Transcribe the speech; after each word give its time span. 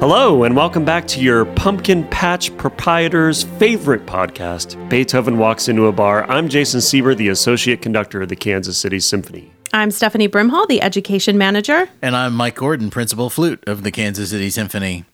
Hello, 0.00 0.44
and 0.44 0.54
welcome 0.54 0.84
back 0.84 1.08
to 1.08 1.20
your 1.20 1.44
Pumpkin 1.44 2.06
Patch 2.06 2.56
proprietor's 2.56 3.42
favorite 3.42 4.06
podcast, 4.06 4.88
Beethoven 4.88 5.38
Walks 5.38 5.66
into 5.66 5.86
a 5.86 5.92
Bar. 5.92 6.22
I'm 6.30 6.48
Jason 6.48 6.80
Seber, 6.80 7.16
the 7.16 7.30
associate 7.30 7.82
conductor 7.82 8.22
of 8.22 8.28
the 8.28 8.36
Kansas 8.36 8.78
City 8.78 9.00
Symphony. 9.00 9.50
I'm 9.72 9.90
Stephanie 9.90 10.28
Brimhall, 10.28 10.68
the 10.68 10.82
education 10.82 11.36
manager. 11.36 11.88
And 12.00 12.14
I'm 12.14 12.32
Mike 12.32 12.54
Gordon, 12.54 12.90
principal 12.90 13.28
flute 13.28 13.64
of 13.66 13.82
the 13.82 13.90
Kansas 13.90 14.30
City 14.30 14.50
Symphony. 14.50 15.04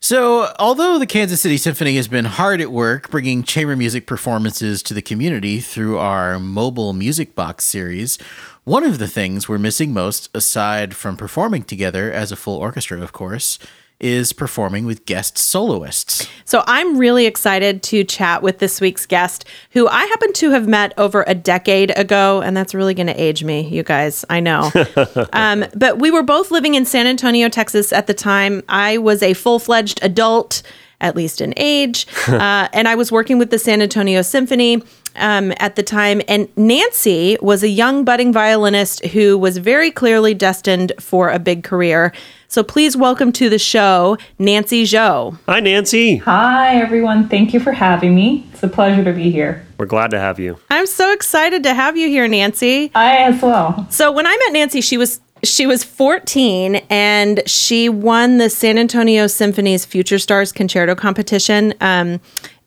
So, 0.00 0.52
although 0.58 0.98
the 0.98 1.06
Kansas 1.06 1.40
City 1.40 1.56
Symphony 1.56 1.94
has 1.94 2.08
been 2.08 2.24
hard 2.24 2.60
at 2.60 2.72
work 2.72 3.10
bringing 3.10 3.44
chamber 3.44 3.76
music 3.76 4.06
performances 4.06 4.82
to 4.84 4.92
the 4.92 5.02
community 5.02 5.60
through 5.60 5.98
our 5.98 6.40
mobile 6.40 6.92
music 6.94 7.36
box 7.36 7.64
series, 7.64 8.18
one 8.64 8.82
of 8.82 8.98
the 8.98 9.06
things 9.06 9.48
we're 9.48 9.58
missing 9.58 9.92
most, 9.92 10.30
aside 10.34 10.96
from 10.96 11.16
performing 11.16 11.62
together 11.62 12.10
as 12.10 12.32
a 12.32 12.36
full 12.36 12.56
orchestra, 12.56 13.00
of 13.00 13.12
course, 13.12 13.60
is 14.00 14.32
performing 14.32 14.86
with 14.86 15.04
guest 15.06 15.38
soloists. 15.38 16.26
So 16.44 16.64
I'm 16.66 16.96
really 16.96 17.26
excited 17.26 17.82
to 17.84 18.02
chat 18.02 18.42
with 18.42 18.58
this 18.58 18.80
week's 18.80 19.06
guest, 19.06 19.44
who 19.70 19.86
I 19.88 20.04
happen 20.06 20.32
to 20.34 20.50
have 20.50 20.66
met 20.66 20.92
over 20.98 21.24
a 21.26 21.34
decade 21.34 21.96
ago, 21.96 22.40
and 22.40 22.56
that's 22.56 22.74
really 22.74 22.94
going 22.94 23.06
to 23.06 23.20
age 23.20 23.44
me, 23.44 23.68
you 23.68 23.82
guys. 23.82 24.24
I 24.30 24.40
know. 24.40 24.70
um, 25.32 25.64
but 25.76 25.98
we 25.98 26.10
were 26.10 26.22
both 26.22 26.50
living 26.50 26.74
in 26.74 26.84
San 26.84 27.06
Antonio, 27.06 27.48
Texas 27.48 27.92
at 27.92 28.06
the 28.06 28.14
time. 28.14 28.62
I 28.68 28.98
was 28.98 29.22
a 29.22 29.34
full 29.34 29.58
fledged 29.58 30.00
adult, 30.02 30.62
at 31.00 31.14
least 31.14 31.40
in 31.40 31.54
age, 31.56 32.06
uh, 32.28 32.68
and 32.72 32.88
I 32.88 32.94
was 32.94 33.12
working 33.12 33.38
with 33.38 33.50
the 33.50 33.58
San 33.58 33.82
Antonio 33.82 34.22
Symphony. 34.22 34.82
Um, 35.20 35.52
at 35.58 35.76
the 35.76 35.82
time. 35.82 36.22
And 36.28 36.48
Nancy 36.56 37.36
was 37.42 37.62
a 37.62 37.68
young 37.68 38.04
budding 38.04 38.32
violinist 38.32 39.04
who 39.06 39.36
was 39.36 39.58
very 39.58 39.90
clearly 39.90 40.32
destined 40.32 40.92
for 40.98 41.28
a 41.28 41.38
big 41.38 41.62
career. 41.62 42.12
So 42.48 42.64
please 42.64 42.96
welcome 42.96 43.30
to 43.32 43.48
the 43.48 43.60
show, 43.60 44.18
Nancy 44.40 44.82
Zhou. 44.82 45.38
Hi, 45.46 45.60
Nancy. 45.60 46.16
Hi, 46.16 46.80
everyone. 46.80 47.28
Thank 47.28 47.54
you 47.54 47.60
for 47.60 47.70
having 47.70 48.12
me. 48.14 48.44
It's 48.52 48.62
a 48.64 48.68
pleasure 48.68 49.04
to 49.04 49.12
be 49.12 49.30
here. 49.30 49.64
We're 49.78 49.86
glad 49.86 50.10
to 50.10 50.18
have 50.18 50.40
you. 50.40 50.58
I'm 50.68 50.86
so 50.86 51.12
excited 51.12 51.62
to 51.62 51.74
have 51.74 51.96
you 51.96 52.08
here, 52.08 52.26
Nancy. 52.26 52.90
I 52.94 53.18
as 53.18 53.40
well. 53.40 53.86
So 53.90 54.10
when 54.10 54.26
I 54.26 54.36
met 54.36 54.52
Nancy, 54.52 54.80
she 54.80 54.98
was 54.98 55.20
she 55.42 55.66
was 55.66 55.84
14 55.84 56.76
and 56.90 57.42
she 57.46 57.88
won 57.88 58.38
the 58.38 58.50
San 58.50 58.78
Antonio 58.78 59.26
Symphony's 59.26 59.84
Future 59.84 60.18
Stars 60.18 60.52
Concerto 60.52 60.94
competition. 60.94 61.72
Um, 61.80 62.20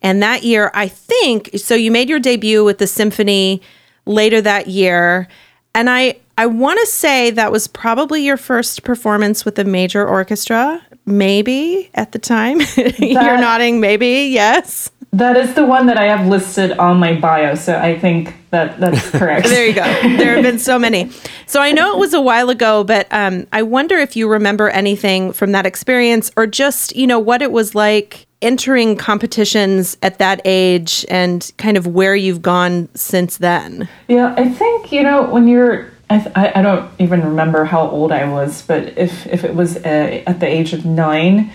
and 0.03 0.21
that 0.21 0.43
year, 0.43 0.69
I 0.73 0.89
think, 0.89 1.51
so 1.55 1.75
you 1.75 1.89
made 1.89 2.09
your 2.09 2.19
debut 2.19 2.63
with 2.63 2.77
the 2.77 2.87
symphony 2.87 3.61
later 4.05 4.41
that 4.41 4.67
year. 4.67 5.29
And 5.73 5.89
I, 5.89 6.17
I 6.37 6.45
want 6.45 6.79
to 6.81 6.85
say 6.87 7.31
that 7.31 7.51
was 7.51 7.67
probably 7.67 8.23
your 8.23 8.37
first 8.37 8.83
performance 8.83 9.45
with 9.45 9.57
a 9.57 9.63
major 9.63 10.05
orchestra, 10.05 10.81
maybe 11.05 11.89
at 11.95 12.11
the 12.11 12.19
time. 12.19 12.59
You're 12.97 13.37
nodding, 13.37 13.79
maybe, 13.79 14.29
yes. 14.31 14.91
That 15.13 15.37
is 15.37 15.53
the 15.53 15.63
one 15.63 15.85
that 15.85 15.97
I 15.97 16.05
have 16.05 16.27
listed 16.27 16.71
on 16.73 16.97
my 16.97 17.13
bio, 17.13 17.53
so 17.53 17.77
I 17.77 17.99
think 17.99 18.33
that 18.49 18.79
that's 18.79 19.09
correct. 19.11 19.45
there 19.45 19.65
you 19.67 19.73
go. 19.73 19.83
There 19.83 20.33
have 20.33 20.43
been 20.43 20.57
so 20.57 20.79
many. 20.79 21.11
So 21.45 21.61
I 21.61 21.71
know 21.71 21.93
it 21.93 21.99
was 21.99 22.15
a 22.15 22.21
while 22.21 22.49
ago, 22.49 22.83
but 22.83 23.07
um, 23.11 23.45
I 23.53 23.61
wonder 23.61 23.95
if 23.99 24.15
you 24.15 24.27
remember 24.27 24.69
anything 24.69 25.31
from 25.31 25.51
that 25.51 25.67
experience, 25.67 26.31
or 26.35 26.47
just 26.47 26.95
you 26.95 27.05
know 27.05 27.19
what 27.19 27.43
it 27.43 27.51
was 27.51 27.75
like 27.75 28.25
entering 28.43 28.95
competitions 28.95 29.97
at 30.03 30.19
that 30.19 30.41
age, 30.45 31.05
and 31.09 31.51
kind 31.57 31.77
of 31.77 31.87
where 31.87 32.15
you've 32.15 32.41
gone 32.41 32.89
since 32.93 33.37
then. 33.37 33.87
Yeah, 34.07 34.35
I 34.37 34.49
think 34.49 34.91
you 34.91 35.03
know 35.03 35.23
when 35.23 35.47
you're. 35.47 35.91
I, 36.09 36.19
th- 36.19 36.35
I 36.35 36.61
don't 36.61 36.91
even 36.99 37.23
remember 37.23 37.63
how 37.63 37.89
old 37.89 38.11
I 38.11 38.29
was, 38.29 38.61
but 38.61 38.97
if 38.97 39.25
if 39.25 39.43
it 39.43 39.55
was 39.55 39.77
uh, 39.77 40.23
at 40.27 40.39
the 40.39 40.47
age 40.47 40.73
of 40.73 40.85
nine 40.85 41.51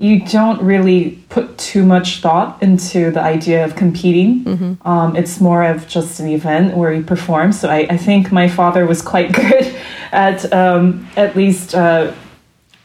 you 0.00 0.18
don't 0.18 0.62
really 0.62 1.22
put 1.28 1.58
too 1.58 1.84
much 1.84 2.20
thought 2.20 2.60
into 2.62 3.10
the 3.10 3.20
idea 3.20 3.62
of 3.62 3.76
competing. 3.76 4.44
Mm-hmm. 4.44 4.88
Um, 4.88 5.14
it's 5.14 5.42
more 5.42 5.62
of 5.62 5.86
just 5.86 6.20
an 6.20 6.28
event 6.28 6.74
where 6.74 6.90
you 6.90 7.02
perform. 7.02 7.52
So 7.52 7.68
I, 7.68 7.80
I 7.80 7.98
think 7.98 8.32
my 8.32 8.48
father 8.48 8.86
was 8.86 9.02
quite 9.02 9.30
good 9.34 9.78
at 10.10 10.50
um, 10.54 11.06
at 11.18 11.36
least 11.36 11.74
uh, 11.74 12.14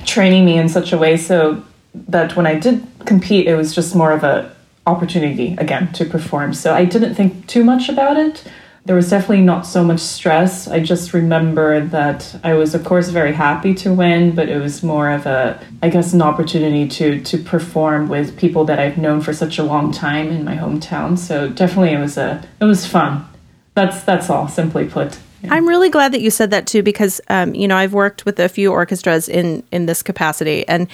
training 0.05 0.43
me 0.43 0.57
in 0.57 0.67
such 0.67 0.91
a 0.91 0.97
way 0.97 1.15
so 1.15 1.63
that 1.93 2.35
when 2.35 2.45
I 2.45 2.59
did 2.59 2.85
compete, 3.05 3.47
it 3.47 3.55
was 3.55 3.73
just 3.73 3.95
more 3.95 4.11
of 4.11 4.23
a 4.23 4.53
opportunity 4.87 5.55
again 5.57 5.91
to 5.93 6.05
perform. 6.05 6.53
So 6.53 6.73
I 6.73 6.85
didn't 6.85 7.15
think 7.15 7.47
too 7.47 7.63
much 7.63 7.89
about 7.89 8.17
it 8.17 8.43
there 8.85 8.95
was 8.95 9.09
definitely 9.09 9.41
not 9.41 9.65
so 9.65 9.83
much 9.83 9.99
stress. 9.99 10.67
I 10.67 10.79
just 10.79 11.11
remember 11.11 11.83
that 11.87 12.39
I 12.43 12.53
was, 12.53 12.75
of 12.75 12.85
course, 12.85 13.09
very 13.09 13.33
happy 13.33 13.73
to 13.75 13.91
win, 13.91 14.35
but 14.35 14.47
it 14.47 14.59
was 14.61 14.83
more 14.83 15.09
of 15.09 15.25
a, 15.25 15.59
I 15.81 15.89
guess, 15.89 16.13
an 16.13 16.21
opportunity 16.21 16.87
to 16.89 17.19
to 17.21 17.37
perform 17.39 18.07
with 18.07 18.37
people 18.37 18.63
that 18.65 18.77
I've 18.77 18.97
known 18.97 19.21
for 19.21 19.33
such 19.33 19.57
a 19.57 19.63
long 19.63 19.91
time 19.91 20.29
in 20.29 20.45
my 20.45 20.55
hometown. 20.55 21.17
So 21.17 21.49
definitely, 21.49 21.93
it 21.93 21.99
was 21.99 22.17
a, 22.17 22.47
it 22.61 22.65
was 22.65 22.85
fun. 22.85 23.25
That's 23.73 24.03
that's 24.03 24.29
all, 24.29 24.47
simply 24.47 24.85
put. 24.85 25.17
I'm 25.49 25.67
really 25.67 25.89
glad 25.89 26.11
that 26.13 26.21
you 26.21 26.29
said 26.29 26.51
that 26.51 26.67
too, 26.67 26.83
because 26.83 27.19
um, 27.27 27.55
you 27.55 27.67
know 27.67 27.77
I've 27.77 27.93
worked 27.93 28.25
with 28.25 28.39
a 28.39 28.47
few 28.47 28.71
orchestras 28.71 29.27
in 29.27 29.63
in 29.71 29.87
this 29.87 30.03
capacity, 30.03 30.67
and 30.67 30.87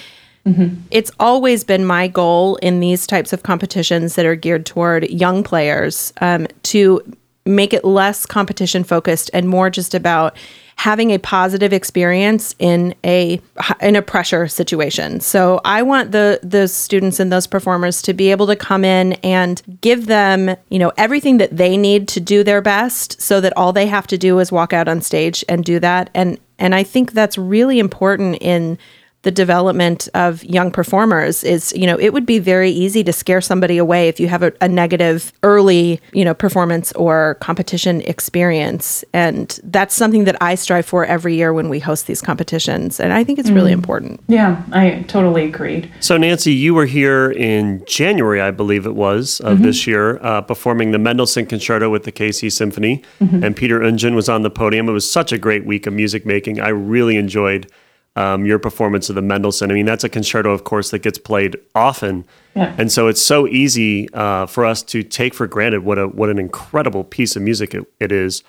Mm-hmm. 0.45 0.81
It's 0.89 1.11
always 1.19 1.63
been 1.63 1.85
my 1.85 2.07
goal 2.07 2.55
in 2.57 2.79
these 2.79 3.05
types 3.05 3.31
of 3.31 3.43
competitions 3.43 4.15
that 4.15 4.25
are 4.25 4.35
geared 4.35 4.65
toward 4.65 5.09
young 5.09 5.43
players 5.43 6.13
um, 6.21 6.47
to 6.63 7.01
make 7.45 7.73
it 7.73 7.83
less 7.83 8.25
competition 8.25 8.83
focused 8.83 9.29
and 9.33 9.47
more 9.47 9.69
just 9.69 9.93
about 9.93 10.35
having 10.77 11.11
a 11.11 11.19
positive 11.19 11.73
experience 11.73 12.55
in 12.57 12.95
a 13.03 13.39
in 13.81 13.95
a 13.95 14.01
pressure 14.01 14.47
situation. 14.47 15.19
So 15.19 15.61
I 15.63 15.83
want 15.83 16.11
the 16.11 16.39
the 16.41 16.67
students 16.67 17.19
and 17.19 17.31
those 17.31 17.45
performers 17.45 18.01
to 18.03 18.13
be 18.13 18.31
able 18.31 18.47
to 18.47 18.55
come 18.55 18.83
in 18.83 19.13
and 19.23 19.61
give 19.81 20.07
them, 20.07 20.55
you 20.69 20.79
know, 20.79 20.91
everything 20.97 21.37
that 21.37 21.55
they 21.55 21.77
need 21.77 22.07
to 22.09 22.19
do 22.19 22.43
their 22.43 22.61
best 22.61 23.21
so 23.21 23.39
that 23.41 23.55
all 23.55 23.73
they 23.73 23.85
have 23.87 24.07
to 24.07 24.17
do 24.17 24.39
is 24.39 24.51
walk 24.51 24.73
out 24.73 24.87
on 24.87 25.01
stage 25.01 25.45
and 25.47 25.63
do 25.63 25.79
that 25.79 26.09
and 26.15 26.39
and 26.57 26.75
I 26.75 26.83
think 26.83 27.13
that's 27.13 27.37
really 27.39 27.79
important 27.79 28.37
in 28.39 28.77
the 29.23 29.31
development 29.31 30.09
of 30.13 30.43
young 30.43 30.71
performers 30.71 31.43
is 31.43 31.71
you 31.75 31.85
know 31.85 31.97
it 31.99 32.13
would 32.13 32.25
be 32.25 32.39
very 32.39 32.71
easy 32.71 33.03
to 33.03 33.13
scare 33.13 33.41
somebody 33.41 33.77
away 33.77 34.07
if 34.07 34.19
you 34.19 34.27
have 34.27 34.41
a, 34.41 34.51
a, 34.61 34.67
negative 34.67 35.31
early 35.43 35.99
you 36.13 36.25
know 36.25 36.33
performance 36.33 36.91
or 36.93 37.35
competition 37.35 38.01
experience. 38.01 39.03
And 39.13 39.59
that's 39.63 39.93
something 39.93 40.23
that 40.23 40.41
i 40.41 40.55
strive 40.55 40.85
for 40.85 41.05
every 41.05 41.35
year 41.35 41.53
when 41.53 41.69
we 41.69 41.79
host 41.79 42.07
these 42.07 42.21
competitions. 42.21 42.99
And 42.99 43.13
i 43.13 43.23
think 43.23 43.37
it's 43.37 43.49
mm. 43.49 43.55
really 43.55 43.71
important. 43.71 44.21
Yeah 44.27 44.63
i 44.71 45.03
totally 45.07 45.45
agreed. 45.45 45.91
So 45.99 46.17
nancy 46.17 46.53
you 46.53 46.73
were 46.73 46.85
here 46.85 47.31
in 47.31 47.83
january 47.85 48.41
i 48.41 48.51
believe 48.51 48.85
it 48.85 48.95
was 48.95 49.39
of 49.41 49.55
mm-hmm. 49.55 49.65
this 49.65 49.85
year 49.87 50.17
uh, 50.23 50.41
performing 50.41 50.91
the 50.91 50.99
mendelssohn 50.99 51.45
concerto 51.45 51.89
with 51.89 52.03
the 52.03 52.11
kc 52.11 52.51
symphony. 52.51 53.03
Mm-hmm. 53.19 53.43
and 53.43 53.55
peter 53.55 53.79
Oundjian 53.79 54.15
was 54.15 54.29
on 54.29 54.41
the 54.41 54.49
podium. 54.49 54.89
It 54.89 54.93
was 54.93 55.09
such 55.09 55.31
a 55.31 55.37
great 55.37 55.65
week 55.65 55.85
of 55.85 55.93
music 55.93 56.25
making. 56.25 56.59
I 56.59 56.69
really 56.69 57.17
enjoyed 57.17 57.71
um, 58.15 58.45
your 58.45 58.59
performance 58.59 59.09
of 59.09 59.15
the 59.15 59.21
Mendelssohn. 59.21 59.71
I 59.71 59.73
mean, 59.73 59.85
that's 59.85 60.03
a 60.03 60.09
concerto, 60.09 60.51
of 60.51 60.63
course, 60.63 60.91
that 60.91 60.99
gets 60.99 61.17
played 61.17 61.57
often, 61.75 62.25
yeah. 62.55 62.75
and 62.77 62.91
so 62.91 63.07
it's 63.07 63.21
so 63.21 63.47
easy 63.47 64.11
uh, 64.13 64.45
for 64.45 64.65
us 64.65 64.83
to 64.83 65.03
take 65.03 65.33
for 65.33 65.47
granted 65.47 65.83
what 65.83 65.97
a 65.97 66.07
what 66.07 66.29
an 66.29 66.39
incredible 66.39 67.03
piece 67.03 67.35
of 67.35 67.41
music 67.41 67.73
it, 67.73 67.85
it 67.99 68.11
is. 68.11 68.43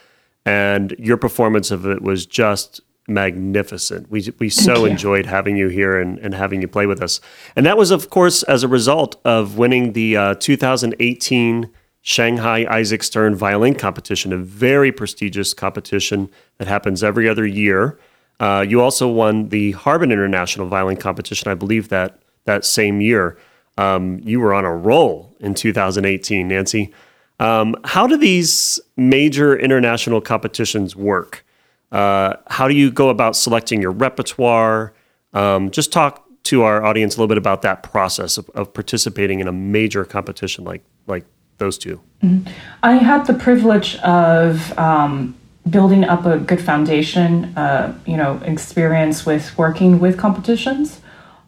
And 0.44 0.96
your 0.98 1.16
performance 1.16 1.70
of 1.70 1.86
it 1.86 2.02
was 2.02 2.26
just 2.26 2.80
magnificent. 3.08 4.10
We 4.10 4.28
we 4.38 4.48
so 4.48 4.84
enjoyed 4.84 5.26
having 5.26 5.56
you 5.56 5.68
here 5.68 6.00
and, 6.00 6.18
and 6.18 6.34
having 6.34 6.60
you 6.60 6.68
play 6.68 6.86
with 6.86 7.02
us. 7.02 7.20
And 7.56 7.66
that 7.66 7.76
was, 7.76 7.90
of 7.90 8.10
course, 8.10 8.42
as 8.44 8.62
a 8.62 8.68
result 8.68 9.20
of 9.24 9.58
winning 9.58 9.92
the 9.92 10.16
uh, 10.16 10.34
2018 10.34 11.70
Shanghai 12.02 12.66
Isaac 12.68 13.02
Stern 13.02 13.36
Violin 13.36 13.76
Competition, 13.76 14.32
a 14.32 14.36
very 14.36 14.90
prestigious 14.90 15.54
competition 15.54 16.30
that 16.58 16.66
happens 16.66 17.04
every 17.04 17.28
other 17.28 17.46
year. 17.46 17.98
Uh, 18.40 18.64
you 18.66 18.80
also 18.80 19.08
won 19.08 19.48
the 19.50 19.72
Harbin 19.72 20.10
International 20.10 20.66
Violin 20.66 20.96
Competition, 20.96 21.50
I 21.50 21.54
believe 21.54 21.88
that 21.88 22.18
that 22.44 22.64
same 22.64 23.00
year. 23.00 23.38
Um, 23.78 24.20
you 24.22 24.40
were 24.40 24.52
on 24.52 24.64
a 24.64 24.74
roll 24.74 25.34
in 25.40 25.54
2018, 25.54 26.48
Nancy. 26.48 26.92
Um, 27.40 27.74
how 27.84 28.06
do 28.06 28.16
these 28.16 28.80
major 28.96 29.56
international 29.58 30.20
competitions 30.20 30.94
work? 30.94 31.44
Uh, 31.90 32.34
how 32.48 32.68
do 32.68 32.74
you 32.74 32.90
go 32.90 33.08
about 33.08 33.36
selecting 33.36 33.80
your 33.80 33.90
repertoire? 33.90 34.92
Um, 35.32 35.70
just 35.70 35.92
talk 35.92 36.26
to 36.44 36.62
our 36.62 36.84
audience 36.84 37.16
a 37.16 37.18
little 37.18 37.28
bit 37.28 37.38
about 37.38 37.62
that 37.62 37.82
process 37.82 38.36
of, 38.36 38.48
of 38.50 38.72
participating 38.74 39.40
in 39.40 39.48
a 39.48 39.52
major 39.52 40.04
competition 40.04 40.64
like 40.64 40.82
like 41.06 41.24
those 41.58 41.78
2 41.78 42.00
mm-hmm. 42.22 42.50
I 42.82 42.94
had 42.94 43.26
the 43.26 43.34
privilege 43.34 43.96
of 43.98 44.76
um, 44.78 45.36
building 45.68 46.04
up 46.04 46.26
a 46.26 46.38
good 46.38 46.60
foundation, 46.60 47.56
uh, 47.56 47.96
you 48.06 48.16
know, 48.16 48.40
experience 48.44 49.24
with 49.24 49.56
working 49.56 50.00
with 50.00 50.18
competitions. 50.18 51.00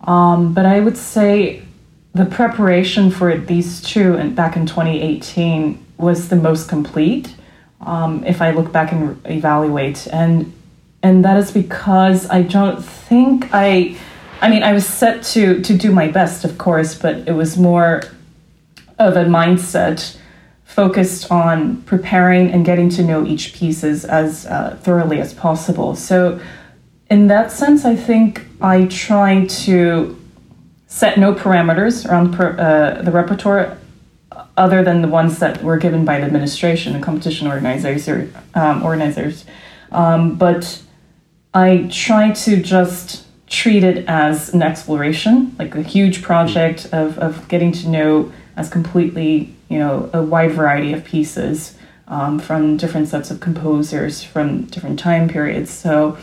Um, 0.03 0.53
but 0.53 0.67
I 0.67 0.81
would 0.81 0.97
say 0.97 1.63
the 2.13 2.25
preparation 2.25 3.11
for 3.11 3.37
these 3.37 3.81
two 3.83 4.15
and 4.15 4.37
back 4.37 4.57
in 4.57 4.67
2018 4.67 5.85
was 5.99 6.29
the 6.29 6.37
most 6.37 6.69
complete. 6.69 7.35
Um, 7.81 8.25
if 8.25 8.41
I 8.41 8.51
look 8.53 8.73
back 8.73 8.93
and 8.93 9.21
evaluate, 9.27 10.07
and 10.07 10.53
and 11.03 11.25
that 11.25 11.37
is 11.37 11.51
because 11.51 12.29
I 12.31 12.43
don't 12.43 12.83
think 12.83 13.49
I 13.53 13.97
I 14.41 14.49
mean, 14.49 14.63
I 14.63 14.73
was 14.73 14.87
set 14.87 15.23
to 15.35 15.61
to 15.63 15.77
do 15.77 15.91
my 15.91 16.09
best, 16.09 16.45
of 16.45 16.57
course, 16.57 16.95
but 16.95 17.29
it 17.29 17.33
was 17.33 17.57
more 17.57 18.03
of 18.99 19.17
a 19.17 19.25
mindset 19.25 20.17
focused 20.75 21.31
on 21.31 21.77
preparing 21.83 22.51
and 22.51 22.65
getting 22.65 22.89
to 22.89 23.03
know 23.05 23.25
each 23.25 23.55
piece 23.55 23.85
as, 23.85 24.05
uh, 24.47 24.77
thoroughly 24.83 25.21
as 25.21 25.33
possible. 25.33 25.95
So, 25.95 26.41
in 27.09 27.29
that 27.29 27.53
sense, 27.53 27.85
I 27.85 27.95
think 27.95 28.47
I 28.61 28.87
try 28.87 29.47
to 29.47 30.17
set 30.89 31.17
no 31.17 31.33
parameters 31.33 32.09
around 32.09 32.35
per, 32.35 32.57
uh, 32.59 33.03
the 33.03 33.13
repertoire 33.13 33.79
other 34.57 34.83
than 34.83 35.01
the 35.01 35.07
ones 35.07 35.39
that 35.39 35.63
were 35.63 35.77
given 35.77 36.05
by 36.05 36.19
the 36.19 36.27
administration 36.27 36.95
and 36.95 37.05
competition 37.05 37.47
organizers. 37.47 38.09
Um, 38.55 38.83
organizers. 38.83 39.45
Um, 39.93 40.35
but 40.35 40.83
I 41.53 41.89
try 41.89 42.33
to 42.33 42.61
just 42.61 43.27
treat 43.47 43.85
it 43.85 44.09
as 44.09 44.53
an 44.53 44.63
exploration, 44.63 45.55
like 45.57 45.77
a 45.77 45.83
huge 45.83 46.21
project 46.23 46.89
of, 46.93 47.17
of 47.19 47.47
getting 47.47 47.71
to 47.71 47.89
know 47.89 48.33
as 48.57 48.69
completely, 48.69 49.55
you 49.69 49.79
know, 49.79 50.11
a 50.13 50.23
wide 50.23 50.53
variety 50.53 50.93
of 50.93 51.05
pieces 51.05 51.77
um, 52.09 52.39
from 52.39 52.77
different 52.77 53.09
sets 53.09 53.31
of 53.31 53.41
composers 53.41 54.23
from 54.23 54.65
different 54.65 54.99
time 54.99 55.29
periods. 55.29 55.71
So 55.71 56.19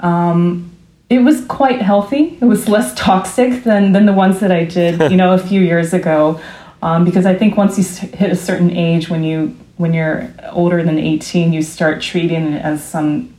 um, 0.00 0.70
it 1.10 1.20
was 1.20 1.44
quite 1.46 1.80
healthy. 1.82 2.38
It 2.40 2.44
was 2.44 2.68
less 2.68 2.94
toxic 2.94 3.64
than, 3.64 3.92
than 3.92 4.06
the 4.06 4.12
ones 4.12 4.40
that 4.40 4.52
I 4.52 4.64
did, 4.64 5.00
you 5.10 5.16
know, 5.16 5.34
a 5.34 5.38
few 5.38 5.60
years 5.60 5.92
ago. 5.92 6.40
Um, 6.80 7.04
because 7.04 7.26
I 7.26 7.34
think 7.34 7.56
once 7.56 7.76
you 7.76 8.08
hit 8.08 8.30
a 8.30 8.36
certain 8.36 8.70
age, 8.70 9.08
when 9.08 9.24
you 9.24 9.56
when 9.78 9.94
you're 9.94 10.28
older 10.50 10.82
than 10.82 10.98
18, 10.98 11.52
you 11.52 11.62
start 11.62 12.02
treating 12.02 12.52
it 12.52 12.62
as 12.62 12.82
some, 12.82 13.32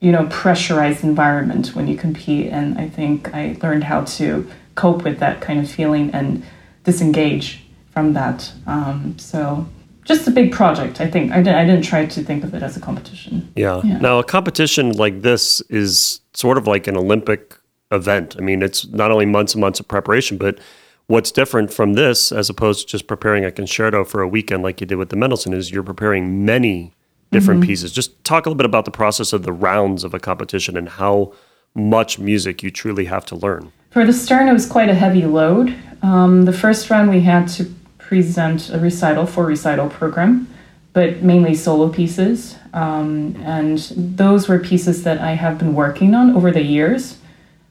you 0.00 0.12
know, 0.12 0.26
pressurized 0.30 1.02
environment 1.02 1.74
when 1.74 1.88
you 1.88 1.96
compete. 1.96 2.48
And 2.48 2.78
I 2.78 2.86
think 2.86 3.34
I 3.34 3.56
learned 3.62 3.84
how 3.84 4.04
to 4.04 4.48
cope 4.74 5.04
with 5.04 5.18
that 5.20 5.40
kind 5.40 5.58
of 5.58 5.70
feeling 5.70 6.10
and 6.10 6.44
disengage 6.84 7.62
from 7.92 8.12
that. 8.14 8.52
Um, 8.66 9.18
so 9.18 9.66
just 10.04 10.26
a 10.26 10.30
big 10.30 10.52
project. 10.52 11.00
I 11.00 11.10
think 11.10 11.32
I 11.32 11.36
didn't, 11.36 11.56
I 11.56 11.64
didn't 11.64 11.82
try 11.82 12.06
to 12.06 12.22
think 12.22 12.44
of 12.44 12.54
it 12.54 12.62
as 12.62 12.76
a 12.76 12.80
competition. 12.80 13.52
Yeah. 13.56 13.80
yeah. 13.84 13.98
Now 13.98 14.18
a 14.18 14.24
competition 14.24 14.92
like 14.92 15.22
this 15.22 15.60
is 15.62 16.20
sort 16.32 16.58
of 16.58 16.66
like 16.66 16.86
an 16.86 16.96
Olympic 16.96 17.56
event. 17.90 18.36
I 18.38 18.40
mean, 18.40 18.62
it's 18.62 18.86
not 18.88 19.10
only 19.10 19.26
months 19.26 19.54
and 19.54 19.60
months 19.60 19.80
of 19.80 19.88
preparation, 19.88 20.38
but 20.38 20.58
what's 21.06 21.30
different 21.30 21.72
from 21.72 21.94
this 21.94 22.32
as 22.32 22.48
opposed 22.48 22.86
to 22.86 22.86
just 22.86 23.06
preparing 23.06 23.44
a 23.44 23.50
concerto 23.50 24.04
for 24.04 24.22
a 24.22 24.28
weekend 24.28 24.62
like 24.62 24.80
you 24.80 24.86
did 24.86 24.96
with 24.96 25.08
the 25.10 25.16
Mendelssohn 25.16 25.52
is 25.52 25.70
you're 25.70 25.82
preparing 25.82 26.44
many 26.44 26.92
different 27.32 27.60
mm-hmm. 27.60 27.68
pieces. 27.68 27.92
Just 27.92 28.22
talk 28.24 28.46
a 28.46 28.48
little 28.48 28.56
bit 28.56 28.66
about 28.66 28.84
the 28.84 28.90
process 28.90 29.32
of 29.32 29.42
the 29.42 29.52
rounds 29.52 30.04
of 30.04 30.14
a 30.14 30.20
competition 30.20 30.76
and 30.76 30.88
how 30.88 31.32
much 31.74 32.18
music 32.18 32.62
you 32.62 32.70
truly 32.70 33.04
have 33.04 33.24
to 33.26 33.36
learn. 33.36 33.72
For 33.90 34.06
the 34.06 34.12
Stern, 34.12 34.48
it 34.48 34.52
was 34.52 34.66
quite 34.66 34.88
a 34.88 34.94
heavy 34.94 35.26
load. 35.26 35.76
Um, 36.00 36.44
the 36.44 36.52
first 36.52 36.90
round, 36.90 37.10
we 37.10 37.22
had 37.22 37.48
to 37.48 37.64
present 37.98 38.70
a 38.70 38.78
recital 38.78 39.26
for 39.26 39.44
recital 39.44 39.88
program, 39.88 40.48
but 40.92 41.22
mainly 41.22 41.56
solo 41.56 41.88
pieces. 41.88 42.56
Um, 42.72 43.34
and 43.44 43.78
those 43.96 44.48
were 44.48 44.60
pieces 44.60 45.02
that 45.02 45.18
I 45.18 45.32
have 45.32 45.58
been 45.58 45.74
working 45.74 46.14
on 46.14 46.36
over 46.36 46.52
the 46.52 46.62
years. 46.62 47.18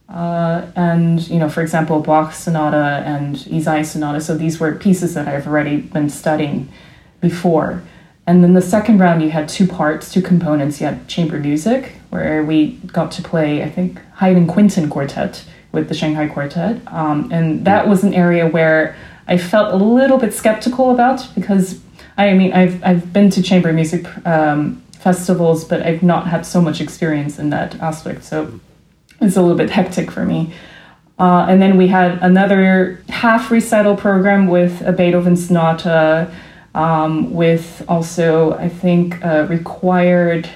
Uh, 0.09 0.65
and, 0.75 1.25
you 1.29 1.39
know, 1.39 1.47
for 1.47 1.61
example, 1.61 2.01
Bach 2.01 2.33
Sonata 2.33 3.01
and 3.05 3.37
Ysaÿe 3.37 3.85
Sonata. 3.85 4.19
So 4.19 4.35
these 4.35 4.59
were 4.59 4.75
pieces 4.75 5.13
that 5.13 5.29
I've 5.29 5.47
already 5.47 5.77
been 5.77 6.09
studying 6.09 6.67
before. 7.21 7.81
And 8.27 8.43
then 8.43 8.55
the 8.55 8.61
second 8.61 8.99
round, 8.99 9.21
you 9.21 9.29
had 9.29 9.47
two 9.47 9.65
parts, 9.65 10.11
two 10.11 10.21
components. 10.21 10.81
You 10.81 10.87
had 10.87 11.07
chamber 11.07 11.39
music, 11.39 11.93
where 12.09 12.43
we 12.43 12.73
got 12.87 13.09
to 13.13 13.21
play, 13.21 13.63
I 13.63 13.69
think, 13.69 14.01
Haydn 14.15 14.47
Quinten 14.47 14.89
Quartet 14.89 15.45
with 15.71 15.89
the 15.89 15.95
Shanghai 15.95 16.27
Quartet. 16.27 16.81
Um, 16.87 17.29
and 17.31 17.65
that 17.65 17.87
was 17.87 18.03
an 18.03 18.13
area 18.13 18.47
where 18.47 18.95
I 19.27 19.37
felt 19.37 19.73
a 19.73 19.77
little 19.77 20.17
bit 20.17 20.33
skeptical 20.33 20.91
about 20.91 21.27
because 21.35 21.79
I 22.19 22.33
mean, 22.33 22.51
I've, 22.51 22.83
I've 22.83 23.13
been 23.13 23.29
to 23.31 23.41
chamber 23.41 23.71
music 23.71 24.05
um, 24.27 24.83
festivals, 24.91 25.63
but 25.63 25.81
I've 25.81 26.03
not 26.03 26.27
had 26.27 26.45
so 26.45 26.61
much 26.61 26.81
experience 26.81 27.39
in 27.39 27.49
that 27.51 27.75
aspect. 27.79 28.25
So 28.25 28.59
it's 29.21 29.37
a 29.37 29.41
little 29.41 29.55
bit 29.55 29.69
hectic 29.69 30.11
for 30.11 30.25
me. 30.25 30.53
Uh, 31.17 31.45
and 31.47 31.61
then 31.61 31.77
we 31.77 31.87
had 31.87 32.21
another 32.21 33.01
half 33.07 33.49
recital 33.51 33.95
program 33.95 34.47
with 34.47 34.81
a 34.81 34.91
Beethoven 34.91 35.37
sonata, 35.37 36.29
um, 36.75 37.33
with 37.33 37.85
also, 37.87 38.53
I 38.53 38.67
think, 38.67 39.23
a 39.23 39.47
required 39.47 40.49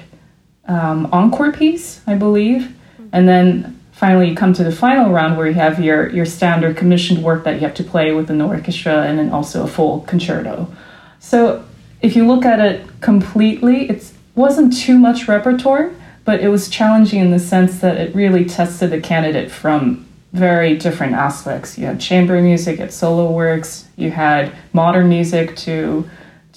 um, 0.68 1.08
encore 1.14 1.54
piece, 1.54 2.02
I 2.08 2.16
believe. 2.16 2.76
And 3.14 3.28
then 3.28 3.80
finally 4.04 4.32
you 4.32 4.36
come 4.36 4.52
to 4.52 4.66
the 4.66 4.72
final 4.86 5.14
round 5.14 5.38
where 5.38 5.48
you 5.48 5.54
have 5.54 5.80
your 5.80 6.10
your 6.10 6.26
standard 6.26 6.76
commissioned 6.76 7.24
work 7.24 7.46
that 7.46 7.54
you 7.54 7.62
have 7.62 7.74
to 7.74 7.86
play 7.86 8.12
with 8.12 8.30
an 8.30 8.42
orchestra 8.42 9.04
and 9.04 9.18
then 9.18 9.30
also 9.32 9.64
a 9.64 9.68
full 9.68 10.02
concerto. 10.02 10.68
So 11.22 11.64
if 12.02 12.14
you 12.14 12.28
look 12.28 12.44
at 12.44 12.60
it 12.60 12.86
completely, 13.00 13.90
it 13.90 14.12
wasn't 14.36 14.76
too 14.78 14.98
much 14.98 15.30
repertoire, 15.30 15.90
but 16.26 16.42
it 16.42 16.50
was 16.50 16.68
challenging 16.68 17.22
in 17.22 17.32
the 17.32 17.40
sense 17.40 17.80
that 17.80 17.96
it 17.96 18.14
really 18.14 18.44
tested 18.44 18.90
the 18.90 19.00
candidate 19.00 19.50
from 19.50 20.06
very 20.34 20.78
different 20.78 21.14
aspects. 21.14 21.78
You 21.78 21.86
had 21.86 22.02
chamber 22.02 22.42
music, 22.42 22.80
had 22.80 22.92
solo 22.92 23.32
works, 23.32 23.88
you 23.96 24.12
had 24.12 24.52
modern 24.74 25.08
music 25.08 25.56
to 25.68 26.10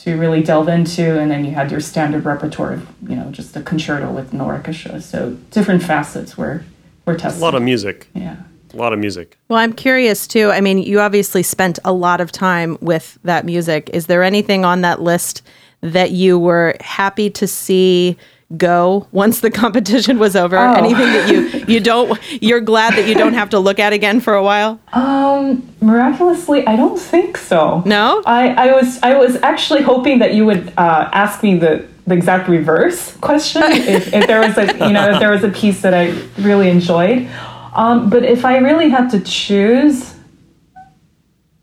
to 0.02 0.16
really 0.16 0.42
delve 0.42 0.66
into, 0.66 1.16
and 1.20 1.30
then 1.30 1.44
you 1.44 1.52
had 1.52 1.70
your 1.70 1.80
standard 1.80 2.24
repertoire, 2.24 2.80
you 3.08 3.14
know, 3.14 3.30
just 3.30 3.54
a 3.54 3.62
concerto 3.62 4.10
with 4.10 4.32
an 4.32 4.40
orchestra. 4.40 5.00
So 5.00 5.36
different 5.52 5.84
facets 5.84 6.36
were 6.36 6.64
we're 7.06 7.16
testing. 7.16 7.40
A 7.40 7.44
lot 7.44 7.54
of 7.54 7.62
music. 7.62 8.08
Yeah. 8.14 8.36
A 8.74 8.76
lot 8.76 8.92
of 8.92 8.98
music. 8.98 9.38
Well, 9.48 9.58
I'm 9.58 9.72
curious 9.72 10.26
too. 10.26 10.50
I 10.50 10.60
mean, 10.60 10.78
you 10.78 11.00
obviously 11.00 11.42
spent 11.42 11.78
a 11.84 11.92
lot 11.92 12.20
of 12.20 12.30
time 12.30 12.76
with 12.80 13.18
that 13.24 13.46
music. 13.46 13.88
Is 13.94 14.06
there 14.06 14.22
anything 14.22 14.64
on 14.64 14.82
that 14.82 15.00
list 15.00 15.42
that 15.80 16.10
you 16.10 16.38
were 16.38 16.74
happy 16.80 17.30
to 17.30 17.46
see 17.46 18.18
go 18.56 19.06
once 19.12 19.40
the 19.40 19.50
competition 19.62 20.18
was 20.18 20.36
over? 20.36 20.58
Oh. 20.58 20.74
Anything 20.74 21.12
that 21.12 21.30
you 21.30 21.64
you 21.74 21.80
don't 21.80 22.20
you're 22.42 22.60
glad 22.60 22.94
that 22.94 23.08
you 23.08 23.14
don't 23.14 23.34
have 23.34 23.50
to 23.50 23.58
look 23.58 23.78
at 23.78 23.92
again 23.92 24.20
for 24.20 24.34
a 24.34 24.42
while? 24.42 24.80
Um, 24.92 25.66
miraculously, 25.80 26.66
I 26.66 26.76
don't 26.76 26.98
think 26.98 27.36
so. 27.38 27.82
No, 27.86 28.22
I 28.26 28.48
I 28.68 28.72
was 28.72 28.98
I 29.02 29.14
was 29.16 29.36
actually 29.36 29.82
hoping 29.82 30.18
that 30.18 30.34
you 30.34 30.44
would 30.44 30.72
uh, 30.76 31.08
ask 31.12 31.42
me 31.42 31.56
the 31.56 31.86
the 32.06 32.14
exact 32.14 32.48
reverse 32.48 33.16
question 33.16 33.62
if, 33.66 34.12
if 34.12 34.26
there 34.26 34.40
was 34.40 34.56
a 34.56 34.66
you 34.86 34.92
know 34.92 35.10
if 35.10 35.20
there 35.20 35.30
was 35.30 35.44
a 35.44 35.50
piece 35.50 35.82
that 35.82 35.94
I 35.94 36.10
really 36.38 36.70
enjoyed. 36.70 37.28
Um, 37.74 38.08
but 38.08 38.24
if 38.24 38.44
I 38.44 38.56
really 38.58 38.88
had 38.88 39.10
to 39.10 39.20
choose, 39.20 40.14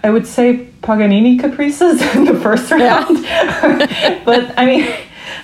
I 0.03 0.11
would 0.11 0.27
say 0.27 0.67
Paganini 0.83 1.39
Caprices 1.39 2.01
in 2.15 2.25
the 2.25 2.39
first 2.39 2.69
round. 2.69 3.23
Yeah. 3.23 4.21
but 4.25 4.53
I 4.57 4.65
mean, 4.65 4.95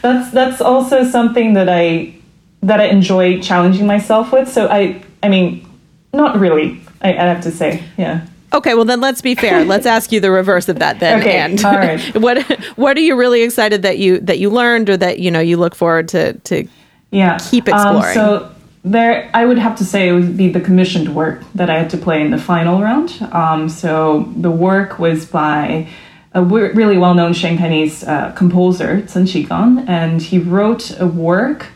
that's 0.02 0.32
that's 0.32 0.62
also 0.62 1.10
something 1.10 1.54
that 1.54 1.70
I 1.70 2.14
that 2.62 2.80
I 2.80 2.86
enjoy 2.86 3.42
challenging 3.42 3.88
myself 3.88 4.32
with. 4.32 4.52
So 4.52 4.68
I 4.68 5.02
I 5.24 5.30
mean, 5.30 5.68
not 6.14 6.40
really. 6.40 6.82
I, 7.02 7.14
I 7.14 7.26
have 7.34 7.42
to 7.44 7.52
say, 7.52 7.84
yeah. 7.98 8.26
Okay, 8.52 8.74
well 8.74 8.86
then 8.86 9.02
let's 9.02 9.22
be 9.22 9.36
fair. 9.36 9.64
Let's 9.70 9.86
ask 9.86 10.12
you 10.12 10.20
the 10.20 10.32
reverse 10.32 10.70
of 10.70 10.80
that 10.80 11.00
then. 11.00 11.20
Okay, 11.20 11.38
and 11.38 11.64
all 11.64 11.78
right. 11.78 12.00
what 12.16 12.42
what 12.78 12.98
are 12.98 13.02
you 13.02 13.16
really 13.16 13.44
excited 13.44 13.84
that 13.84 14.00
you 14.00 14.20
that 14.22 14.40
you 14.40 14.50
learned 14.50 14.90
or 14.90 14.98
that 14.98 15.20
you 15.20 15.30
know 15.30 15.40
you 15.40 15.58
look 15.58 15.76
forward 15.76 16.08
to 16.10 16.34
to 16.34 16.68
yeah 17.12 17.38
keep 17.38 17.68
exploring? 17.68 18.06
Um, 18.06 18.14
so 18.14 18.56
there, 18.84 19.30
I 19.34 19.46
would 19.46 19.58
have 19.58 19.78
to 19.78 19.86
say 19.86 20.08
it 20.08 20.14
would 20.14 20.38
be 20.38 20.50
the 20.50 20.62
commissioned 20.62 21.14
work 21.16 21.44
that 21.54 21.70
I 21.70 21.78
had 21.78 21.90
to 21.92 21.98
play 21.98 22.22
in 22.22 22.32
the 22.32 22.38
final 22.38 22.82
round. 22.82 23.22
Um, 23.32 23.70
so 23.70 24.32
the 24.38 24.52
work 24.52 25.00
was 25.00 25.26
by 25.26 25.88
a 26.34 26.44
really 26.44 26.98
well-known 26.98 27.34
Shanghainese 27.34 28.08
uh, 28.08 28.32
composer, 28.34 29.02
Chen 29.02 29.26
Qigang, 29.26 29.88
and 29.90 30.22
he 30.22 30.38
wrote 30.38 30.98
a 31.00 31.08
work 31.08 31.68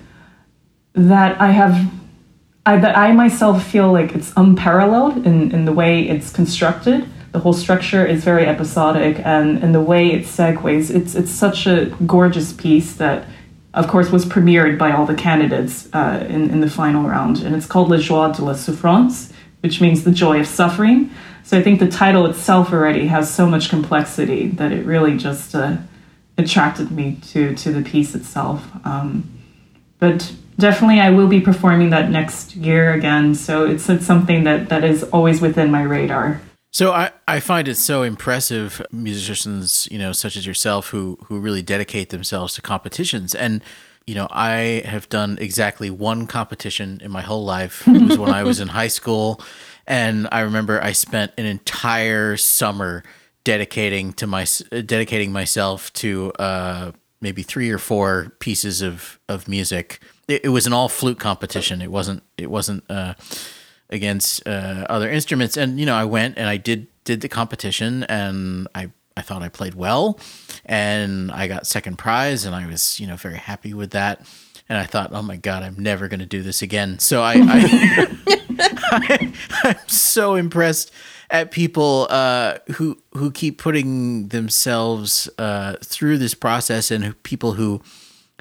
that 0.94 1.40
I 1.42 1.52
have 1.52 1.92
I, 2.66 2.76
I 2.80 3.12
myself 3.12 3.66
feel 3.68 3.92
like 3.92 4.16
it's 4.16 4.32
unparalleled 4.38 5.26
in, 5.26 5.52
in 5.52 5.66
the 5.66 5.74
way 5.74 6.08
it's 6.08 6.32
constructed. 6.32 7.10
The 7.34 7.40
whole 7.40 7.54
structure 7.54 8.06
is 8.06 8.24
very 8.24 8.46
episodic, 8.46 9.20
and, 9.26 9.62
and 9.64 9.74
the 9.74 9.82
way 9.82 10.12
it 10.12 10.26
segues, 10.26 10.94
it's, 10.94 11.16
it's 11.16 11.32
such 11.32 11.66
a 11.66 11.86
gorgeous 12.06 12.54
piece 12.54 12.94
that, 12.98 13.28
of 13.74 13.88
course, 13.88 14.12
was 14.12 14.26
premiered 14.26 14.78
by 14.78 14.92
all 14.92 15.06
the 15.06 15.16
candidates 15.16 15.90
uh, 15.94 16.26
in, 16.30 16.50
in 16.52 16.62
the 16.62 16.70
final 16.70 17.04
round. 17.10 17.40
And 17.40 17.56
it's 17.56 17.66
called 17.66 17.90
Le 17.90 17.98
Joie 17.98 18.32
de 18.32 18.46
la 18.46 18.54
Souffrance, 18.54 19.34
which 19.62 19.82
means 19.82 20.04
the 20.04 20.12
joy 20.12 20.40
of 20.40 20.48
suffering. 20.48 21.10
So 21.44 21.58
I 21.58 21.64
think 21.64 21.80
the 21.80 21.90
title 21.90 22.26
itself 22.28 22.72
already 22.72 23.08
has 23.08 23.34
so 23.34 23.46
much 23.46 23.70
complexity 23.70 24.48
that 24.50 24.72
it 24.72 24.86
really 24.86 25.18
just 25.18 25.56
uh, 25.56 25.78
attracted 26.38 26.92
me 26.92 27.20
to, 27.32 27.56
to 27.56 27.72
the 27.72 27.82
piece 27.82 28.16
itself. 28.16 28.64
Um, 28.86 29.30
but 30.00 30.34
definitely 30.58 31.00
I 31.00 31.10
will 31.10 31.28
be 31.28 31.42
performing 31.42 31.90
that 31.92 32.10
next 32.10 32.56
year 32.56 32.94
again. 32.94 33.36
So 33.36 33.66
it's, 33.66 33.90
it's 33.90 34.06
something 34.06 34.44
that, 34.44 34.70
that 34.70 34.84
is 34.84 35.04
always 35.06 35.42
within 35.42 35.72
my 35.72 35.84
radar. 35.84 36.42
So 36.72 36.92
I, 36.92 37.12
I 37.28 37.40
find 37.40 37.68
it 37.68 37.76
so 37.76 38.02
impressive 38.02 38.82
musicians, 38.92 39.88
you 39.92 40.00
know, 40.00 40.12
such 40.12 40.36
as 40.36 40.46
yourself 40.48 40.88
who 40.88 41.20
who 41.26 41.40
really 41.40 41.62
dedicate 41.62 42.10
themselves 42.10 42.56
to 42.56 42.64
competitions. 42.64 43.36
And, 43.36 43.64
you 44.08 44.16
know, 44.16 44.28
I 44.32 44.82
have 44.86 45.08
done 45.08 45.38
exactly 45.40 45.92
one 45.92 46.26
competition 46.26 47.00
in 47.04 47.12
my 47.12 47.22
whole 47.22 47.46
life. 47.46 47.88
It 47.88 48.02
was 48.02 48.18
when 48.18 48.34
I 48.34 48.44
was 48.44 48.60
in 48.60 48.68
high 48.80 48.88
school 48.88 49.40
And 49.86 50.28
I 50.32 50.42
remember 50.42 50.82
I 50.82 50.94
spent 50.94 51.34
an 51.38 51.46
entire 51.46 52.38
summer 52.38 53.04
dedicating 53.44 54.14
to 54.14 54.28
my 54.28 54.46
dedicating 54.86 55.32
myself 55.32 55.92
to 55.94 56.32
uh, 56.40 56.92
maybe 57.24 57.42
three 57.42 57.72
or 57.72 57.80
four 57.80 58.34
pieces 58.40 58.84
of 58.84 59.18
of 59.28 59.48
music. 59.48 60.00
It, 60.28 60.46
it 60.46 60.50
was 60.50 60.68
an 60.68 60.74
all 60.74 60.90
flute 60.90 61.20
competition. 61.20 61.82
It 61.82 61.90
wasn't 61.90 62.22
it 62.38 62.52
wasn't 62.52 62.84
uh, 62.90 63.16
against 63.90 64.46
uh, 64.46 64.86
other 64.90 65.10
instruments. 65.10 65.58
And 65.58 65.80
you 65.80 65.86
know, 65.88 65.96
I 65.96 66.04
went 66.04 66.38
and 66.38 66.48
I 66.48 66.58
did 66.58 66.88
did 67.06 67.22
the 67.22 67.30
competition, 67.30 68.04
and 68.04 68.68
I 68.76 68.92
I 69.18 69.22
thought 69.22 69.42
I 69.42 69.50
played 69.50 69.74
well, 69.74 70.20
and 70.66 71.32
I 71.32 71.48
got 71.48 71.66
second 71.66 71.98
prize, 71.98 72.46
and 72.46 72.54
I 72.54 72.68
was 72.68 73.00
you 73.00 73.08
know 73.08 73.16
very 73.16 73.38
happy 73.38 73.74
with 73.74 73.92
that. 73.92 74.22
And 74.70 74.78
I 74.78 74.86
thought, 74.86 75.12
oh 75.12 75.22
my 75.22 75.36
god, 75.36 75.62
I'm 75.62 75.78
never 75.78 76.08
going 76.08 76.22
to 76.22 76.26
do 76.26 76.42
this 76.42 76.62
again. 76.62 76.98
So 77.00 77.22
I, 77.22 77.34
I, 77.36 78.18
I 79.66 79.76
am 79.76 79.88
so 79.88 80.36
impressed 80.36 80.92
at 81.34 81.52
people 81.52 82.08
uh, 82.10 82.60
who 82.76 82.98
who 83.14 83.32
keep 83.32 83.58
putting 83.58 84.30
themselves 84.30 85.28
uh, 85.38 85.76
through 85.84 86.20
this 86.20 86.36
process, 86.36 86.92
and 86.92 87.22
people 87.24 87.54
who 87.54 87.82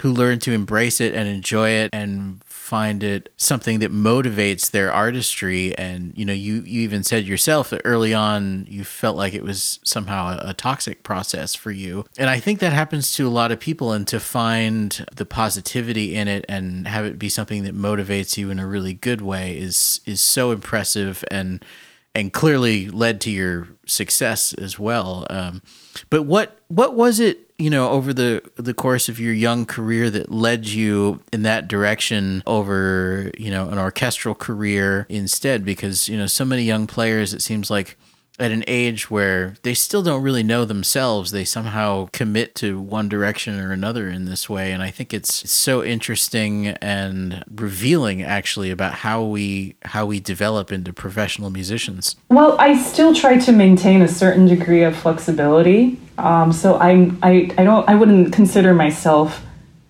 who 0.01 0.13
learn 0.13 0.39
to 0.41 0.53
embrace 0.53 1.01
it 1.01 1.15
and 1.15 1.29
enjoy 1.29 1.71
it 1.71 1.91
and 1.93 2.43
find 2.45 3.03
it 3.03 3.31
something 3.37 3.81
that 3.81 3.93
motivates 3.93 4.71
their 4.71 4.93
artistry. 4.93 5.77
And 5.77 6.13
you 6.17 6.25
know 6.25 6.33
you 6.33 6.63
you 6.67 6.83
even 6.83 7.03
said 7.03 7.25
yourself 7.25 7.71
that 7.71 7.81
early 7.85 8.13
on 8.13 8.67
you 8.69 8.85
felt 8.85 9.17
like 9.17 9.33
it 9.33 9.43
was 9.43 9.81
somehow 9.85 10.39
a, 10.39 10.51
a, 10.51 10.55
toxic 10.55 11.03
process 11.03 11.55
for 11.55 11.71
you. 11.71 12.05
And 12.19 12.31
i 12.31 12.39
think 12.41 12.61
that 12.61 12.73
happens 12.73 13.13
to 13.13 13.27
a 13.27 13.31
lot 13.31 13.53
of 13.53 13.61
people 13.61 13.93
and 13.93 14.07
to 14.09 14.21
find 14.21 15.05
the 15.15 15.27
positivity 15.27 16.15
in 16.15 16.29
it 16.29 16.45
and 16.49 16.87
have 16.89 17.05
it 17.05 17.19
be 17.19 17.29
something 17.29 17.65
that 17.65 17.77
motivates 17.77 18.37
you 18.37 18.51
in 18.51 18.59
a 18.59 18.67
really 18.67 18.95
good 18.95 19.21
way 19.21 19.59
is 19.59 20.01
is 20.07 20.21
so 20.21 20.51
impressive. 20.51 21.25
And 21.31 21.65
and 22.15 22.33
clearly 22.33 22.89
led 22.89 23.21
to 23.23 23.31
your 23.31 23.69
success 23.87 24.53
as 24.55 24.79
well. 24.79 25.27
Um, 25.31 25.63
but 26.11 26.23
what 26.25 26.61
what 26.69 26.95
was 26.95 27.21
it 27.21 27.51
you 27.59 27.71
know 27.71 27.91
over 27.91 28.13
the 28.13 28.43
the 28.57 28.75
course 28.75 29.09
of 29.09 29.19
your 29.19 29.33
young 29.33 29.65
career 29.67 30.11
that 30.11 30.31
led 30.31 30.67
you 30.67 31.23
in 31.33 31.43
that 31.43 31.69
direction 31.69 32.43
over 32.47 33.31
you 33.39 33.51
know 33.51 33.69
an 33.69 33.79
orchestral 33.79 34.35
career 34.35 35.07
instead? 35.09 35.65
Because 35.65 36.09
you 36.09 36.17
know 36.17 36.27
so 36.27 36.45
many 36.45 36.63
young 36.63 36.87
players 36.87 37.33
it 37.33 37.43
seems 37.43 37.71
like 37.71 37.97
at 38.43 38.51
an 38.51 38.65
age 38.67 39.11
where 39.11 39.55
they 39.63 39.75
still 39.75 40.03
don't 40.03 40.23
really 40.23 40.43
know 40.43 40.65
themselves. 40.65 41.31
They 41.31 41.45
somehow 41.45 42.09
commit 42.13 42.55
to 42.57 42.81
one 42.81 43.09
direction 43.09 43.59
or 43.61 43.73
another 43.73 44.09
in 44.09 44.25
this 44.25 44.49
way. 44.49 44.73
And 44.73 44.83
i 44.83 44.91
think 44.91 45.15
it's 45.15 45.51
so 45.51 45.83
interesting 45.85 46.69
and 46.69 47.45
revealing 47.55 48.23
actually 48.23 48.71
about 48.71 48.95
how 48.95 49.23
we 49.23 49.77
how 49.85 50.07
we 50.07 50.21
develop 50.21 50.73
into 50.73 50.93
professional 50.93 51.51
musicians. 51.51 52.17
Well 52.29 52.57
i 52.59 52.77
still 52.77 53.15
try 53.15 53.39
to 53.39 53.53
maintain 53.53 54.03
a 54.03 54.09
certain 54.09 54.47
degree 54.47 54.83
of 54.83 54.97
flexibility. 54.97 55.99
Um, 56.19 56.53
so 56.53 56.79
I'm, 56.79 57.19
I, 57.23 57.51
I 57.59 57.65
don't, 57.65 57.89
I 57.89 57.95
wouldn't 57.95 58.33
consider 58.33 58.75
myself 58.75 59.43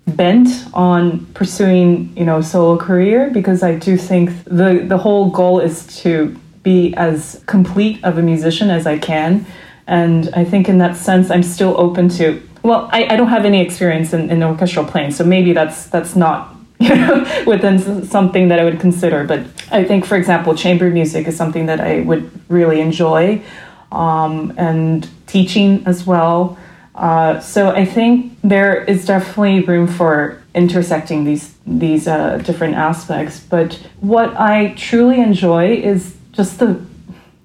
bent 0.06 0.48
on 0.72 1.26
pursuing, 1.34 2.16
you 2.16 2.24
know, 2.24 2.40
solo 2.40 2.76
career 2.76 3.30
because 3.30 3.62
I 3.62 3.76
do 3.76 3.96
think 3.96 4.30
the 4.44 4.84
the 4.86 4.98
whole 4.98 5.30
goal 5.30 5.60
is 5.60 5.86
to 6.02 6.36
be 6.62 6.94
as 6.94 7.42
complete 7.46 8.02
of 8.04 8.18
a 8.18 8.22
musician 8.22 8.70
as 8.70 8.86
I 8.86 8.98
can, 8.98 9.46
and 9.86 10.30
I 10.34 10.44
think 10.44 10.68
in 10.68 10.78
that 10.78 10.96
sense 10.96 11.30
I'm 11.30 11.42
still 11.42 11.74
open 11.78 12.08
to. 12.10 12.42
Well, 12.62 12.88
I, 12.92 13.06
I 13.06 13.16
don't 13.16 13.28
have 13.28 13.44
any 13.44 13.60
experience 13.60 14.12
in, 14.12 14.30
in 14.30 14.42
orchestral 14.42 14.84
playing, 14.84 15.10
so 15.10 15.24
maybe 15.24 15.52
that's 15.52 15.86
that's 15.86 16.14
not 16.14 16.56
you 16.78 16.94
know 16.94 17.44
within 17.46 18.04
something 18.06 18.48
that 18.48 18.58
I 18.58 18.64
would 18.64 18.80
consider. 18.80 19.24
But 19.24 19.40
I 19.70 19.84
think, 19.84 20.04
for 20.04 20.16
example, 20.16 20.54
chamber 20.54 20.90
music 20.90 21.26
is 21.26 21.36
something 21.36 21.66
that 21.66 21.80
I 21.80 22.00
would 22.00 22.30
really 22.48 22.80
enjoy 22.80 23.42
um, 23.90 24.52
and 24.56 25.08
teaching 25.26 25.82
as 25.86 26.06
well. 26.06 26.58
Uh, 26.94 27.40
so 27.40 27.70
I 27.70 27.84
think 27.84 28.36
there 28.42 28.84
is 28.84 29.06
definitely 29.06 29.60
room 29.62 29.86
for 29.86 30.42
intersecting 30.54 31.24
these 31.24 31.54
these 31.66 32.06
uh, 32.06 32.38
different 32.38 32.74
aspects. 32.74 33.40
But 33.40 33.74
what 34.00 34.36
I 34.36 34.74
truly 34.76 35.20
enjoy 35.20 35.76
is 35.76 36.16
just 36.32 36.58
the 36.58 36.84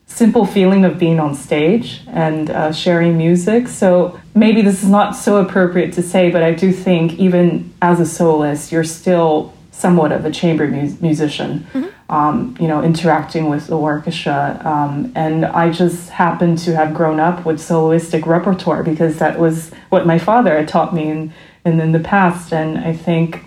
simple 0.06 0.46
feeling 0.46 0.86
of 0.86 0.98
being 0.98 1.20
on 1.20 1.36
stage 1.36 2.02
and 2.08 2.50
uh, 2.50 2.72
sharing 2.72 3.18
music. 3.18 3.68
So 3.68 4.20
maybe 4.34 4.62
this 4.62 4.82
is 4.84 4.90
not 4.90 5.16
so 5.16 5.38
appropriate 5.38 5.94
to 5.94 6.02
say, 6.02 6.32
but 6.32 6.42
I 6.42 6.54
do 6.54 6.72
think 6.72 7.14
even 7.20 7.74
as 7.82 8.00
a 8.00 8.06
soloist, 8.06 8.72
you're 8.72 8.84
still 8.84 9.54
somewhat 9.72 10.12
of 10.12 10.26
a 10.26 10.32
chamber 10.32 10.68
mu- 10.68 10.98
musician. 11.02 11.68
Mm-hmm 11.74 11.98
um, 12.10 12.56
you 12.60 12.68
know, 12.68 12.84
interacting 12.84 13.50
with 13.50 13.68
the 13.68 13.78
orchestra. 13.78 14.62
Um, 14.64 15.12
and 15.16 15.46
I 15.46 15.72
just 15.72 16.10
happened 16.10 16.58
to 16.60 16.76
have 16.76 16.94
grown 16.94 17.20
up 17.20 17.46
with 17.46 17.60
soloistic 17.60 18.26
repertoire 18.26 18.84
because 18.84 19.18
that 19.20 19.40
was 19.40 19.72
what 19.90 20.06
my 20.06 20.18
father 20.18 20.58
had 20.58 20.68
taught 20.68 20.94
me 20.94 21.10
in, 21.10 21.34
in, 21.66 21.80
in 21.80 21.92
the 21.92 22.00
past. 22.00 22.54
And 22.54 22.78
I 22.78 22.94
think 22.94 23.44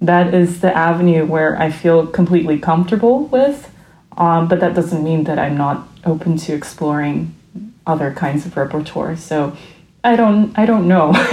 that 0.00 0.34
is 0.34 0.60
the 0.60 0.76
avenue 0.76 1.24
where 1.24 1.58
I 1.60 1.70
feel 1.70 2.06
completely 2.06 2.58
comfortable 2.58 3.26
with. 3.26 3.70
Um, 4.16 4.48
but 4.48 4.60
that 4.60 4.74
doesn't 4.74 5.02
mean 5.02 5.24
that 5.24 5.38
I'm 5.38 5.56
not 5.56 5.86
open 6.04 6.36
to 6.36 6.54
exploring 6.54 7.34
other 7.86 8.12
kinds 8.12 8.46
of 8.46 8.56
repertoire. 8.56 9.16
So 9.16 9.56
I 10.04 10.16
don't 10.16 10.56
I 10.58 10.66
don't 10.66 10.86
know. 10.86 11.12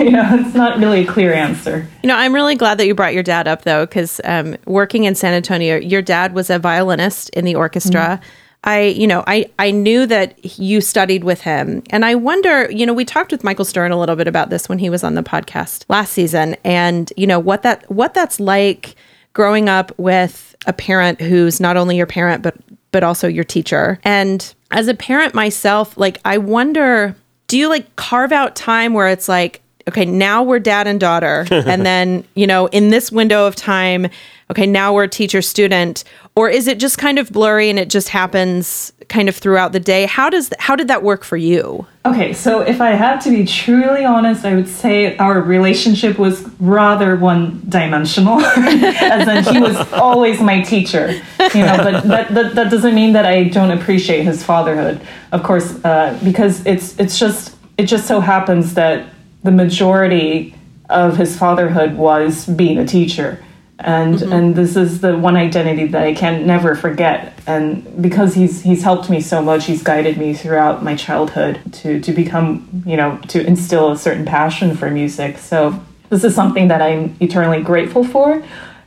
you 0.00 0.10
know, 0.10 0.28
it's 0.38 0.54
not 0.54 0.78
really 0.78 1.02
a 1.02 1.06
clear 1.06 1.32
answer. 1.32 1.86
You 2.02 2.08
know, 2.08 2.16
I'm 2.16 2.34
really 2.34 2.54
glad 2.54 2.78
that 2.78 2.86
you 2.86 2.94
brought 2.94 3.14
your 3.14 3.22
dad 3.22 3.46
up 3.46 3.62
though, 3.62 3.84
because 3.84 4.20
um, 4.24 4.56
working 4.64 5.04
in 5.04 5.14
San 5.14 5.34
Antonio, 5.34 5.76
your 5.76 6.02
dad 6.02 6.34
was 6.34 6.50
a 6.50 6.58
violinist 6.58 7.28
in 7.30 7.44
the 7.44 7.54
orchestra. 7.54 8.20
Mm-hmm. 8.20 8.30
I, 8.64 8.82
you 8.82 9.06
know, 9.06 9.22
I, 9.28 9.48
I 9.60 9.70
knew 9.70 10.06
that 10.06 10.58
you 10.58 10.80
studied 10.80 11.22
with 11.22 11.42
him. 11.42 11.84
And 11.90 12.04
I 12.04 12.16
wonder, 12.16 12.68
you 12.70 12.84
know, 12.84 12.94
we 12.94 13.04
talked 13.04 13.30
with 13.30 13.44
Michael 13.44 13.64
Stern 13.64 13.92
a 13.92 13.98
little 13.98 14.16
bit 14.16 14.26
about 14.26 14.50
this 14.50 14.68
when 14.68 14.80
he 14.80 14.90
was 14.90 15.04
on 15.04 15.14
the 15.14 15.22
podcast 15.22 15.84
last 15.88 16.12
season 16.12 16.56
and, 16.64 17.12
you 17.16 17.28
know, 17.28 17.38
what 17.38 17.62
that 17.62 17.88
what 17.90 18.12
that's 18.12 18.40
like 18.40 18.96
growing 19.34 19.68
up 19.68 19.96
with 19.98 20.55
a 20.66 20.72
parent 20.72 21.20
who's 21.20 21.60
not 21.60 21.76
only 21.76 21.96
your 21.96 22.06
parent 22.06 22.42
but 22.42 22.56
but 22.92 23.02
also 23.02 23.28
your 23.28 23.44
teacher. 23.44 23.98
And 24.04 24.54
as 24.70 24.88
a 24.88 24.94
parent 24.94 25.34
myself, 25.34 25.96
like 25.98 26.18
I 26.24 26.38
wonder 26.38 27.14
do 27.48 27.58
you 27.58 27.68
like 27.68 27.94
carve 27.96 28.32
out 28.32 28.56
time 28.56 28.92
where 28.92 29.08
it's 29.08 29.28
like 29.28 29.62
okay 29.88 30.04
now 30.04 30.42
we're 30.42 30.58
dad 30.58 30.86
and 30.86 30.98
daughter 30.98 31.46
and 31.50 31.86
then 31.86 32.24
you 32.34 32.46
know 32.46 32.66
in 32.66 32.90
this 32.90 33.12
window 33.12 33.46
of 33.46 33.54
time 33.54 34.08
okay 34.50 34.66
now 34.66 34.92
we're 34.92 35.06
teacher 35.06 35.40
student 35.40 36.04
or 36.34 36.48
is 36.48 36.66
it 36.66 36.78
just 36.78 36.98
kind 36.98 37.18
of 37.18 37.30
blurry 37.30 37.70
and 37.70 37.78
it 37.78 37.88
just 37.88 38.08
happens 38.08 38.92
kind 39.08 39.28
of 39.28 39.36
throughout 39.36 39.72
the 39.72 39.80
day. 39.80 40.06
How 40.06 40.30
does 40.30 40.50
how 40.58 40.76
did 40.76 40.88
that 40.88 41.02
work 41.02 41.24
for 41.24 41.36
you? 41.36 41.86
Okay 42.06 42.32
so 42.32 42.60
if 42.60 42.80
i 42.80 42.90
had 42.90 43.20
to 43.22 43.30
be 43.30 43.44
truly 43.44 44.04
honest 44.04 44.44
i 44.44 44.54
would 44.54 44.68
say 44.68 45.16
our 45.16 45.40
relationship 45.40 46.18
was 46.20 46.42
rather 46.60 47.16
one 47.16 47.60
dimensional 47.68 48.40
as 48.44 49.26
in 49.26 49.52
he 49.52 49.60
was 49.60 49.76
always 49.92 50.40
my 50.40 50.60
teacher 50.60 51.10
you 51.52 51.62
know 51.66 51.76
but 51.78 52.04
that, 52.04 52.32
that, 52.32 52.54
that 52.54 52.70
doesn't 52.70 52.94
mean 52.94 53.12
that 53.12 53.26
i 53.26 53.44
don't 53.44 53.72
appreciate 53.72 54.22
his 54.22 54.44
fatherhood. 54.44 55.00
Of 55.32 55.42
course 55.42 55.84
uh, 55.84 56.16
because 56.22 56.64
it's 56.64 56.98
it's 57.00 57.18
just 57.18 57.56
it 57.76 57.86
just 57.86 58.06
so 58.06 58.20
happens 58.20 58.74
that 58.74 59.08
the 59.42 59.50
majority 59.50 60.54
of 60.88 61.16
his 61.16 61.36
fatherhood 61.36 61.96
was 61.96 62.46
being 62.46 62.78
a 62.78 62.86
teacher 62.86 63.42
and 63.78 64.14
mm-hmm. 64.14 64.32
and 64.32 64.56
this 64.56 64.76
is 64.76 65.00
the 65.00 65.18
one 65.18 65.36
identity 65.36 65.86
that 65.88 66.02
I 66.02 66.14
can 66.14 66.46
never 66.46 66.74
forget. 66.74 67.38
And 67.46 68.02
because 68.02 68.34
he's 68.34 68.62
he's 68.62 68.82
helped 68.82 69.10
me 69.10 69.20
so 69.20 69.42
much, 69.42 69.66
he's 69.66 69.82
guided 69.82 70.16
me 70.16 70.32
throughout 70.32 70.82
my 70.82 70.96
childhood 70.96 71.60
to 71.74 72.00
to 72.00 72.12
become 72.12 72.82
you 72.86 72.96
know 72.96 73.18
to 73.28 73.46
instill 73.46 73.92
a 73.92 73.98
certain 73.98 74.24
passion 74.24 74.76
for 74.76 74.90
music. 74.90 75.38
So 75.38 75.78
this 76.08 76.24
is 76.24 76.34
something 76.34 76.68
that 76.68 76.80
I'm 76.80 77.16
eternally 77.20 77.62
grateful 77.62 78.02
for. 78.02 78.42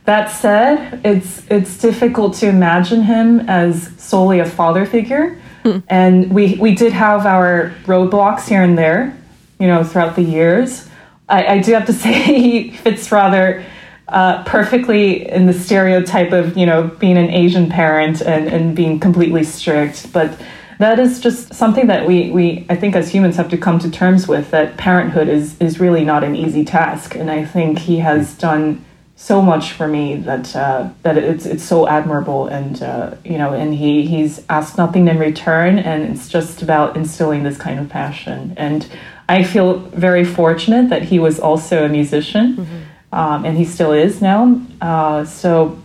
That 0.06 0.26
said, 0.26 1.00
it's 1.04 1.46
it's 1.48 1.78
difficult 1.78 2.34
to 2.36 2.48
imagine 2.48 3.02
him 3.02 3.40
as 3.48 3.92
solely 4.02 4.40
a 4.40 4.46
father 4.46 4.86
figure. 4.86 5.40
Mm. 5.64 5.82
And 5.88 6.32
we 6.32 6.56
we 6.56 6.74
did 6.74 6.92
have 6.92 7.26
our 7.26 7.72
roadblocks 7.84 8.48
here 8.48 8.62
and 8.62 8.76
there, 8.76 9.16
you 9.60 9.68
know, 9.68 9.84
throughout 9.84 10.16
the 10.16 10.22
years. 10.22 10.88
I, 11.28 11.46
I 11.46 11.58
do 11.58 11.74
have 11.74 11.86
to 11.86 11.92
say 12.04 12.12
he 12.24 12.70
fits 12.72 13.12
rather 13.12 13.64
uh, 14.10 14.42
perfectly 14.44 15.28
in 15.28 15.46
the 15.46 15.52
stereotype 15.52 16.32
of 16.32 16.56
you 16.56 16.66
know 16.66 16.88
being 16.98 17.16
an 17.16 17.30
Asian 17.30 17.68
parent 17.68 18.20
and, 18.20 18.48
and 18.48 18.74
being 18.74 18.98
completely 18.98 19.44
strict, 19.44 20.12
but 20.12 20.38
that 20.78 20.98
is 20.98 21.20
just 21.20 21.52
something 21.52 21.88
that 21.88 22.06
we, 22.06 22.30
we 22.30 22.66
I 22.70 22.76
think 22.76 22.96
as 22.96 23.10
humans 23.10 23.36
have 23.36 23.50
to 23.50 23.58
come 23.58 23.78
to 23.80 23.90
terms 23.90 24.26
with 24.26 24.50
that 24.50 24.76
parenthood 24.76 25.28
is 25.28 25.56
is 25.60 25.78
really 25.78 26.04
not 26.04 26.24
an 26.24 26.34
easy 26.34 26.64
task, 26.64 27.14
and 27.14 27.30
I 27.30 27.44
think 27.44 27.78
he 27.78 27.98
has 27.98 28.34
done 28.34 28.84
so 29.14 29.42
much 29.42 29.72
for 29.72 29.86
me 29.86 30.16
that 30.16 30.56
uh, 30.56 30.88
that 31.02 31.18
it's 31.18 31.46
it's 31.46 31.62
so 31.62 31.86
admirable. 31.86 32.46
And 32.46 32.82
uh, 32.82 33.14
you 33.24 33.38
know 33.38 33.52
and 33.52 33.74
he 33.74 34.06
he's 34.06 34.44
asked 34.48 34.78
nothing 34.78 35.06
in 35.06 35.18
return. 35.18 35.78
And 35.78 36.02
it's 36.04 36.28
just 36.28 36.62
about 36.62 36.96
instilling 36.96 37.42
this 37.42 37.58
kind 37.58 37.78
of 37.78 37.88
passion. 37.88 38.54
And 38.56 38.88
I 39.28 39.44
feel 39.44 39.78
very 39.78 40.24
fortunate 40.24 40.88
that 40.88 41.02
he 41.02 41.18
was 41.18 41.38
also 41.38 41.84
a 41.84 41.88
musician. 41.88 42.56
Mm-hmm 42.56 42.89
um, 43.12 43.44
and 43.44 43.56
he 43.56 43.64
still 43.64 43.92
is 43.92 44.20
now. 44.20 44.60
Uh, 44.80 45.24
so 45.24 45.80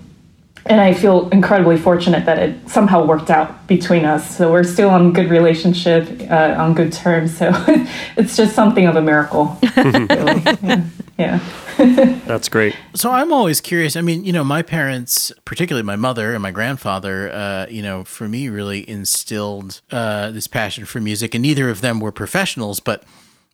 and 0.67 0.81
I 0.81 0.93
feel 0.93 1.29
incredibly 1.29 1.77
fortunate 1.77 2.25
that 2.25 2.39
it 2.39 2.69
somehow 2.69 3.05
worked 3.05 3.29
out 3.29 3.67
between 3.67 4.03
us. 4.03 4.35
So 4.35 4.51
we're 4.51 4.63
still 4.63 4.89
on 4.89 5.13
good 5.13 5.29
relationship, 5.29 6.09
uh, 6.31 6.55
on 6.57 6.73
good 6.73 6.91
terms. 6.91 7.37
So 7.37 7.51
it's 8.17 8.35
just 8.35 8.55
something 8.55 8.87
of 8.87 8.95
a 8.95 9.01
miracle. 9.01 9.57
really. 9.77 10.43
Yeah. 11.17 11.39
yeah. 11.79 12.19
That's 12.25 12.49
great. 12.49 12.75
So 12.93 13.09
I'm 13.09 13.31
always 13.31 13.61
curious. 13.61 13.95
I 13.95 14.01
mean, 14.01 14.25
you 14.25 14.33
know, 14.33 14.43
my 14.43 14.61
parents, 14.61 15.31
particularly 15.45 15.85
my 15.85 15.95
mother 15.95 16.33
and 16.33 16.43
my 16.43 16.51
grandfather, 16.51 17.31
uh, 17.31 17.67
you 17.69 17.81
know, 17.81 18.03
for 18.03 18.27
me, 18.27 18.49
really 18.49 18.89
instilled 18.89 19.79
uh, 19.91 20.31
this 20.31 20.47
passion 20.47 20.83
for 20.83 20.99
music, 20.99 21.33
and 21.33 21.41
neither 21.41 21.69
of 21.69 21.79
them 21.79 22.01
were 22.01 22.11
professionals, 22.11 22.81
but 22.81 23.05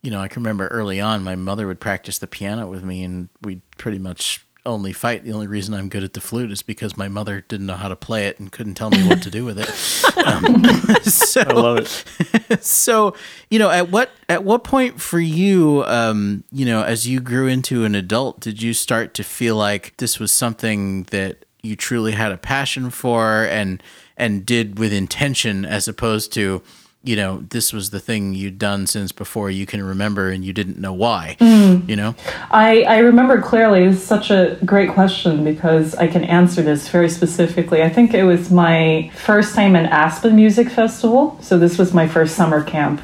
you 0.02 0.12
know, 0.12 0.20
I 0.20 0.28
can 0.28 0.42
remember 0.42 0.68
early 0.68 1.00
on, 1.00 1.24
my 1.24 1.36
mother 1.36 1.68
would 1.68 1.80
practice 1.80 2.18
the 2.18 2.28
piano 2.28 2.68
with 2.68 2.84
me, 2.84 3.04
and 3.04 3.30
we'd 3.42 3.62
pretty 3.78 4.00
much 4.00 4.46
only 4.66 4.94
fight. 4.94 5.24
The 5.24 5.34
only 5.34 5.48
reason 5.48 5.74
I'm 5.74 5.90
good 5.90 6.04
at 6.04 6.14
the 6.14 6.22
flute 6.22 6.52
is 6.52 6.62
because 6.62 6.96
my 6.96 7.08
mother 7.08 7.42
didn't 7.42 7.66
know 7.66 7.76
how 7.76 7.88
to 7.88 7.96
play 7.96 8.28
it 8.28 8.40
and 8.40 8.52
couldn't 8.52 8.76
tell 8.76 8.90
me 8.92 9.08
what 9.08 9.22
to 9.24 9.32
do 9.32 9.46
with 9.46 9.60
it. 9.60 9.70
Um, 10.22 10.64
so, 11.04 11.42
I 11.42 11.54
love 11.54 12.06
it. 12.50 12.64
so, 12.64 13.16
you 13.50 13.58
know, 13.58 13.72
at 13.72 13.90
what 13.90 14.12
at 14.30 14.44
what 14.44 14.64
point 14.64 15.02
for 15.02 15.20
you, 15.20 15.84
um, 15.88 16.44
you 16.52 16.66
know, 16.66 16.84
as 16.84 17.08
you 17.08 17.20
grew 17.22 17.48
into 17.48 17.86
an 17.86 17.96
adult, 17.96 18.40
did 18.40 18.62
you 18.62 18.74
start 18.74 19.16
to 19.16 19.24
feel 19.24 19.56
like 19.56 19.96
this 19.98 20.20
was 20.20 20.32
something 20.32 21.04
that 21.06 21.46
you 21.64 21.76
truly 21.76 22.12
had 22.12 22.32
a 22.32 22.38
passion 22.38 22.92
for 22.92 23.46
and 23.46 23.82
and 24.16 24.46
did 24.46 24.78
with 24.78 24.94
intention, 24.94 25.66
as 25.66 25.88
opposed 25.88 26.34
to 26.34 26.62
you 27.04 27.16
know, 27.16 27.44
this 27.50 27.74
was 27.74 27.90
the 27.90 28.00
thing 28.00 28.36
you'd 28.36 28.60
done 28.60 28.86
since 28.86 29.12
before 29.12 29.50
you 29.50 29.66
can 29.66 29.84
remember 29.84 30.30
and 30.30 30.46
you 30.46 30.54
didn't 30.54 30.78
know 30.78 30.94
why, 30.94 31.36
mm. 31.40 31.88
you 31.90 31.96
know? 31.96 32.14
I, 32.52 32.84
I 32.84 33.00
remember 33.00 33.42
clearly. 33.42 33.86
It's 33.86 34.04
such 34.04 34.30
a 34.30 34.60
great 34.64 34.92
question 34.92 35.44
because 35.44 35.96
I 35.96 36.08
can 36.08 36.24
answer 36.24 36.62
this 36.62 36.90
very 36.90 37.10
specifically. 37.10 37.82
I 37.82 37.90
think 37.90 38.14
it 38.14 38.24
was 38.24 38.52
my 38.52 39.12
first 39.16 39.56
time 39.56 39.76
in 39.76 39.88
Aspen 39.88 40.36
Music 40.36 40.70
Festival. 40.70 41.40
So 41.42 41.58
this 41.58 41.80
was 41.80 41.92
my 41.92 42.08
first 42.08 42.36
summer 42.36 42.64
camp. 42.64 43.02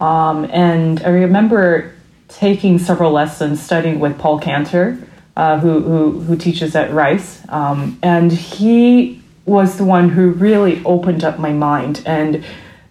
Um, 0.00 0.44
and 0.52 1.02
I 1.02 1.08
remember 1.08 1.94
taking 2.28 2.78
several 2.78 3.10
lessons 3.10 3.62
studying 3.62 4.00
with 4.00 4.18
Paul 4.18 4.38
Kantor, 4.38 4.98
uh, 5.36 5.58
who, 5.58 5.80
who, 5.80 6.20
who 6.20 6.36
teaches 6.36 6.76
at 6.76 6.92
Rice. 6.92 7.40
Um, 7.48 7.98
and 8.02 8.30
he 8.30 9.22
was 9.46 9.78
the 9.78 9.84
one 9.84 10.10
who 10.10 10.32
really 10.32 10.84
opened 10.84 11.24
up 11.24 11.38
my 11.38 11.52
mind 11.52 12.02
and 12.04 12.44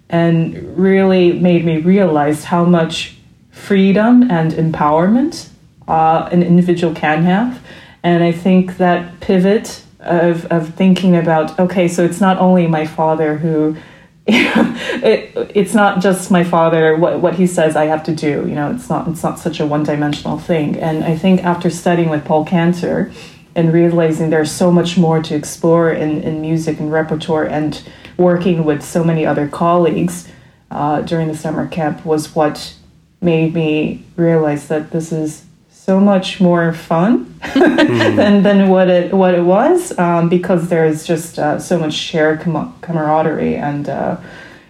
and 0.10 0.78
really 0.78 1.34
made 1.34 1.64
me 1.64 1.78
realize 1.78 2.46
how 2.46 2.66
much 2.66 3.16
freedom 3.52 4.30
and 4.32 4.52
empowerment 4.54 5.50
uh, 5.88 6.30
an 6.32 6.42
individual 6.42 6.94
can 6.94 7.24
have. 7.24 7.62
And 8.04 8.24
I 8.24 8.32
think 8.32 8.78
that 8.78 9.20
pivot 9.20 9.84
of, 10.00 10.46
of 10.46 10.74
thinking 10.76 11.16
about, 11.16 11.60
okay, 11.60 11.88
so 11.88 12.04
it's 12.04 12.22
not 12.22 12.38
only 12.40 12.68
my 12.68 12.88
father 12.88 13.38
who, 13.38 13.76
it, 14.28 15.32
it's 15.56 15.74
not 15.74 16.02
just 16.02 16.32
my 16.32 16.44
father, 16.44 16.96
what, 16.96 17.20
what 17.20 17.36
he 17.36 17.46
says 17.46 17.76
I 17.76 17.86
have 17.86 18.04
to 18.04 18.16
do, 18.16 18.46
you 18.48 18.56
know, 18.56 18.72
it's 18.72 18.90
not, 18.90 19.08
it's 19.08 19.24
not 19.24 19.40
such 19.40 19.60
a 19.60 19.66
one 19.66 19.84
dimensional 19.84 20.38
thing. 20.40 20.78
And 20.78 21.04
I 21.04 21.18
think 21.18 21.44
after 21.44 21.70
studying 21.70 22.10
with 22.10 22.24
Paul 22.26 22.46
Kantor 22.46 23.12
and 23.56 23.74
realizing 23.74 24.30
there's 24.30 24.52
so 24.52 24.72
much 24.72 24.98
more 24.98 25.22
to 25.22 25.36
explore 25.36 25.92
in, 25.92 26.22
in 26.22 26.42
music 26.42 26.80
and 26.80 26.92
repertoire 26.92 27.46
and 27.46 27.82
working 28.20 28.66
with 28.66 28.84
so 28.84 29.04
many 29.04 29.26
other 29.26 29.48
colleagues 29.48 30.28
uh, 30.72 31.02
during 31.02 31.28
the 31.28 31.38
summer 31.38 31.68
camp 31.68 32.06
was 32.06 32.36
what 32.36 32.76
made 33.22 33.54
me 33.54 34.04
realize 34.16 34.68
that 34.68 34.92
this 34.92 35.12
is 35.12 35.46
so 35.72 36.00
much 36.00 36.40
more 36.40 36.72
fun 36.74 37.26
mm. 37.42 38.16
than, 38.16 38.44
than 38.44 38.70
what 38.70 38.90
it 38.90 39.12
what 39.12 39.34
it 39.34 39.44
was 39.44 39.98
um, 39.98 40.30
because 40.30 40.70
there's 40.70 41.06
just 41.06 41.40
uh, 41.40 41.58
so 41.58 41.80
much 41.80 41.94
shared 41.94 42.42
com- 42.42 42.78
camaraderie 42.82 43.56
and 43.56 43.90
uh, 43.90 44.16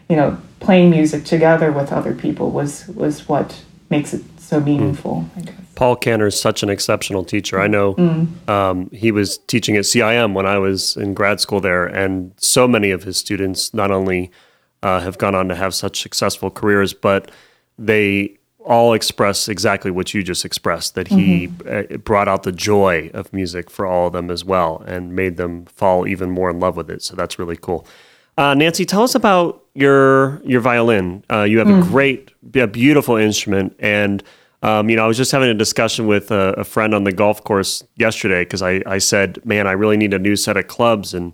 you 0.08 0.16
know 0.16 0.38
playing 0.60 0.90
music 0.90 1.26
together 1.26 1.72
with 1.72 1.92
other 1.92 2.14
people 2.14 2.52
was 2.52 2.88
was 2.90 3.28
what 3.28 3.62
makes 3.90 4.14
it 4.14 4.24
so 4.38 4.60
meaningful. 4.60 5.30
Mm. 5.36 5.54
Paul 5.80 5.96
Kantor 5.96 6.28
is 6.28 6.38
such 6.38 6.62
an 6.62 6.70
exceptional 6.70 7.24
teacher. 7.24 7.58
I 7.58 7.68
know 7.68 7.94
mm. 7.94 8.50
um, 8.50 8.90
he 8.90 9.14
was 9.14 9.38
teaching 9.38 9.78
at 9.78 9.86
CIM 9.86 10.34
when 10.34 10.46
I 10.46 10.58
was 10.58 10.98
in 10.98 11.14
grad 11.14 11.40
school 11.40 11.62
there, 11.62 11.86
and 11.86 12.34
so 12.36 12.68
many 12.68 12.92
of 12.92 13.04
his 13.04 13.16
students 13.16 13.74
not 13.74 13.90
only 13.90 14.30
uh, 14.84 15.00
have 15.00 15.18
gone 15.18 15.36
on 15.36 15.48
to 15.48 15.56
have 15.56 15.74
such 15.74 16.02
successful 16.02 16.52
careers, 16.52 16.94
but 16.94 17.32
they 17.78 18.38
all 18.60 18.92
express 18.94 19.48
exactly 19.48 19.90
what 19.90 20.14
you 20.14 20.22
just 20.22 20.44
expressed 20.44 20.96
that 20.96 21.08
he 21.08 21.48
mm-hmm. 21.48 21.94
Uh, 21.94 21.98
brought 22.00 22.28
out 22.28 22.44
the 22.44 22.52
joy 22.52 23.10
of 23.14 23.32
music 23.32 23.70
for 23.70 23.86
all 23.86 24.08
of 24.08 24.12
them 24.12 24.30
as 24.30 24.44
well 24.44 24.84
and 24.86 25.16
made 25.16 25.38
them 25.38 25.64
fall 25.68 26.06
even 26.06 26.30
more 26.30 26.50
in 26.50 26.60
love 26.60 26.76
with 26.76 26.90
it. 26.90 27.02
So 27.02 27.16
that's 27.16 27.40
really 27.40 27.56
cool. 27.56 27.88
Uh, 28.38 28.54
Nancy, 28.54 28.84
tell 28.84 29.04
us 29.04 29.16
about 29.16 29.64
your 29.76 30.42
your 30.44 30.60
violin. 30.60 31.24
Uh, 31.32 31.44
you 31.44 31.58
have 31.58 31.68
mm. 31.68 31.82
a 31.82 31.86
great, 31.86 32.32
a 32.56 32.68
beautiful 32.68 33.16
instrument, 33.16 33.78
and 33.80 34.22
um, 34.62 34.90
you 34.90 34.96
know, 34.96 35.06
I 35.06 35.08
was 35.08 35.18
just 35.18 35.32
having 35.32 35.50
a 35.50 35.54
discussion 35.54 36.06
with 36.06 36.32
a, 36.32 36.54
a 36.58 36.64
friend 36.64 36.94
on 36.94 37.06
the 37.06 37.14
golf 37.14 37.44
course 37.44 37.84
yesterday 37.96 38.44
because 38.44 38.62
I, 38.62 38.82
I 38.86 38.98
said, 38.98 39.44
man, 39.46 39.68
I 39.68 39.72
really 39.72 39.96
need 39.96 40.14
a 40.14 40.20
new 40.20 40.36
set 40.36 40.58
of 40.58 40.68
clubs. 40.68 41.14
And, 41.14 41.34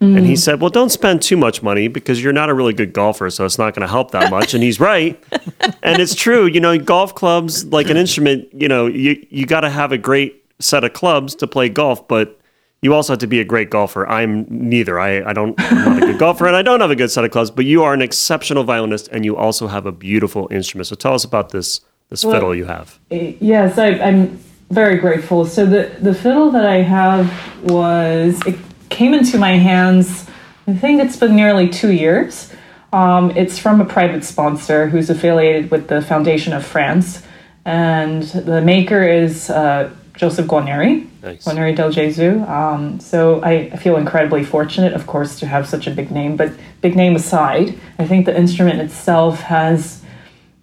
mm. 0.00 0.16
and 0.16 0.24
he 0.24 0.36
said, 0.36 0.60
well, 0.60 0.70
don't 0.70 0.90
spend 0.90 1.20
too 1.20 1.36
much 1.36 1.62
money 1.62 1.88
because 1.88 2.22
you're 2.22 2.32
not 2.32 2.48
a 2.48 2.54
really 2.54 2.72
good 2.72 2.94
golfer. 2.94 3.28
So 3.28 3.44
it's 3.44 3.58
not 3.58 3.74
going 3.74 3.86
to 3.86 3.92
help 3.92 4.12
that 4.12 4.30
much. 4.30 4.54
and 4.54 4.62
he's 4.62 4.80
right. 4.80 5.22
and 5.82 6.00
it's 6.00 6.14
true. 6.14 6.46
You 6.46 6.60
know, 6.60 6.78
golf 6.78 7.14
clubs, 7.14 7.66
like 7.66 7.90
an 7.90 7.98
instrument, 7.98 8.48
you 8.54 8.68
know, 8.68 8.86
you, 8.86 9.22
you 9.28 9.44
got 9.44 9.60
to 9.60 9.70
have 9.70 9.92
a 9.92 9.98
great 9.98 10.42
set 10.58 10.82
of 10.82 10.94
clubs 10.94 11.34
to 11.34 11.46
play 11.46 11.68
golf, 11.68 12.08
but 12.08 12.38
you 12.80 12.94
also 12.94 13.12
have 13.12 13.20
to 13.20 13.26
be 13.26 13.38
a 13.38 13.44
great 13.44 13.68
golfer. 13.68 14.08
I'm 14.08 14.46
neither. 14.48 14.98
I, 14.98 15.22
I 15.28 15.34
don't, 15.34 15.54
I'm 15.58 15.76
not 15.76 16.02
a 16.02 16.06
good 16.06 16.18
golfer 16.18 16.46
and 16.46 16.56
I 16.56 16.62
don't 16.62 16.80
have 16.80 16.90
a 16.90 16.96
good 16.96 17.10
set 17.10 17.22
of 17.22 17.30
clubs, 17.30 17.50
but 17.50 17.66
you 17.66 17.82
are 17.84 17.92
an 17.92 18.00
exceptional 18.00 18.64
violinist 18.64 19.08
and 19.08 19.26
you 19.26 19.36
also 19.36 19.66
have 19.66 19.84
a 19.84 19.92
beautiful 19.92 20.48
instrument. 20.50 20.86
So 20.86 20.96
tell 20.96 21.12
us 21.12 21.22
about 21.22 21.50
this 21.50 21.82
this 22.12 22.24
well, 22.24 22.34
fiddle 22.34 22.54
you 22.54 22.66
have. 22.66 22.98
Yes, 23.10 23.78
I, 23.78 23.88
am 23.88 24.38
very 24.70 24.98
grateful. 24.98 25.46
So 25.46 25.66
the 25.66 25.90
the 25.98 26.14
fiddle 26.14 26.50
that 26.50 26.66
I 26.66 26.82
have 26.82 27.26
was 27.64 28.40
it 28.46 28.56
came 28.90 29.14
into 29.14 29.38
my 29.38 29.52
hands. 29.52 30.28
I 30.68 30.74
think 30.74 31.02
it's 31.02 31.16
been 31.16 31.34
nearly 31.34 31.68
two 31.68 31.90
years. 31.90 32.52
Um, 32.92 33.30
it's 33.30 33.58
from 33.58 33.80
a 33.80 33.86
private 33.86 34.24
sponsor 34.24 34.86
who's 34.86 35.08
affiliated 35.08 35.70
with 35.70 35.88
the 35.88 36.02
Foundation 36.02 36.52
of 36.52 36.64
France, 36.64 37.22
and 37.64 38.22
the 38.22 38.60
maker 38.60 39.02
is 39.02 39.48
uh, 39.48 39.90
Joseph 40.14 40.46
Guarneri, 40.46 41.08
nice. 41.22 41.46
Guarneri 41.46 41.74
del 41.74 41.90
Gesù. 41.90 42.46
Um, 42.46 43.00
so 43.00 43.40
I, 43.40 43.70
I 43.72 43.76
feel 43.76 43.96
incredibly 43.96 44.44
fortunate, 44.44 44.92
of 44.92 45.06
course, 45.06 45.40
to 45.40 45.46
have 45.46 45.66
such 45.66 45.86
a 45.86 45.90
big 45.90 46.10
name. 46.10 46.36
But 46.36 46.52
big 46.82 46.94
name 46.94 47.16
aside, 47.16 47.78
I 47.98 48.06
think 48.06 48.26
the 48.26 48.36
instrument 48.36 48.80
itself 48.80 49.40
has. 49.40 50.02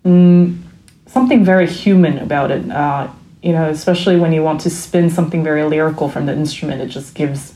Mm, 0.05 0.68
something 1.09 1.43
very 1.43 1.67
human 1.67 2.17
about 2.19 2.51
it. 2.51 2.69
Uh, 2.71 3.09
you 3.41 3.53
know, 3.53 3.69
especially 3.69 4.17
when 4.19 4.33
you 4.33 4.43
want 4.43 4.61
to 4.61 4.69
spin 4.69 5.09
something 5.09 5.43
very 5.43 5.63
lyrical 5.63 6.09
from 6.09 6.25
the 6.25 6.33
instrument, 6.33 6.81
it 6.81 6.87
just 6.87 7.15
gives 7.15 7.53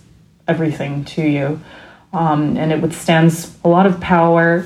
everything 0.47 1.03
to 1.05 1.21
you. 1.21 1.59
Um, 2.13 2.57
and 2.57 2.71
it 2.71 2.81
withstands 2.81 3.57
a 3.63 3.69
lot 3.69 3.85
of 3.85 3.99
power. 3.99 4.65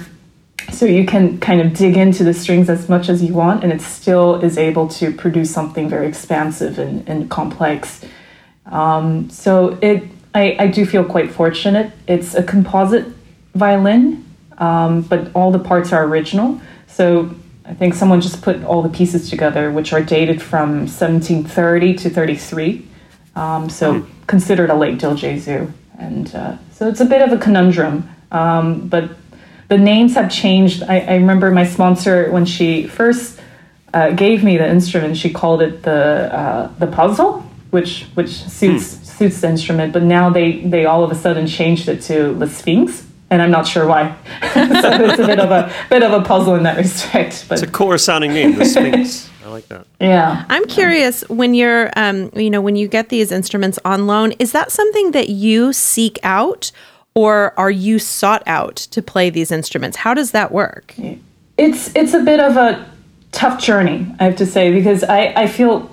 So 0.71 0.85
you 0.85 1.05
can 1.05 1.39
kind 1.39 1.61
of 1.61 1.73
dig 1.73 1.95
into 1.95 2.23
the 2.23 2.33
strings 2.33 2.69
as 2.69 2.89
much 2.89 3.09
as 3.09 3.23
you 3.23 3.33
want, 3.33 3.63
and 3.63 3.71
it 3.71 3.81
still 3.81 4.35
is 4.35 4.57
able 4.57 4.87
to 4.89 5.13
produce 5.13 5.51
something 5.51 5.87
very 5.89 6.07
expansive 6.07 6.77
and, 6.77 7.07
and 7.07 7.29
complex. 7.29 8.03
Um, 8.65 9.29
so 9.29 9.77
it, 9.81 10.03
I, 10.35 10.57
I 10.59 10.67
do 10.67 10.85
feel 10.85 11.05
quite 11.05 11.31
fortunate. 11.31 11.93
It's 12.05 12.35
a 12.35 12.43
composite 12.43 13.07
violin, 13.55 14.25
um, 14.57 15.01
but 15.03 15.31
all 15.33 15.51
the 15.51 15.59
parts 15.59 15.93
are 15.93 16.03
original. 16.03 16.59
So 16.87 17.33
I 17.67 17.73
think 17.73 17.95
someone 17.95 18.21
just 18.21 18.41
put 18.41 18.63
all 18.63 18.81
the 18.81 18.89
pieces 18.89 19.29
together, 19.29 19.71
which 19.71 19.91
are 19.91 20.01
dated 20.01 20.41
from 20.41 20.87
1730 20.87 21.95
to 21.95 22.09
33. 22.09 22.87
Um, 23.35 23.69
so 23.69 24.01
mm. 24.01 24.07
considered 24.25 24.69
a 24.69 24.73
late 24.75 24.97
Gesù. 24.97 25.71
And 25.99 26.33
uh, 26.33 26.57
so 26.71 26.87
it's 26.87 27.01
a 27.01 27.05
bit 27.05 27.21
of 27.21 27.33
a 27.33 27.37
conundrum. 27.37 28.09
Um, 28.31 28.87
but 28.87 29.11
the 29.67 29.77
names 29.77 30.15
have 30.15 30.31
changed. 30.31 30.83
I, 30.83 30.99
I, 30.99 31.15
remember 31.15 31.51
my 31.51 31.65
sponsor, 31.65 32.31
when 32.31 32.45
she 32.45 32.87
first 32.87 33.39
uh, 33.93 34.11
gave 34.11 34.43
me 34.43 34.57
the 34.57 34.67
instrument, 34.67 35.17
she 35.17 35.29
called 35.29 35.61
it 35.61 35.83
the, 35.83 36.33
uh, 36.33 36.67
the 36.79 36.87
puzzle, 36.87 37.41
which, 37.71 38.03
which 38.13 38.29
suits, 38.29 38.95
mm. 38.95 39.05
suits 39.05 39.41
the 39.41 39.49
instrument. 39.49 39.91
But 39.91 40.03
now 40.03 40.29
they, 40.29 40.61
they 40.61 40.85
all 40.85 41.03
of 41.03 41.11
a 41.11 41.15
sudden 41.15 41.47
changed 41.47 41.89
it 41.89 42.01
to 42.03 42.33
the 42.33 42.47
Sphinx 42.47 43.06
and 43.29 43.41
I'm 43.41 43.51
not 43.51 43.67
sure 43.67 43.85
why. 43.85 44.15
so 44.53 44.61
it's 44.63 45.19
a 45.19 45.27
bit 45.27 45.39
of 45.39 45.51
a 45.51 45.73
bit 45.89 46.03
of 46.03 46.11
a 46.13 46.23
puzzle 46.23 46.55
in 46.55 46.63
that 46.63 46.77
respect. 46.77 47.45
But 47.47 47.61
it's 47.61 47.69
a 47.69 47.71
cooler 47.71 47.97
sounding 47.97 48.33
name, 48.33 48.55
the 48.55 48.65
Sphinx. 48.65 49.29
I 49.43 49.49
like 49.49 49.67
that. 49.69 49.87
Yeah. 49.99 50.45
I'm 50.49 50.65
curious 50.67 51.27
when 51.29 51.53
you're, 51.53 51.89
um, 51.95 52.31
you 52.35 52.49
know, 52.49 52.59
when 52.59 52.75
you 52.75 52.87
get 52.87 53.09
these 53.09 53.31
instruments 53.31 53.79
on 53.85 54.05
loan, 54.05 54.33
is 54.39 54.51
that 54.51 54.71
something 54.71 55.11
that 55.11 55.29
you 55.29 55.71
seek 55.71 56.19
out, 56.23 56.71
or 57.15 57.57
are 57.57 57.71
you 57.71 57.97
sought 57.97 58.43
out 58.45 58.75
to 58.75 59.01
play 59.01 59.29
these 59.29 59.51
instruments? 59.51 59.97
How 59.97 60.13
does 60.13 60.31
that 60.31 60.51
work? 60.51 60.95
It's 61.57 61.95
it's 61.95 62.13
a 62.13 62.19
bit 62.19 62.39
of 62.39 62.57
a 62.57 62.85
tough 63.31 63.61
journey, 63.61 64.07
I 64.19 64.25
have 64.25 64.35
to 64.37 64.45
say, 64.45 64.71
because 64.71 65.03
I 65.03 65.33
I 65.35 65.47
feel 65.47 65.89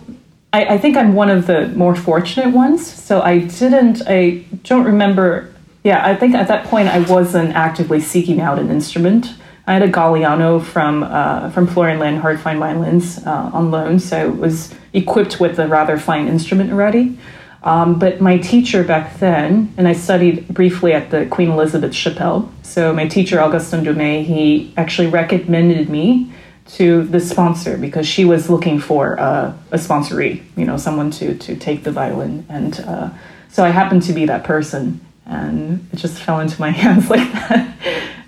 I, 0.54 0.74
I 0.74 0.78
think 0.78 0.96
I'm 0.96 1.14
one 1.14 1.30
of 1.30 1.48
the 1.48 1.66
more 1.68 1.96
fortunate 1.96 2.54
ones. 2.54 2.86
So 2.86 3.20
I 3.20 3.40
didn't, 3.40 4.02
I 4.06 4.44
don't 4.62 4.84
remember. 4.84 5.52
Yeah, 5.84 6.02
I 6.02 6.16
think 6.16 6.34
at 6.34 6.48
that 6.48 6.64
point 6.64 6.88
I 6.88 7.00
wasn't 7.00 7.54
actively 7.54 8.00
seeking 8.00 8.40
out 8.40 8.58
an 8.58 8.70
instrument. 8.70 9.34
I 9.66 9.74
had 9.74 9.82
a 9.82 9.92
Gagliano 9.92 10.62
from 10.62 11.02
uh, 11.02 11.50
from 11.50 11.66
Florian 11.66 11.98
Leonhardt 11.98 12.40
Fine 12.40 12.58
Violins 12.58 13.18
uh, 13.26 13.50
on 13.52 13.70
loan, 13.70 13.98
so 13.98 14.28
it 14.28 14.36
was 14.36 14.74
equipped 14.94 15.40
with 15.40 15.58
a 15.58 15.68
rather 15.68 15.98
fine 15.98 16.26
instrument 16.26 16.72
already. 16.72 17.18
Um, 17.62 17.98
but 17.98 18.20
my 18.20 18.38
teacher 18.38 18.82
back 18.82 19.18
then, 19.18 19.74
and 19.76 19.86
I 19.86 19.92
studied 19.92 20.48
briefly 20.48 20.94
at 20.94 21.10
the 21.10 21.26
Queen 21.26 21.50
Elizabeth 21.50 21.94
Chapelle. 21.94 22.50
So 22.62 22.92
my 22.94 23.06
teacher 23.06 23.40
Augustin 23.40 23.84
Dumay, 23.84 24.24
he 24.24 24.72
actually 24.78 25.08
recommended 25.08 25.90
me 25.90 26.32
to 26.76 27.04
the 27.04 27.20
sponsor 27.20 27.76
because 27.76 28.06
she 28.06 28.24
was 28.24 28.48
looking 28.48 28.78
for 28.78 29.18
uh, 29.20 29.54
a 29.70 29.76
sponsoree, 29.76 30.42
you 30.56 30.64
know, 30.64 30.78
someone 30.78 31.10
to 31.10 31.36
to 31.36 31.56
take 31.56 31.84
the 31.84 31.92
violin, 31.92 32.46
and 32.48 32.80
uh, 32.80 33.10
so 33.50 33.62
I 33.62 33.68
happened 33.68 34.02
to 34.04 34.14
be 34.14 34.24
that 34.26 34.44
person, 34.44 35.00
and 35.26 35.88
it 35.92 35.96
just 35.96 36.20
fell 36.20 36.40
into 36.40 36.60
my 36.60 36.70
hands 36.82 37.10
like 37.10 37.30
that. 37.32 37.76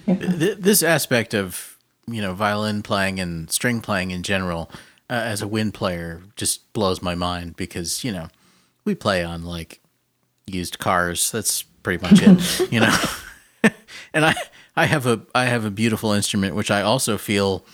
yeah. 0.06 0.54
This 0.58 0.82
aspect 0.82 1.34
of 1.34 1.76
you 2.06 2.22
know 2.22 2.34
violin 2.34 2.82
playing 2.82 3.20
and 3.20 3.50
string 3.50 3.80
playing 3.80 4.10
in 4.10 4.22
general, 4.22 4.70
uh, 5.10 5.14
as 5.14 5.42
a 5.42 5.48
wind 5.48 5.74
player, 5.74 6.22
just 6.36 6.72
blows 6.72 7.02
my 7.02 7.14
mind 7.14 7.56
because 7.56 8.04
you 8.04 8.12
know 8.12 8.28
we 8.84 8.94
play 8.94 9.24
on 9.24 9.44
like 9.44 9.80
used 10.46 10.78
cars. 10.78 11.30
That's 11.30 11.62
pretty 11.62 12.02
much 12.02 12.20
it, 12.22 12.70
you 12.72 12.80
know. 12.80 12.96
and 14.12 14.24
I 14.24 14.34
I 14.76 14.86
have 14.86 15.06
a 15.06 15.20
I 15.34 15.46
have 15.46 15.64
a 15.64 15.70
beautiful 15.70 16.12
instrument 16.12 16.54
which 16.54 16.70
I 16.70 16.82
also 16.82 17.18
feel 17.18 17.64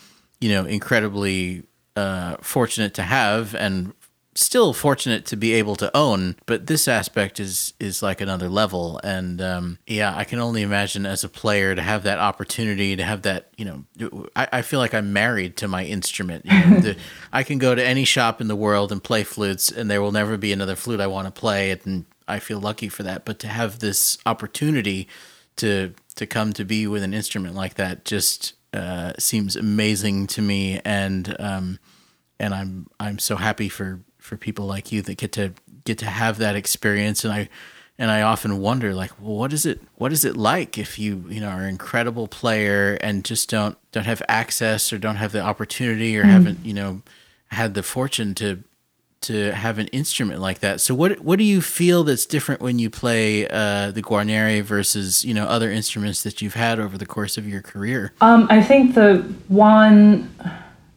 you 0.43 0.49
know, 0.49 0.65
incredibly 0.65 1.63
uh, 1.95 2.37
fortunate 2.41 2.95
to 2.95 3.03
have 3.03 3.55
and 3.55 3.95
still 4.35 4.73
fortunate 4.73 5.27
to 5.27 5.37
be 5.37 5.53
able 5.53 5.77
to 5.77 5.95
own 5.97 6.37
but 6.47 6.67
this 6.67 6.89
aspect 6.89 7.39
is 7.39 7.75
is 7.79 8.03
like 8.03 8.21
another 8.21 8.49
level. 8.49 9.01
And 9.05 9.41
um, 9.41 9.79
yeah 9.87 10.17
i 10.17 10.25
can 10.25 10.39
only 10.39 10.63
imagine 10.63 11.07
as 11.07 11.25
a 11.25 11.29
player 11.29 11.75
to 11.75 11.83
have 11.83 12.03
that 12.05 12.19
opportunity 12.19 12.97
to 12.97 13.05
have 13.05 13.23
that 13.23 13.49
you 13.57 13.65
know 13.65 14.27
i, 14.35 14.49
I 14.53 14.63
feel 14.63 14.79
like 14.81 14.95
i'm 14.95 15.13
married 15.13 15.57
to 15.59 15.69
my 15.69 15.85
instrument. 15.85 16.47
You 16.47 16.53
know, 16.53 16.81
the, 16.81 16.97
i 17.33 17.43
can 17.43 17.59
go 17.59 17.75
to 17.75 17.85
any 17.85 18.05
shop 18.05 18.41
in 18.41 18.49
the 18.49 18.57
world 18.57 18.93
and 18.93 19.03
play 19.03 19.25
flutes 19.25 19.71
and 19.71 19.91
there 19.91 20.01
will 20.01 20.13
never 20.13 20.37
be 20.37 20.53
another 20.53 20.77
flute 20.77 21.01
i 21.01 21.07
want 21.07 21.27
to 21.27 21.33
play 21.33 21.71
and 21.71 22.07
i 22.29 22.39
feel 22.39 22.61
lucky 22.61 22.89
for 22.89 23.03
that. 23.03 23.25
But 23.25 23.39
to 23.41 23.49
have 23.49 23.79
this 23.79 24.19
opportunity 24.27 25.09
to 25.57 25.95
to 26.17 26.27
come 26.27 26.53
to 26.55 26.65
be 26.65 26.87
with 26.87 27.03
an 27.03 27.15
instrument 27.15 27.55
like 27.55 27.75
that 27.75 28.05
just 28.05 28.55
uh, 28.73 29.13
seems 29.19 29.57
amazing 29.57 30.27
to 30.29 30.43
me, 30.43 30.81
and 30.85 31.37
um, 31.39 31.79
and 32.39 32.55
I'm 32.55 32.87
I'm 32.99 33.19
so 33.19 33.37
happy 33.37 33.69
for 33.69 34.01
for 34.23 34.37
people 34.37 34.67
like 34.67 34.93
you 34.93 35.03
that 35.03 35.17
get 35.19 35.33
to 35.33 35.53
get 35.85 35.99
to 35.99 36.07
have 36.07 36.39
that 36.39 36.57
experience, 36.57 37.25
and 37.25 37.33
I 37.33 37.49
and 37.99 38.11
I 38.11 38.23
often 38.23 38.59
wonder 38.59 38.95
like, 38.95 39.13
well, 39.21 39.37
what 39.37 39.53
is 39.53 39.67
it 39.67 39.81
what 39.97 40.13
is 40.13 40.25
it 40.25 40.37
like 40.37 40.79
if 40.79 40.99
you 40.99 41.25
you 41.29 41.41
know 41.41 41.49
are 41.49 41.61
an 41.61 41.69
incredible 41.69 42.29
player 42.29 42.99
and 43.01 43.25
just 43.25 43.51
don't 43.51 43.77
don't 43.93 44.07
have 44.07 44.23
access 44.29 44.93
or 44.93 44.99
don't 44.99 45.17
have 45.17 45.33
the 45.33 45.41
opportunity 45.41 46.17
or 46.17 46.23
mm-hmm. 46.23 46.31
haven't 46.31 46.65
you 46.65 46.75
know 46.75 47.03
had 47.49 47.75
the 47.75 47.83
fortune 47.83 48.35
to 48.37 48.65
to 49.23 49.53
have 49.53 49.79
an 49.79 49.87
instrument 49.89 50.41
like 50.41 50.59
that. 50.61 50.81
So 50.81 50.95
what 50.95 51.21
what 51.21 51.39
do 51.39 51.45
you 51.45 51.61
feel 51.61 52.05
that's 52.05 52.27
different 52.27 52.61
when 52.61 52.79
you 52.79 52.91
play 52.91 53.47
uh, 53.49 53.91
the 53.93 54.03
Guarneri 54.03 54.63
versus 54.63 55.25
you 55.25 55.33
know 55.35 55.45
other 55.45 55.71
instruments 55.71 56.23
that 56.23 56.43
you've 56.43 56.55
had 56.55 56.79
over 56.79 56.99
the 56.99 57.07
course 57.07 57.39
of 57.39 57.49
your 57.49 57.63
career? 57.63 58.13
Um, 58.21 58.47
I 58.51 58.63
think 58.63 58.95
the 58.95 59.19
one 59.49 60.35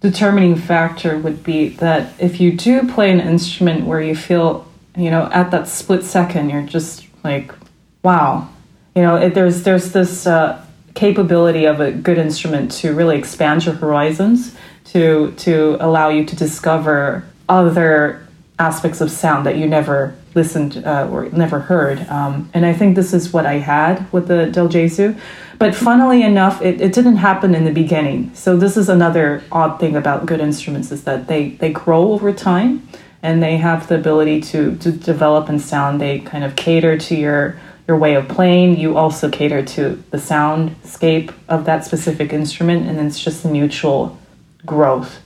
determining 0.10 0.56
factor 0.56 1.18
would 1.18 1.44
be 1.44 1.70
that 1.70 2.14
if 2.20 2.40
you 2.40 2.52
do 2.52 2.88
play 2.94 3.10
an 3.12 3.20
instrument 3.20 3.88
where 3.88 4.00
you 4.02 4.16
feel 4.16 4.68
you 4.96 5.10
know 5.10 5.28
at 5.32 5.50
that 5.50 5.68
split 5.68 6.04
second 6.04 6.50
you're 6.52 6.62
just 6.62 7.08
like 7.24 7.52
wow 8.04 8.48
you 8.96 9.02
know 9.02 9.16
it, 9.16 9.34
there's 9.34 9.64
there's 9.64 9.94
this 9.94 10.28
uh, 10.28 10.64
capability 10.94 11.66
of 11.66 11.80
a 11.80 11.92
good 11.92 12.20
instrument 12.20 12.72
to 12.72 12.94
really 12.94 13.18
expand 13.18 13.66
your 13.66 13.74
horizons 13.74 14.56
to 14.84 15.32
to 15.38 15.76
allow 15.80 16.10
you 16.10 16.24
to 16.24 16.36
discover 16.36 17.26
other 17.50 18.28
aspects 18.60 19.02
of 19.02 19.10
sound 19.10 19.44
that 19.48 19.58
you 19.58 19.66
never 19.68 20.16
listened 20.36 20.84
uh, 20.86 21.10
or 21.12 21.26
never 21.30 21.60
heard. 21.60 22.00
Um, 22.10 22.50
and 22.54 22.66
I 22.66 22.74
think 22.74 22.96
this 22.96 23.12
is 23.14 23.34
what 23.34 23.46
I 23.46 23.54
had 23.54 24.12
with 24.14 24.28
the 24.28 24.46
Del 24.48 24.70
Gesù. 24.70 25.20
But 25.58 25.74
funnily 25.74 26.24
enough, 26.24 26.62
it, 26.62 26.82
it 26.82 26.94
didn't 26.94 27.18
happen 27.18 27.56
in 27.56 27.64
the 27.64 27.72
beginning. 27.72 28.34
So 28.34 28.58
this 28.58 28.76
is 28.78 28.90
another 28.90 29.44
odd 29.52 29.80
thing 29.80 29.96
about 29.96 30.26
good 30.26 30.42
instruments 30.42 30.92
is 30.92 31.04
that 31.06 31.28
they, 31.28 31.50
they 31.50 31.72
grow 31.72 32.12
over 32.12 32.34
time 32.34 32.88
and 33.24 33.42
they 33.42 33.58
have 33.58 33.88
the 33.88 33.96
ability 33.96 34.42
to, 34.42 34.76
to 34.78 34.92
develop 34.92 35.50
in 35.50 35.60
sound. 35.60 36.02
They 36.02 36.20
kind 36.20 36.44
of 36.44 36.56
cater 36.56 36.98
to 36.98 37.16
your 37.16 37.58
your 37.88 37.98
way 37.98 38.16
of 38.16 38.28
playing. 38.28 38.78
You 38.78 38.98
also 38.98 39.30
cater 39.30 39.64
to 39.64 40.04
the 40.10 40.18
soundscape 40.18 41.34
of 41.48 41.66
that 41.66 41.86
specific 41.86 42.34
instrument, 42.34 42.88
and 42.88 43.00
it's 43.00 43.24
just 43.24 43.46
mutual 43.46 44.18
growth. 44.66 45.22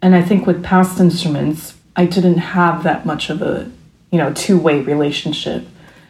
And 0.00 0.14
I 0.14 0.22
think 0.22 0.46
with 0.46 0.62
past 0.62 1.00
instruments, 1.00 1.74
I 1.96 2.06
didn't 2.06 2.38
have 2.38 2.84
that 2.84 3.04
much 3.04 3.30
of 3.30 3.42
a, 3.42 3.68
you 4.12 4.18
know, 4.18 4.32
two-way 4.32 4.80
relationship. 4.82 5.66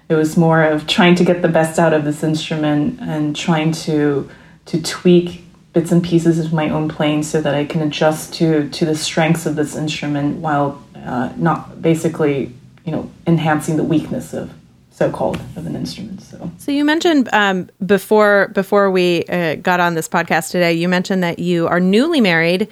It 0.09 0.15
was 0.15 0.37
more 0.37 0.63
of 0.63 0.87
trying 0.87 1.15
to 1.17 1.25
get 1.25 1.43
the 1.43 1.49
best 1.49 1.79
out 1.79 1.93
of 1.93 2.05
this 2.05 2.23
instrument 2.23 3.01
and 3.01 3.37
trying 3.37 3.73
to 3.73 4.29
to 4.67 4.83
tweak 4.83 5.45
bits 5.73 5.93
and 5.93 6.03
pieces 6.03 6.39
of 6.39 6.53
my 6.53 6.69
own 6.69 6.89
playing 6.89 7.23
so 7.23 7.41
that 7.41 7.55
I 7.55 7.65
can 7.65 7.83
adjust 7.83 8.35
to 8.35 8.69
to 8.71 8.85
the 8.87 8.97
strengths 8.97 9.47
of 9.47 9.57
this 9.57 9.77
instrument 9.77 10.39
while 10.39 10.83
uh, 10.97 11.33
not 11.37 11.81
basically, 11.81 12.53
you 12.85 12.93
know, 12.93 13.11
enhancing 13.27 13.77
the 13.77 13.85
weakness 13.85 14.33
of 14.33 14.53
so-called 14.91 15.37
of 15.57 15.67
an 15.67 15.77
instrument. 15.77 16.21
So, 16.23 16.51
so 16.59 16.73
you 16.73 16.85
mentioned 16.85 17.29
um, 17.33 17.71
before 17.87 18.49
before 18.49 18.91
we 18.91 19.25
uh, 19.27 19.55
got 19.57 19.79
on 19.79 19.95
this 19.95 20.09
podcast 20.09 20.51
today, 20.51 20.73
you 20.73 20.89
mentioned 20.89 21.23
that 21.23 21.39
you 21.39 21.69
are 21.69 21.81
newly 21.81 22.21
married 22.21 22.69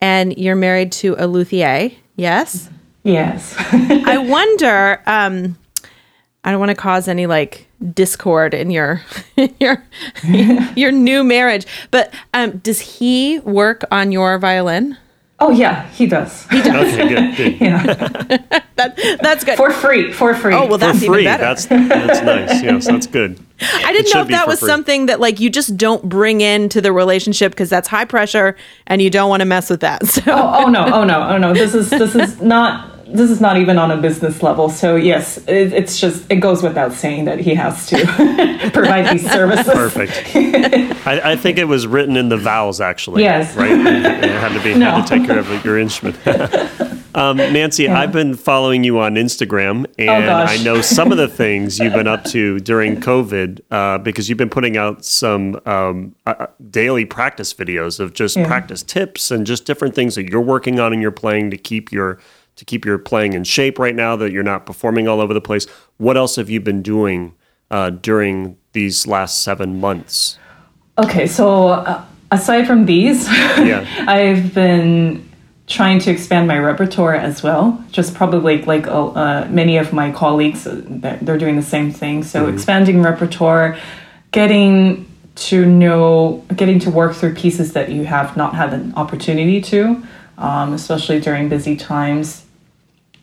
and 0.00 0.36
you're 0.36 0.56
married 0.56 0.92
to 0.92 1.14
a 1.18 1.26
luthier. 1.26 1.90
Yes. 2.16 2.68
Yes. 3.04 3.54
I 3.72 4.18
wonder. 4.18 5.00
Um, 5.06 5.56
I 6.48 6.50
don't 6.50 6.60
want 6.60 6.70
to 6.70 6.76
cause 6.76 7.08
any 7.08 7.26
like 7.26 7.66
discord 7.92 8.54
in 8.54 8.70
your 8.70 9.02
your 9.60 9.84
your 10.76 10.90
new 10.90 11.22
marriage, 11.22 11.66
but 11.90 12.10
um, 12.32 12.56
does 12.58 12.80
he 12.80 13.38
work 13.40 13.84
on 13.90 14.12
your 14.12 14.38
violin? 14.38 14.96
Oh 15.40 15.50
yeah, 15.50 15.86
he 15.90 16.06
does. 16.06 16.46
He 16.48 16.62
does. 16.62 16.94
Okay, 16.94 17.08
good. 17.10 17.36
good. 17.36 17.60
yeah, 17.60 17.82
that, 18.76 19.18
that's 19.20 19.44
good 19.44 19.58
for 19.58 19.70
free. 19.70 20.10
For 20.10 20.34
free. 20.34 20.54
Oh 20.54 20.64
well, 20.64 20.78
that's 20.78 21.00
for 21.00 21.12
free. 21.12 21.24
even 21.24 21.32
better. 21.32 21.44
That's 21.44 21.66
that's 21.66 22.22
nice. 22.22 22.62
Yes, 22.62 22.86
that's 22.86 23.06
good. 23.06 23.38
I 23.60 23.92
didn't 23.92 24.14
know 24.14 24.22
if 24.22 24.28
that 24.28 24.48
was 24.48 24.60
free. 24.60 24.68
something 24.68 25.04
that 25.04 25.20
like 25.20 25.40
you 25.40 25.50
just 25.50 25.76
don't 25.76 26.02
bring 26.08 26.40
into 26.40 26.80
the 26.80 26.94
relationship 26.94 27.52
because 27.52 27.68
that's 27.68 27.88
high 27.88 28.06
pressure 28.06 28.56
and 28.86 29.02
you 29.02 29.10
don't 29.10 29.28
want 29.28 29.42
to 29.42 29.46
mess 29.46 29.68
with 29.68 29.80
that. 29.80 30.06
So. 30.06 30.22
Oh, 30.28 30.64
oh 30.64 30.70
no, 30.70 30.86
oh 30.94 31.04
no, 31.04 31.28
oh 31.28 31.36
no. 31.36 31.52
This 31.52 31.74
is 31.74 31.90
this 31.90 32.14
is 32.14 32.40
not 32.40 32.97
this 33.10 33.30
is 33.30 33.40
not 33.40 33.56
even 33.56 33.78
on 33.78 33.90
a 33.90 33.96
business 33.96 34.42
level. 34.42 34.68
So 34.68 34.96
yes, 34.96 35.38
it, 35.48 35.72
it's 35.72 35.98
just 35.98 36.30
it 36.30 36.36
goes 36.36 36.62
without 36.62 36.92
saying 36.92 37.24
that 37.24 37.38
he 37.38 37.54
has 37.54 37.86
to 37.86 37.96
provide 38.72 39.12
these 39.12 39.30
services. 39.30 39.72
Perfect. 39.72 40.36
I, 41.06 41.32
I, 41.32 41.36
think 41.36 41.58
it 41.58 41.64
was 41.64 41.86
written 41.86 42.16
in 42.16 42.28
the 42.28 42.36
vows, 42.36 42.80
actually. 42.80 43.22
Yes. 43.22 43.56
Right. 43.56 43.70
It, 43.70 44.30
had 44.30 44.52
to 44.52 44.62
be 44.62 44.74
no. 44.74 44.90
had 44.90 45.06
to 45.06 45.18
take 45.18 45.26
care 45.26 45.38
of 45.38 45.64
your 45.64 45.78
instrument. 45.78 46.18
Um, 47.14 47.38
Nancy, 47.38 47.84
yeah. 47.84 47.98
I've 47.98 48.12
been 48.12 48.34
following 48.34 48.84
you 48.84 49.00
on 49.00 49.14
Instagram, 49.14 49.86
oh, 49.86 49.92
and 49.98 50.26
oh, 50.26 50.34
I 50.34 50.62
know 50.62 50.80
some 50.80 51.10
of 51.10 51.18
the 51.18 51.26
things 51.26 51.78
you've 51.78 51.94
been 51.94 52.06
up 52.06 52.22
to 52.26 52.60
during 52.60 53.00
COVID 53.00 53.60
uh, 53.72 53.98
because 53.98 54.28
you've 54.28 54.38
been 54.38 54.50
putting 54.50 54.76
out 54.76 55.04
some 55.04 55.58
um, 55.66 56.14
uh, 56.26 56.34
uh, 56.38 56.46
daily 56.70 57.04
practice 57.04 57.52
videos 57.52 57.98
of 57.98 58.12
just 58.12 58.36
yeah. 58.36 58.46
practice 58.46 58.84
tips 58.84 59.32
and 59.32 59.46
just 59.46 59.64
different 59.64 59.96
things 59.96 60.14
that 60.14 60.28
you're 60.28 60.40
working 60.40 60.78
on 60.78 60.92
and 60.92 61.02
you're 61.02 61.10
playing 61.10 61.50
to 61.50 61.56
keep 61.56 61.90
your 61.90 62.20
to 62.58 62.64
keep 62.64 62.84
your 62.84 62.98
playing 62.98 63.32
in 63.32 63.44
shape 63.44 63.78
right 63.78 63.94
now 63.94 64.16
that 64.16 64.32
you're 64.32 64.42
not 64.42 64.66
performing 64.66 65.08
all 65.08 65.20
over 65.20 65.32
the 65.32 65.40
place. 65.40 65.66
What 65.96 66.16
else 66.16 66.36
have 66.36 66.50
you 66.50 66.60
been 66.60 66.82
doing 66.82 67.34
uh, 67.70 67.90
during 67.90 68.56
these 68.72 69.06
last 69.06 69.42
seven 69.42 69.80
months? 69.80 70.38
Okay, 70.98 71.26
so 71.26 71.68
uh, 71.68 72.04
aside 72.32 72.66
from 72.66 72.86
these, 72.86 73.28
yeah. 73.28 73.86
I've 74.08 74.52
been 74.52 75.28
trying 75.68 76.00
to 76.00 76.10
expand 76.10 76.48
my 76.48 76.58
repertoire 76.58 77.14
as 77.14 77.42
well. 77.42 77.84
Just 77.92 78.14
probably 78.14 78.62
like 78.62 78.86
uh, 78.86 79.08
uh 79.08 79.48
many 79.50 79.76
of 79.76 79.92
my 79.92 80.10
colleagues, 80.10 80.66
uh, 80.66 80.82
they're 81.22 81.38
doing 81.38 81.56
the 81.56 81.62
same 81.62 81.92
thing. 81.92 82.24
So 82.24 82.44
mm-hmm. 82.44 82.54
expanding 82.54 83.02
repertoire, 83.02 83.78
getting 84.32 85.06
to 85.36 85.64
know, 85.64 86.44
getting 86.56 86.80
to 86.80 86.90
work 86.90 87.14
through 87.14 87.34
pieces 87.34 87.72
that 87.74 87.90
you 87.90 88.04
have 88.04 88.36
not 88.36 88.54
had 88.54 88.74
an 88.74 88.92
opportunity 88.96 89.60
to, 89.60 90.02
um, 90.36 90.72
especially 90.72 91.20
during 91.20 91.48
busy 91.48 91.76
times. 91.76 92.44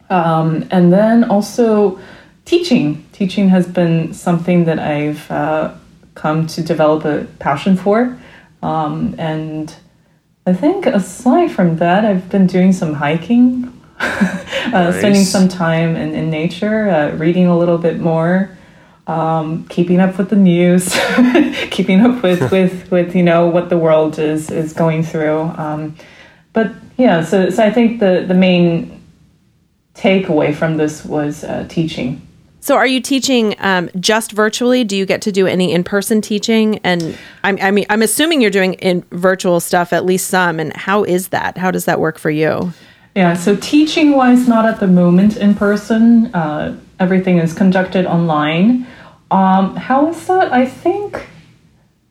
Um, 0.09 0.67
and 0.71 0.93
then 0.93 1.23
also 1.23 1.99
teaching. 2.45 3.05
Teaching 3.11 3.49
has 3.49 3.67
been 3.67 4.13
something 4.13 4.65
that 4.65 4.79
I've 4.79 5.29
uh, 5.31 5.73
come 6.13 6.47
to 6.47 6.63
develop 6.63 7.05
a 7.05 7.25
passion 7.39 7.75
for. 7.75 8.17
Um, 8.61 9.15
and 9.17 9.75
I 10.45 10.53
think 10.53 10.85
aside 10.85 11.51
from 11.51 11.77
that, 11.77 12.05
I've 12.05 12.29
been 12.29 12.47
doing 12.47 12.71
some 12.71 12.93
hiking. 12.93 13.71
uh, 13.99 14.91
spending 14.91 15.23
some 15.23 15.47
time 15.47 15.95
in, 15.95 16.13
in 16.13 16.29
nature, 16.29 16.89
uh, 16.89 17.15
reading 17.15 17.47
a 17.47 17.57
little 17.57 17.77
bit 17.77 17.97
more, 17.97 18.55
um, 19.07 19.65
keeping 19.69 20.01
up 20.01 20.17
with 20.17 20.29
the 20.29 20.35
news, 20.35 20.89
keeping 21.71 22.01
up 22.01 22.21
with, 22.21 22.51
with, 22.51 22.91
with 22.91 23.15
you 23.15 23.23
know 23.23 23.47
what 23.47 23.69
the 23.69 23.77
world 23.77 24.19
is 24.19 24.51
is 24.51 24.73
going 24.73 25.01
through. 25.01 25.39
Um, 25.39 25.95
but 26.51 26.73
yeah, 26.97 27.23
so 27.23 27.49
so 27.49 27.63
I 27.63 27.71
think 27.71 28.01
the 28.01 28.25
the 28.27 28.33
main 28.33 28.94
takeaway 29.95 30.53
from 30.53 30.77
this 30.77 31.05
was 31.05 31.43
uh, 31.43 31.65
teaching. 31.69 32.21
So, 32.59 32.75
are 32.75 32.87
you 32.87 32.99
teaching 32.99 33.55
um, 33.59 33.91
just 33.99 34.31
virtually? 34.31 34.83
Do 34.83 34.97
you 34.97 35.05
get 35.05 35.21
to 35.21 35.31
do 35.31 35.45
any 35.45 35.71
in-person 35.71 36.21
teaching? 36.21 36.79
And 36.83 37.15
I'm, 37.43 37.59
I 37.61 37.69
mean, 37.69 37.85
I'm 37.91 38.01
assuming 38.01 38.41
you're 38.41 38.49
doing 38.49 38.73
in 38.75 39.03
virtual 39.11 39.59
stuff 39.59 39.93
at 39.93 40.03
least 40.03 40.27
some. 40.27 40.59
And 40.59 40.75
how 40.75 41.03
is 41.03 41.27
that? 41.27 41.57
How 41.59 41.69
does 41.69 41.85
that 41.85 41.99
work 41.99 42.17
for 42.17 42.31
you? 42.31 42.73
Yeah, 43.15 43.35
so 43.35 43.55
teaching-wise, 43.55 44.47
not 44.47 44.65
at 44.65 44.79
the 44.79 44.87
moment 44.87 45.37
in 45.37 45.53
person. 45.53 46.33
Uh, 46.33 46.75
everything 46.99 47.37
is 47.37 47.53
conducted 47.53 48.07
online. 48.07 48.87
Um, 49.29 49.75
how 49.75 50.09
is 50.09 50.25
that? 50.27 50.51
I 50.51 50.65
think 50.65 51.27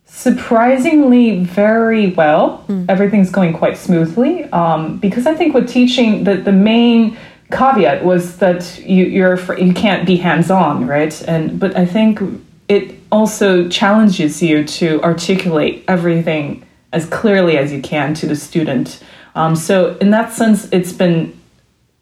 surprisingly 0.07 1.45
very 1.45 2.13
well. 2.13 2.65
Mm. 2.69 2.87
Everything's 2.89 3.31
going 3.31 3.53
quite 3.53 3.77
smoothly 3.77 4.45
um, 4.53 4.99
because 4.99 5.27
I 5.27 5.35
think 5.35 5.53
with 5.53 5.69
teaching, 5.69 6.25
the 6.25 6.37
the 6.37 6.53
main 6.53 7.19
caveat 7.55 8.05
was 8.05 8.39
that 8.39 8.79
you 8.81 9.05
you're 9.05 9.59
you 9.59 9.73
can't 9.73 10.07
be 10.07 10.17
hands 10.17 10.51
on, 10.51 10.87
right? 10.87 11.23
And 11.29 11.59
but 11.59 11.77
I 11.77 11.87
think 11.87 12.21
it 12.69 12.99
also 13.13 13.69
challenges 13.69 14.43
you 14.43 14.65
to 14.65 15.03
articulate 15.03 15.85
everything 15.87 16.67
as 16.93 17.07
clearly 17.07 17.57
as 17.59 17.73
you 17.73 17.81
can 17.81 18.15
to 18.15 18.27
the 18.27 18.37
student. 18.37 19.03
Um, 19.35 19.57
so 19.57 19.97
in 20.01 20.11
that 20.11 20.33
sense, 20.33 20.69
it's 20.73 20.93
been 20.93 21.39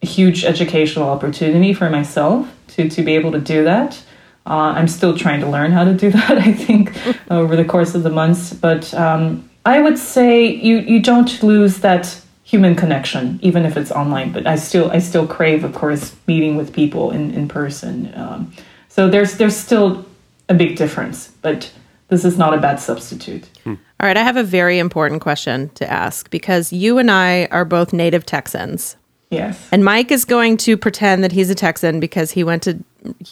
a 0.02 0.06
huge 0.06 0.44
educational 0.44 1.08
opportunity 1.08 1.74
for 1.74 1.90
myself 1.90 2.48
to 2.68 2.88
to 2.88 3.02
be 3.02 3.14
able 3.14 3.32
to 3.32 3.40
do 3.40 3.64
that. 3.64 4.02
Uh, 4.44 4.74
I'm 4.76 4.88
still 4.88 5.16
trying 5.16 5.40
to 5.40 5.48
learn 5.48 5.70
how 5.70 5.84
to 5.84 5.94
do 5.94 6.10
that. 6.18 6.38
I 6.38 6.52
think 6.52 6.96
over 7.30 7.56
the 7.56 7.64
course 7.64 7.94
of 7.94 8.02
the 8.02 8.10
months, 8.10 8.52
but 8.52 8.92
um, 8.94 9.48
I 9.64 9.80
would 9.80 9.98
say 9.98 10.46
you 10.46 10.78
you 10.78 11.00
don't 11.00 11.42
lose 11.42 11.78
that 11.78 12.21
human 12.52 12.76
connection, 12.76 13.40
even 13.42 13.64
if 13.64 13.78
it's 13.78 13.90
online. 13.90 14.30
But 14.30 14.46
I 14.46 14.56
still 14.56 14.90
I 14.90 14.98
still 14.98 15.26
crave, 15.26 15.64
of 15.64 15.74
course, 15.74 16.14
meeting 16.26 16.56
with 16.56 16.72
people 16.72 17.10
in 17.10 17.32
in 17.32 17.48
person. 17.48 18.12
Um, 18.14 18.52
so 18.88 19.08
there's 19.08 19.38
there's 19.38 19.56
still 19.56 20.04
a 20.50 20.54
big 20.54 20.76
difference, 20.76 21.28
but 21.40 21.72
this 22.08 22.26
is 22.26 22.36
not 22.36 22.52
a 22.52 22.58
bad 22.58 22.78
substitute. 22.78 23.48
Hmm. 23.64 23.76
All 23.98 24.06
right, 24.06 24.18
I 24.18 24.22
have 24.22 24.36
a 24.36 24.44
very 24.44 24.78
important 24.78 25.22
question 25.22 25.70
to 25.76 25.90
ask 25.90 26.28
because 26.28 26.72
you 26.72 26.98
and 26.98 27.10
I 27.10 27.46
are 27.46 27.64
both 27.64 27.94
native 27.94 28.26
Texans. 28.26 28.96
Yes. 29.30 29.66
And 29.72 29.82
Mike 29.82 30.10
is 30.12 30.26
going 30.26 30.58
to 30.58 30.76
pretend 30.76 31.24
that 31.24 31.32
he's 31.32 31.48
a 31.48 31.54
Texan 31.54 32.00
because 32.00 32.32
he 32.32 32.44
went 32.44 32.64
to 32.64 32.78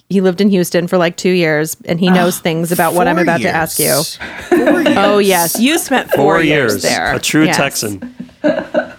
he 0.09 0.23
lived 0.23 0.41
in 0.41 0.49
Houston 0.49 0.89
for 0.89 0.97
like 0.97 1.17
2 1.17 1.29
years 1.29 1.77
and 1.85 2.01
he 2.01 2.09
knows 2.09 2.39
uh, 2.39 2.43
things 2.43 2.73
about 2.73 2.95
what 2.95 3.07
I'm 3.07 3.19
about 3.19 3.41
years. 3.41 3.53
to 3.53 3.57
ask 3.57 3.79
you. 3.79 4.95
oh 4.97 5.19
yes, 5.19 5.61
you 5.61 5.79
spent 5.79 6.09
4, 6.09 6.17
four 6.17 6.43
years, 6.43 6.73
years 6.73 6.83
there. 6.83 7.15
A 7.15 7.21
true 7.21 7.45
yes. 7.45 7.57
Texan. 7.57 8.15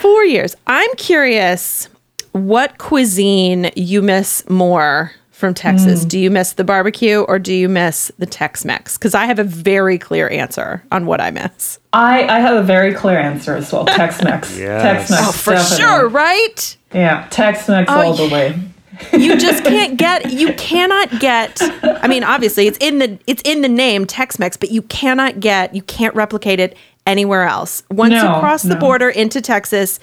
Four 0.00 0.24
years. 0.24 0.56
I'm 0.66 0.94
curious 0.96 1.88
what 2.32 2.78
cuisine 2.78 3.70
you 3.76 4.02
miss 4.02 4.48
more 4.48 5.12
from 5.36 5.52
Texas. 5.52 6.04
Mm. 6.04 6.08
Do 6.08 6.18
you 6.18 6.30
miss 6.30 6.54
the 6.54 6.64
barbecue 6.64 7.20
or 7.20 7.38
do 7.38 7.52
you 7.52 7.68
miss 7.68 8.10
the 8.18 8.24
Tex 8.24 8.64
Mex? 8.64 8.96
Because 8.96 9.14
I 9.14 9.26
have 9.26 9.38
a 9.38 9.44
very 9.44 9.98
clear 9.98 10.30
answer 10.30 10.82
on 10.90 11.04
what 11.04 11.20
I 11.20 11.30
miss. 11.30 11.78
I, 11.92 12.26
I 12.26 12.40
have 12.40 12.56
a 12.56 12.62
very 12.62 12.94
clear 12.94 13.18
answer 13.18 13.54
as 13.54 13.70
well 13.70 13.84
Tex 13.86 14.22
Mex. 14.22 14.56
yes. 14.58 14.82
Tex 14.82 15.10
Mex. 15.10 15.22
Oh, 15.28 15.32
for 15.32 15.52
definitely. 15.52 15.84
sure, 15.84 16.08
right? 16.08 16.76
Yeah, 16.94 17.28
Tex 17.30 17.68
Mex 17.68 17.90
oh, 17.90 18.00
all 18.00 18.14
the 18.14 18.28
way. 18.28 18.58
you 19.12 19.36
just 19.36 19.62
can't 19.64 19.98
get 19.98 20.32
you 20.32 20.54
cannot 20.54 21.20
get 21.20 21.60
I 21.82 22.08
mean 22.08 22.24
obviously 22.24 22.66
it's 22.66 22.78
in 22.78 22.98
the 22.98 23.18
it's 23.26 23.42
in 23.44 23.60
the 23.60 23.68
name 23.68 24.06
Tex-Mex 24.06 24.56
but 24.56 24.70
you 24.70 24.80
cannot 24.82 25.40
get 25.40 25.74
you 25.74 25.82
can't 25.82 26.14
replicate 26.14 26.60
it 26.60 26.76
anywhere 27.06 27.44
else. 27.44 27.82
Once 27.90 28.12
no, 28.12 28.34
you 28.34 28.40
cross 28.40 28.64
no. 28.64 28.74
the 28.74 28.80
border 28.80 29.08
into 29.08 29.40
Texas, 29.40 29.98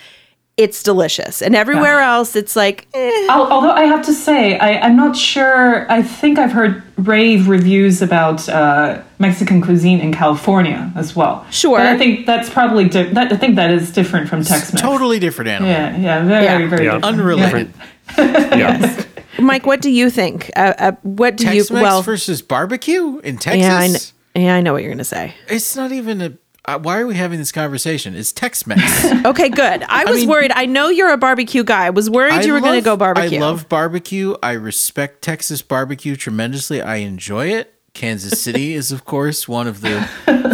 it's 0.56 0.84
delicious. 0.84 1.42
And 1.42 1.56
everywhere 1.56 2.00
else, 2.00 2.36
it's 2.36 2.56
like. 2.56 2.88
Eh. 2.94 3.28
Although 3.30 3.72
I 3.72 3.86
have 3.86 4.06
to 4.06 4.14
say, 4.14 4.58
I, 4.60 4.88
am 4.88 4.96
not 4.96 5.16
sure. 5.16 5.92
I 5.92 6.04
think 6.04 6.38
I've 6.38 6.52
heard 6.52 6.84
rave 6.98 7.48
reviews 7.48 8.02
about 8.04 8.48
uh, 8.50 9.02
Mexican 9.18 9.62
cuisine 9.62 10.00
in 10.00 10.14
California 10.14 10.92
as 10.96 11.16
well. 11.16 11.46
Sure. 11.50 11.78
But 11.78 11.88
I 11.88 11.98
think 11.98 12.28
that's 12.28 12.50
probably 12.52 12.88
di- 12.88 13.12
that. 13.14 13.32
I 13.32 13.38
think 13.38 13.56
that 13.56 13.72
is 13.72 13.92
different 13.92 14.30
from 14.30 14.44
Tex-Mex. 14.44 14.82
Totally 14.82 15.18
different 15.18 15.50
animal. 15.50 15.72
Yeah, 15.72 15.98
yeah, 15.98 16.24
very, 16.24 16.44
yeah. 16.44 16.68
very 16.70 16.86
yeah. 16.86 16.94
different. 17.00 17.06
Unrelated. 17.06 17.74
Yeah. 18.18 18.58
yes. 18.58 19.08
Mike, 19.40 19.66
what 19.66 19.82
do 19.82 19.90
you 19.90 20.12
think? 20.12 20.52
Uh, 20.56 20.74
uh, 20.78 20.92
what 21.02 21.36
do 21.38 21.46
Tex-Mex 21.46 21.70
you 21.72 21.76
well 21.76 22.04
versus 22.04 22.44
barbecue 22.44 23.18
in 23.20 23.38
Texas? 23.38 23.62
Yeah, 23.62 23.78
I, 23.78 23.88
kn- 23.88 24.46
yeah, 24.46 24.56
I 24.56 24.62
know 24.62 24.74
what 24.74 24.84
you're 24.84 24.92
going 24.92 25.00
to 25.00 25.04
say. 25.04 25.34
It's 25.48 25.76
not 25.76 25.92
even 25.92 26.22
a 26.22 26.38
uh, 26.66 26.80
why 26.80 27.00
are 27.00 27.06
we 27.06 27.16
having 27.16 27.40
this 27.40 27.52
conversation? 27.52 28.16
It's 28.16 28.32
Tex 28.32 28.66
Mex. 28.66 28.82
okay, 29.26 29.50
good. 29.50 29.84
I 29.84 30.06
was 30.06 30.20
I 30.20 30.20
mean, 30.22 30.30
worried. 30.30 30.52
I 30.54 30.66
know 30.66 30.90
you're 30.90 31.12
a 31.12 31.18
barbecue 31.18 31.64
guy. 31.64 31.88
I 31.88 31.90
was 31.90 32.10
worried 32.10 32.34
I 32.34 32.42
you 32.44 32.54
were 32.54 32.62
going 32.62 32.80
to 32.80 32.86
go 32.86 32.96
barbecue. 32.96 33.38
I 33.38 33.42
love 33.42 33.68
barbecue. 33.68 34.36
I 34.42 34.54
respect 34.54 35.22
Texas 35.22 35.62
barbecue 35.62 36.16
tremendously. 36.16 36.82
I 36.82 36.98
enjoy 36.98 37.48
it. 37.48 37.74
Kansas 37.94 38.42
City 38.42 38.74
is, 38.76 38.92
of 38.94 39.04
course, 39.04 39.48
one 39.48 39.68
of 39.68 39.82
the 39.82 40.02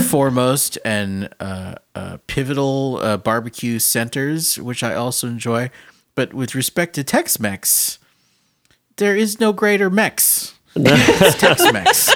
foremost 0.10 0.80
and 0.84 1.30
uh, 1.40 1.76
uh, 1.94 2.18
pivotal 2.26 3.00
uh, 3.02 3.18
barbecue 3.18 3.78
centers, 3.78 4.58
which 4.58 4.82
I 4.82 4.96
also 4.96 5.28
enjoy. 5.28 5.70
But 6.16 6.34
with 6.34 6.56
respect 6.56 6.96
to 6.96 7.04
Tex 7.04 7.40
Mex, 7.40 8.00
there 8.98 9.16
is 9.16 9.40
no 9.40 9.54
greater 9.54 9.92
Mex. 9.92 10.56
it's 10.76 11.38
Tex 11.38 11.72
Mex 11.72 12.12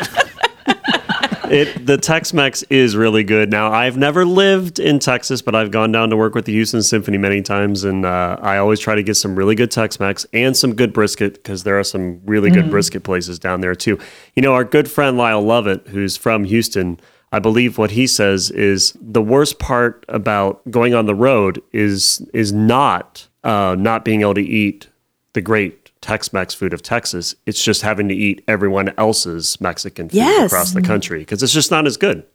it 1.51 1.85
the 1.85 1.97
Tex-Mex 1.97 2.63
is 2.63 2.95
really 2.95 3.23
good. 3.23 3.51
Now, 3.51 3.71
I've 3.71 3.97
never 3.97 4.25
lived 4.25 4.79
in 4.79 4.99
Texas, 4.99 5.41
but 5.41 5.55
I've 5.55 5.71
gone 5.71 5.91
down 5.91 6.09
to 6.09 6.17
work 6.17 6.35
with 6.35 6.45
the 6.45 6.53
Houston 6.53 6.83
Symphony 6.83 7.17
many 7.17 7.41
times, 7.41 7.83
and 7.83 8.05
uh, 8.05 8.37
I 8.41 8.57
always 8.57 8.79
try 8.79 8.95
to 8.95 9.03
get 9.03 9.15
some 9.15 9.35
really 9.35 9.55
good 9.55 9.71
Tex-Mex 9.71 10.25
and 10.33 10.55
some 10.55 10.75
good 10.75 10.93
brisket 10.93 11.35
because 11.35 11.63
there 11.63 11.79
are 11.79 11.83
some 11.83 12.21
really 12.25 12.51
good 12.51 12.65
mm. 12.65 12.71
brisket 12.71 13.03
places 13.03 13.39
down 13.39 13.61
there 13.61 13.75
too. 13.75 13.99
You 14.35 14.41
know, 14.41 14.53
our 14.53 14.63
good 14.63 14.89
friend 14.89 15.17
Lyle 15.17 15.41
Lovett, 15.41 15.87
who's 15.87 16.17
from 16.17 16.43
Houston. 16.45 16.99
I 17.31 17.39
believe 17.39 17.77
what 17.77 17.91
he 17.91 18.05
says 18.05 18.51
is 18.51 18.95
the 19.01 19.21
worst 19.21 19.57
part 19.57 20.05
about 20.07 20.61
going 20.69 20.93
on 20.93 21.07
the 21.07 21.15
road 21.15 21.61
is 21.71 22.27
is 22.33 22.53
not 22.53 23.27
uh, 23.43 23.75
not 23.77 24.05
being 24.05 24.21
able 24.21 24.35
to 24.35 24.41
eat 24.41 24.89
the 25.33 25.41
great 25.41 25.82
Tex-Mex 26.03 26.53
food 26.53 26.73
of 26.73 26.83
Texas. 26.83 27.33
It's 27.45 27.63
just 27.63 27.81
having 27.81 28.09
to 28.09 28.13
eat 28.13 28.43
everyone 28.47 28.93
else's 28.97 29.59
Mexican 29.61 30.09
food 30.09 30.17
yes. 30.17 30.51
across 30.51 30.73
the 30.73 30.81
country 30.81 31.19
because 31.19 31.41
it's 31.41 31.53
just 31.53 31.71
not 31.71 31.87
as 31.87 31.97
good. 31.97 32.25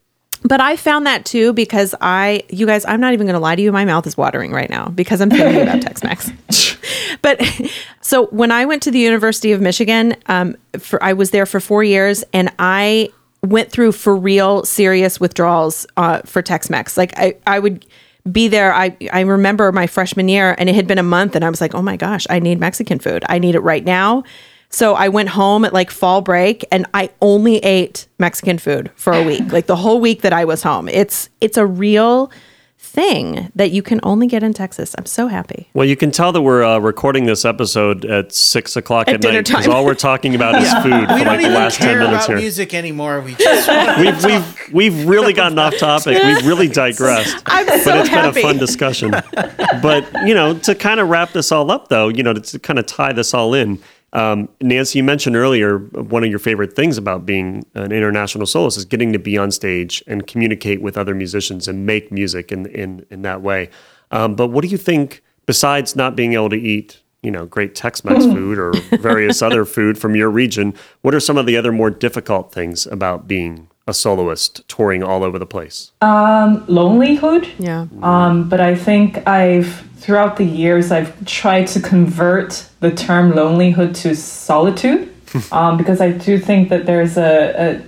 But 0.42 0.61
I 0.61 0.76
found 0.76 1.07
that 1.07 1.24
too 1.24 1.52
because 1.52 1.94
I, 2.00 2.44
you 2.48 2.64
guys, 2.64 2.85
I'm 2.87 3.00
not 3.00 3.12
even 3.12 3.26
going 3.26 3.35
to 3.35 3.40
lie 3.40 3.57
to 3.57 3.62
you. 3.62 3.70
My 3.70 3.85
mouth 3.85 4.07
is 4.07 4.16
watering 4.16 4.52
right 4.52 4.70
now 4.70 4.88
because 4.88 5.20
I'm 5.20 5.31
thinking 5.31 5.62
about 5.62 5.83
Tex-Mex. 5.83 6.76
but 7.22 7.42
so 8.00 8.26
when 8.28 8.50
I 8.50 8.64
went 8.64 8.83
to 8.85 8.90
the 8.90 8.98
University 8.98 9.52
of 9.52 9.61
Michigan, 9.61 10.16
um, 10.26 10.57
for 10.78 11.02
I 11.02 11.12
was 11.12 11.31
there 11.31 11.44
for 11.44 11.61
four 11.61 11.85
years, 11.85 12.24
and 12.33 12.50
I 12.59 13.11
went 13.42 13.70
through 13.70 13.92
for 13.92 14.16
real 14.16 14.64
serious 14.64 15.20
withdrawals 15.20 15.87
uh, 15.96 16.22
for 16.24 16.40
Tex-Mex. 16.40 16.96
Like 16.96 17.12
I, 17.18 17.35
I 17.46 17.59
would 17.59 17.85
be 18.31 18.48
there. 18.48 18.72
I, 18.72 18.96
I 19.12 19.20
remember 19.20 19.72
my 19.72 19.87
freshman 19.87 20.28
year 20.28 20.54
and 20.59 20.68
it 20.68 20.74
had 20.74 20.87
been 20.87 20.98
a 20.98 21.02
month 21.02 21.35
and 21.35 21.44
I 21.44 21.50
was 21.50 21.61
like, 21.61 21.74
oh 21.74 21.83
my 21.83 21.96
gosh, 21.96 22.26
I 22.28 22.38
need 22.38 22.61
Mexican 22.61 22.98
food. 22.98 23.24
I 23.28 23.38
need 23.38 23.54
it 23.54 23.61
right 23.61 23.85
now. 23.85 24.24
So 24.70 24.94
I 24.94 25.09
went 25.09 25.31
home 25.31 25.64
at 25.64 25.72
like 25.72 25.90
fall 25.90 26.20
break 26.20 26.64
and 26.70 26.87
I 26.92 27.11
only 27.22 27.59
ate 27.59 28.07
Mexican 28.18 28.59
food 28.59 28.90
for 28.96 29.12
a 29.14 29.22
week, 29.22 29.50
like 29.50 29.66
the 29.66 29.76
whole 29.76 29.98
week 29.98 30.22
that 30.22 30.33
I 30.33 30.44
was 30.44 30.62
home. 30.62 30.88
It's 30.88 31.31
it's 31.40 31.57
a 31.57 31.64
real 31.64 32.31
thing 32.80 33.50
that 33.56 33.72
you 33.72 33.82
can 33.82 33.98
only 34.04 34.26
get 34.26 34.42
in 34.42 34.54
Texas. 34.54 34.94
I'm 34.96 35.04
so 35.06 35.26
happy. 35.26 35.68
Well, 35.74 35.86
you 35.86 35.96
can 35.96 36.10
tell 36.12 36.30
that 36.32 36.42
we're 36.42 36.62
uh, 36.62 36.78
recording 36.78 37.26
this 37.26 37.44
episode 37.44 38.04
at 38.04 38.32
six 38.32 38.76
o'clock 38.76 39.08
at, 39.08 39.16
at 39.16 39.22
night 39.22 39.46
because 39.46 39.66
all 39.66 39.84
we're 39.84 39.94
talking 39.94 40.34
about 40.34 40.62
is 40.62 40.72
food 40.82 41.08
for 41.08 41.24
like 41.24 41.40
the 41.40 41.48
last 41.48 41.78
ten 41.80 41.98
minutes 41.98 42.26
here. 42.26 42.36
Music 42.36 42.74
anymore? 42.74 43.20
We 43.20 43.34
just 43.34 43.68
we've 43.98 44.24
we've 44.24 44.72
we've 44.72 45.08
really 45.08 45.32
gotten 45.32 45.58
off 45.58 45.76
topic. 45.76 46.22
We've 46.28 46.46
really 46.46 46.68
digressed. 46.68 47.42
I'm 47.46 47.66
so 47.80 47.92
but 47.92 48.00
it's 48.00 48.08
happy. 48.08 48.34
been 48.34 48.44
a 48.44 48.48
fun 48.48 48.58
discussion. 48.58 49.10
but 49.10 50.06
you 50.26 50.34
know, 50.34 50.58
to 50.60 50.74
kind 50.74 51.00
of 51.00 51.08
wrap 51.08 51.32
this 51.32 51.50
all 51.50 51.70
up, 51.70 51.88
though, 51.88 52.08
you 52.08 52.22
know, 52.22 52.32
to, 52.32 52.40
to 52.40 52.58
kind 52.58 52.78
of 52.78 52.86
tie 52.86 53.12
this 53.12 53.34
all 53.34 53.54
in. 53.54 53.80
Um, 54.12 54.49
Nancy, 54.61 54.99
you 54.99 55.05
mentioned 55.05 55.37
earlier 55.37 55.79
one 55.79 56.25
of 56.25 56.31
your 56.31 56.38
favorite 56.38 56.75
things 56.75 56.97
about 56.97 57.27
being 57.27 57.64
an 57.75 57.92
international 57.92 58.47
soloist 58.47 58.79
is 58.79 58.85
getting 58.85 59.12
to 59.12 59.18
be 59.18 59.37
on 59.37 59.51
stage 59.51 60.03
and 60.07 60.27
communicate 60.27 60.81
with 60.81 60.97
other 60.97 61.14
musicians 61.14 61.68
and 61.68 61.85
make 61.85 62.11
music 62.11 62.51
in 62.51 62.66
in, 62.66 63.05
in 63.11 63.23
that 63.23 63.42
way. 63.42 63.71
Um, 64.11 64.35
but 64.35 64.49
what 64.49 64.62
do 64.62 64.68
you 64.68 64.79
think, 64.79 65.23
besides 65.47 65.94
not 65.94 66.16
being 66.16 66.33
able 66.33 66.49
to 66.51 66.57
eat, 66.57 67.03
you 67.23 67.31
know, 67.31 67.47
great 67.47 67.75
Tex-Mex 67.75 68.25
food 68.25 68.59
or 68.59 68.73
various 68.99 69.42
other 69.42 69.64
food 69.64 69.99
from 69.99 70.16
your 70.16 70.31
region, 70.31 70.75
what 71.03 71.14
are 71.14 71.21
some 71.21 71.37
of 71.37 71.47
the 71.47 71.57
other 71.57 71.73
more 71.73 71.90
difficult 71.90 72.53
things 72.53 72.87
about 72.87 73.29
being 73.29 73.68
a 73.87 73.94
soloist 73.94 74.66
touring 74.68 75.03
all 75.03 75.25
over 75.25 75.38
the 75.38 75.47
place? 75.47 75.92
Um, 76.01 76.64
lonelyhood. 76.66 77.49
Yeah. 77.59 77.87
Um, 78.03 78.49
but 78.49 78.61
I 78.61 78.75
think 78.75 79.27
I've 79.27 79.88
throughout 79.98 80.37
the 80.37 80.44
years, 80.44 80.90
I've 80.90 81.24
tried 81.26 81.66
to 81.68 81.80
convert 81.80 82.68
the 82.80 82.90
term 82.90 83.32
lonelyhood 83.32 83.94
to 84.02 84.14
solitude 84.14 85.12
um, 85.52 85.76
because 85.76 86.00
I 86.00 86.12
do 86.12 86.38
think 86.38 86.68
that 86.70 86.87
there's 86.87 87.16
a, 87.16 87.82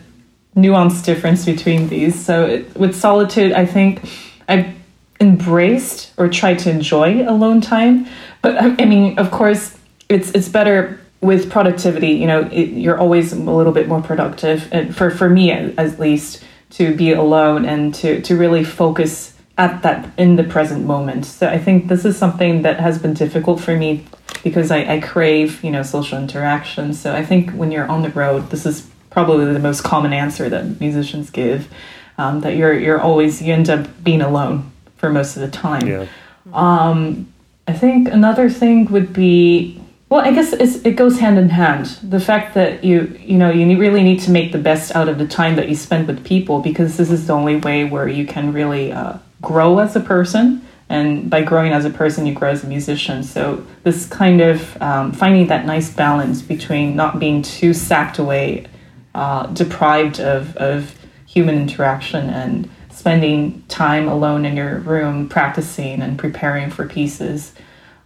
a 0.56 0.58
nuanced 0.58 1.04
difference 1.04 1.44
between 1.44 1.88
these. 1.88 2.18
So, 2.18 2.46
it, 2.46 2.76
with 2.76 2.94
solitude, 2.94 3.52
I 3.52 3.64
think 3.66 4.08
I've 4.48 4.74
embraced 5.20 6.12
or 6.16 6.28
tried 6.28 6.58
to 6.60 6.70
enjoy 6.70 7.28
alone 7.28 7.60
time. 7.60 8.06
But 8.42 8.80
I 8.80 8.84
mean, 8.84 9.18
of 9.18 9.30
course, 9.30 9.76
it's 10.08 10.30
it's 10.32 10.48
better 10.48 10.98
with 11.20 11.50
productivity. 11.50 12.12
You 12.12 12.26
know, 12.26 12.48
it, 12.50 12.70
you're 12.70 12.98
always 12.98 13.32
a 13.32 13.36
little 13.36 13.72
bit 13.72 13.86
more 13.86 14.02
productive, 14.02 14.68
and 14.72 14.96
for 14.96 15.10
for 15.10 15.28
me 15.28 15.52
at 15.52 16.00
least, 16.00 16.42
to 16.70 16.94
be 16.94 17.12
alone 17.12 17.64
and 17.64 17.94
to 17.96 18.20
to 18.22 18.36
really 18.36 18.64
focus 18.64 19.34
at 19.60 19.82
that 19.82 20.10
in 20.16 20.36
the 20.36 20.44
present 20.44 20.86
moment. 20.86 21.26
So 21.26 21.46
I 21.46 21.58
think 21.58 21.88
this 21.88 22.06
is 22.06 22.16
something 22.16 22.62
that 22.62 22.80
has 22.80 22.98
been 22.98 23.12
difficult 23.12 23.60
for 23.60 23.76
me 23.76 24.06
because 24.42 24.70
I, 24.70 24.94
I 24.94 25.00
crave, 25.00 25.62
you 25.62 25.70
know, 25.70 25.82
social 25.82 26.18
interaction. 26.18 26.94
So 26.94 27.14
I 27.14 27.22
think 27.22 27.50
when 27.50 27.70
you're 27.70 27.86
on 27.86 28.00
the 28.00 28.08
road, 28.08 28.48
this 28.48 28.64
is 28.64 28.88
probably 29.10 29.52
the 29.52 29.58
most 29.58 29.84
common 29.84 30.14
answer 30.14 30.48
that 30.48 30.80
musicians 30.80 31.28
give. 31.28 31.68
Um, 32.16 32.40
that 32.40 32.56
you're 32.56 32.78
you're 32.78 33.00
always 33.00 33.42
you 33.42 33.52
end 33.52 33.68
up 33.68 33.86
being 34.02 34.22
alone 34.22 34.72
for 34.96 35.10
most 35.10 35.36
of 35.36 35.42
the 35.42 35.50
time. 35.50 35.86
Yeah. 35.86 36.06
Um, 36.52 37.32
I 37.68 37.74
think 37.74 38.08
another 38.08 38.48
thing 38.48 38.86
would 38.86 39.12
be 39.12 39.80
well, 40.08 40.22
I 40.22 40.32
guess 40.32 40.52
it 40.52 40.96
goes 40.96 41.18
hand 41.18 41.38
in 41.38 41.50
hand. 41.50 41.86
The 42.02 42.20
fact 42.20 42.54
that 42.54 42.82
you 42.82 43.16
you 43.20 43.38
know 43.38 43.50
you 43.50 43.78
really 43.78 44.02
need 44.02 44.20
to 44.20 44.30
make 44.30 44.52
the 44.52 44.58
best 44.58 44.94
out 44.96 45.08
of 45.08 45.18
the 45.18 45.26
time 45.26 45.56
that 45.56 45.68
you 45.68 45.74
spend 45.74 46.08
with 46.08 46.24
people 46.24 46.60
because 46.60 46.96
this 46.96 47.10
is 47.10 47.26
the 47.26 47.34
only 47.34 47.56
way 47.56 47.84
where 47.84 48.08
you 48.08 48.26
can 48.26 48.52
really 48.52 48.92
uh, 48.92 49.18
grow 49.40 49.78
as 49.78 49.96
a 49.96 50.00
person 50.00 50.66
and 50.90 51.30
by 51.30 51.40
growing 51.40 51.72
as 51.72 51.84
a 51.84 51.90
person 51.90 52.26
you 52.26 52.34
grow 52.34 52.50
as 52.50 52.64
a 52.64 52.66
musician. 52.66 53.22
So 53.22 53.64
this 53.84 54.06
kind 54.06 54.40
of 54.40 54.82
um, 54.82 55.12
finding 55.12 55.46
that 55.46 55.64
nice 55.64 55.90
balance 55.94 56.42
between 56.42 56.96
not 56.96 57.20
being 57.20 57.42
too 57.42 57.72
sacked 57.72 58.18
away 58.18 58.66
uh, 59.14 59.46
deprived 59.46 60.18
of, 60.18 60.56
of 60.56 60.94
human 61.26 61.54
interaction 61.54 62.28
and 62.28 62.68
spending 62.90 63.62
time 63.68 64.08
alone 64.08 64.44
in 64.44 64.56
your 64.56 64.78
room 64.80 65.28
practicing 65.28 66.02
and 66.02 66.18
preparing 66.18 66.70
for 66.70 66.86
pieces 66.86 67.54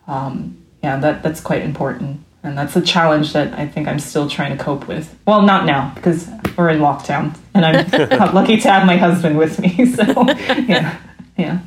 um, 0.06 0.62
yeah 0.82 0.98
that, 0.98 1.22
that's 1.22 1.40
quite 1.40 1.62
important. 1.62 2.20
And 2.42 2.58
that's 2.58 2.76
a 2.76 2.82
challenge 2.82 3.32
that 3.32 3.58
i 3.58 3.66
think 3.66 3.88
i'm 3.88 3.98
still 3.98 4.28
trying 4.28 4.54
to 4.56 4.62
cope 4.62 4.86
with. 4.86 5.18
Well 5.26 5.40
not 5.40 5.64
now 5.64 5.92
because 5.94 6.28
we're 6.58 6.68
in 6.68 6.80
lockdown 6.80 7.34
and 7.54 7.64
i'm 7.64 8.34
lucky 8.34 8.58
to 8.60 8.70
have 8.70 8.86
my 8.86 8.98
husband 8.98 9.38
with 9.38 9.58
me 9.58 9.86
so 9.94 10.04
yeah 10.68 10.98
yeah. 11.36 11.60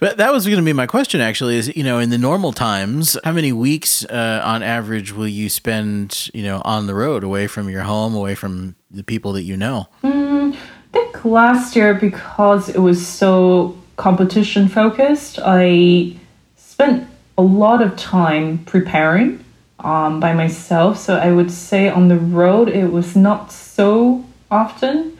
But 0.00 0.18
that 0.18 0.32
was 0.32 0.44
going 0.44 0.58
to 0.58 0.62
be 0.62 0.72
my 0.72 0.86
question 0.86 1.20
actually 1.20 1.56
is, 1.56 1.74
you 1.74 1.82
know, 1.82 1.98
in 1.98 2.10
the 2.10 2.18
normal 2.18 2.52
times, 2.52 3.16
how 3.24 3.32
many 3.32 3.52
weeks 3.52 4.04
uh, 4.04 4.42
on 4.44 4.62
average 4.62 5.12
will 5.12 5.28
you 5.28 5.48
spend, 5.48 6.28
you 6.34 6.42
know, 6.42 6.60
on 6.64 6.86
the 6.86 6.94
road 6.94 7.24
away 7.24 7.46
from 7.46 7.68
your 7.70 7.82
home, 7.82 8.14
away 8.14 8.34
from 8.34 8.74
the 8.90 9.02
people 9.02 9.32
that 9.32 9.42
you 9.42 9.56
know? 9.56 9.88
Mm, 10.02 10.54
I 10.54 10.58
think 10.92 11.24
last 11.24 11.74
year, 11.74 11.94
because 11.94 12.68
it 12.68 12.80
was 12.80 13.06
so 13.06 13.76
competition 13.96 14.68
focused, 14.68 15.38
I 15.42 16.16
spent 16.56 17.08
a 17.38 17.42
lot 17.42 17.82
of 17.82 17.96
time 17.96 18.58
preparing 18.66 19.42
um, 19.80 20.20
by 20.20 20.32
myself. 20.34 20.98
So 20.98 21.16
I 21.16 21.32
would 21.32 21.50
say 21.50 21.88
on 21.88 22.08
the 22.08 22.18
road, 22.18 22.68
it 22.68 22.88
was 22.92 23.16
not 23.16 23.52
so 23.52 24.24
often. 24.50 25.18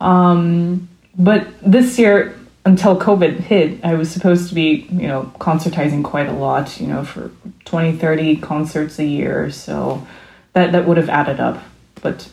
Um, 0.00 0.88
but 1.18 1.46
this 1.62 1.98
year, 1.98 2.38
until 2.66 2.98
COVID 2.98 3.38
hit, 3.38 3.82
I 3.84 3.94
was 3.94 4.10
supposed 4.10 4.48
to 4.48 4.54
be, 4.54 4.88
you 4.90 5.06
know, 5.06 5.32
concertizing 5.38 6.02
quite 6.02 6.28
a 6.28 6.32
lot, 6.32 6.80
you 6.80 6.88
know, 6.88 7.04
for 7.04 7.30
20, 7.64 7.96
30 7.96 8.36
concerts 8.38 8.98
a 8.98 9.04
year. 9.04 9.50
So 9.52 10.04
that, 10.52 10.72
that 10.72 10.84
would 10.84 10.96
have 10.96 11.08
added 11.08 11.38
up. 11.38 11.62
But 12.02 12.28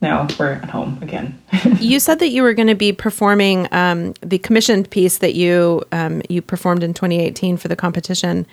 now 0.00 0.26
we're 0.38 0.52
at 0.54 0.70
home 0.70 0.98
again. 1.02 1.40
you 1.78 2.00
said 2.00 2.18
that 2.18 2.28
you 2.28 2.42
were 2.42 2.52
going 2.52 2.66
to 2.66 2.74
be 2.74 2.92
performing 2.92 3.68
um, 3.70 4.12
the 4.22 4.38
commissioned 4.38 4.90
piece 4.90 5.18
that 5.18 5.34
you 5.34 5.84
um, 5.92 6.20
you 6.28 6.42
performed 6.42 6.82
in 6.82 6.92
2018 6.92 7.56
for 7.56 7.68
the 7.68 7.76
competition. 7.76 8.44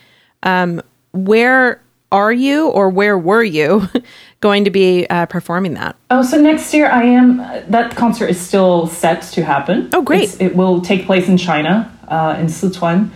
Um, 0.43 0.83
where 1.13 1.81
are 2.11 2.31
you 2.31 2.69
or 2.69 2.89
where 2.89 3.17
were 3.17 3.43
you 3.43 3.89
going 4.43 4.65
to 4.65 4.69
be 4.69 5.07
uh, 5.07 5.25
performing 5.25 5.73
that? 5.75 5.95
Oh, 6.11 6.21
so 6.21 6.39
next 6.39 6.73
year 6.73 6.87
I 6.91 7.03
am. 7.03 7.37
That 7.71 7.95
concert 7.95 8.27
is 8.27 8.39
still 8.39 8.87
set 8.87 9.21
to 9.35 9.43
happen. 9.43 9.89
Oh, 9.93 10.03
great! 10.03 10.23
It's, 10.23 10.41
it 10.41 10.55
will 10.55 10.81
take 10.81 11.05
place 11.05 11.27
in 11.29 11.37
China, 11.37 11.73
uh, 12.09 12.35
in 12.37 12.47
Sichuan. 12.47 13.09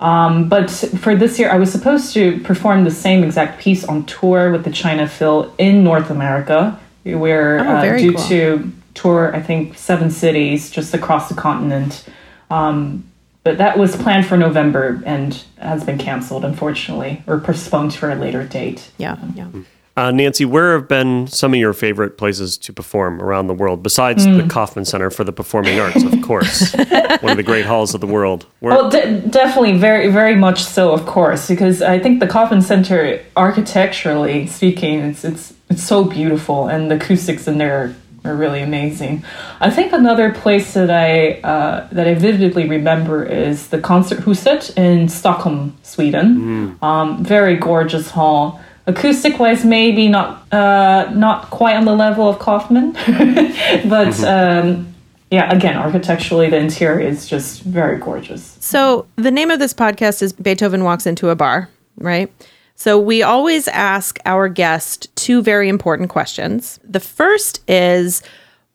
Um, 0.00 0.48
but 0.48 0.68
for 1.04 1.14
this 1.14 1.38
year, 1.38 1.48
I 1.48 1.58
was 1.58 1.70
supposed 1.70 2.12
to 2.14 2.40
perform 2.40 2.82
the 2.82 2.90
same 2.90 3.22
exact 3.22 3.60
piece 3.60 3.84
on 3.84 4.04
tour 4.04 4.50
with 4.50 4.64
the 4.64 4.72
China 4.72 5.06
Phil 5.06 5.54
in 5.58 5.84
North 5.84 6.10
America. 6.10 6.78
We're 7.04 7.60
oh, 7.60 7.68
uh, 7.68 7.96
due 7.98 8.14
cool. 8.14 8.28
to 8.28 8.72
tour, 8.94 9.34
I 9.34 9.40
think, 9.40 9.78
seven 9.78 10.10
cities 10.10 10.70
just 10.70 10.92
across 10.92 11.28
the 11.28 11.36
continent. 11.36 12.04
Um, 12.50 13.04
but 13.44 13.58
that 13.58 13.78
was 13.78 13.96
planned 13.96 14.26
for 14.26 14.36
November 14.36 15.02
and 15.06 15.42
has 15.58 15.84
been 15.84 15.98
canceled, 15.98 16.44
unfortunately, 16.44 17.22
or 17.26 17.38
postponed 17.38 17.94
for 17.94 18.10
a 18.10 18.14
later 18.14 18.44
date. 18.44 18.90
Yeah, 18.98 19.16
yeah. 19.34 19.48
Uh, 19.94 20.10
Nancy, 20.10 20.46
where 20.46 20.72
have 20.72 20.88
been 20.88 21.26
some 21.26 21.52
of 21.52 21.60
your 21.60 21.74
favorite 21.74 22.16
places 22.16 22.56
to 22.56 22.72
perform 22.72 23.20
around 23.20 23.46
the 23.46 23.54
world 23.54 23.82
besides 23.82 24.26
mm. 24.26 24.42
the 24.42 24.48
Kauffman 24.48 24.86
Center 24.86 25.10
for 25.10 25.22
the 25.22 25.32
Performing 25.32 25.78
Arts, 25.78 26.02
of 26.02 26.22
course, 26.22 26.72
one 27.20 27.32
of 27.32 27.36
the 27.36 27.42
great 27.42 27.66
halls 27.66 27.94
of 27.94 28.00
the 28.00 28.06
world? 28.06 28.46
Where- 28.60 28.72
well, 28.72 28.88
de- 28.88 29.20
definitely, 29.20 29.76
very, 29.76 30.10
very 30.10 30.34
much 30.34 30.64
so, 30.64 30.92
of 30.92 31.04
course, 31.04 31.46
because 31.46 31.82
I 31.82 31.98
think 31.98 32.20
the 32.20 32.26
Kauffman 32.26 32.62
Center, 32.62 33.20
architecturally 33.36 34.46
speaking, 34.46 35.00
it's 35.00 35.24
it's 35.24 35.52
it's 35.68 35.82
so 35.82 36.04
beautiful, 36.04 36.68
and 36.68 36.90
the 36.90 36.96
acoustics 36.96 37.46
in 37.46 37.58
there 37.58 37.94
are 38.24 38.34
really 38.34 38.62
amazing. 38.62 39.24
I 39.60 39.70
think 39.70 39.92
another 39.92 40.32
place 40.32 40.74
that 40.74 40.90
I 40.90 41.40
uh, 41.40 41.88
that 41.92 42.06
I 42.06 42.14
vividly 42.14 42.68
remember 42.68 43.24
is 43.24 43.68
the 43.68 43.78
Konserthuset 43.78 44.76
in 44.76 45.08
Stockholm, 45.08 45.76
Sweden. 45.82 46.78
Mm. 46.80 46.82
Um, 46.82 47.24
very 47.24 47.56
gorgeous 47.56 48.10
hall. 48.10 48.60
Acoustic 48.86 49.38
wise, 49.38 49.64
maybe 49.64 50.08
not 50.08 50.52
uh, 50.52 51.10
not 51.14 51.50
quite 51.50 51.76
on 51.76 51.84
the 51.84 51.94
level 51.94 52.28
of 52.28 52.38
Kauffman, 52.38 52.92
but 52.92 54.08
mm-hmm. 54.08 54.68
um, 54.68 54.94
yeah, 55.30 55.50
again, 55.50 55.76
architecturally, 55.76 56.50
the 56.50 56.58
interior 56.58 57.06
is 57.06 57.26
just 57.26 57.62
very 57.62 57.98
gorgeous. 57.98 58.56
So 58.60 59.06
the 59.16 59.30
name 59.30 59.50
of 59.50 59.60
this 59.60 59.72
podcast 59.72 60.20
is 60.20 60.32
Beethoven 60.32 60.84
Walks 60.84 61.06
into 61.06 61.30
a 61.30 61.36
Bar, 61.36 61.70
right? 61.96 62.30
So 62.74 62.98
we 62.98 63.22
always 63.22 63.68
ask 63.68 64.18
our 64.26 64.48
guest 64.48 65.14
two 65.14 65.40
very 65.42 65.68
important 65.68 66.10
questions. 66.10 66.80
The 66.82 67.00
first 67.00 67.62
is 67.70 68.22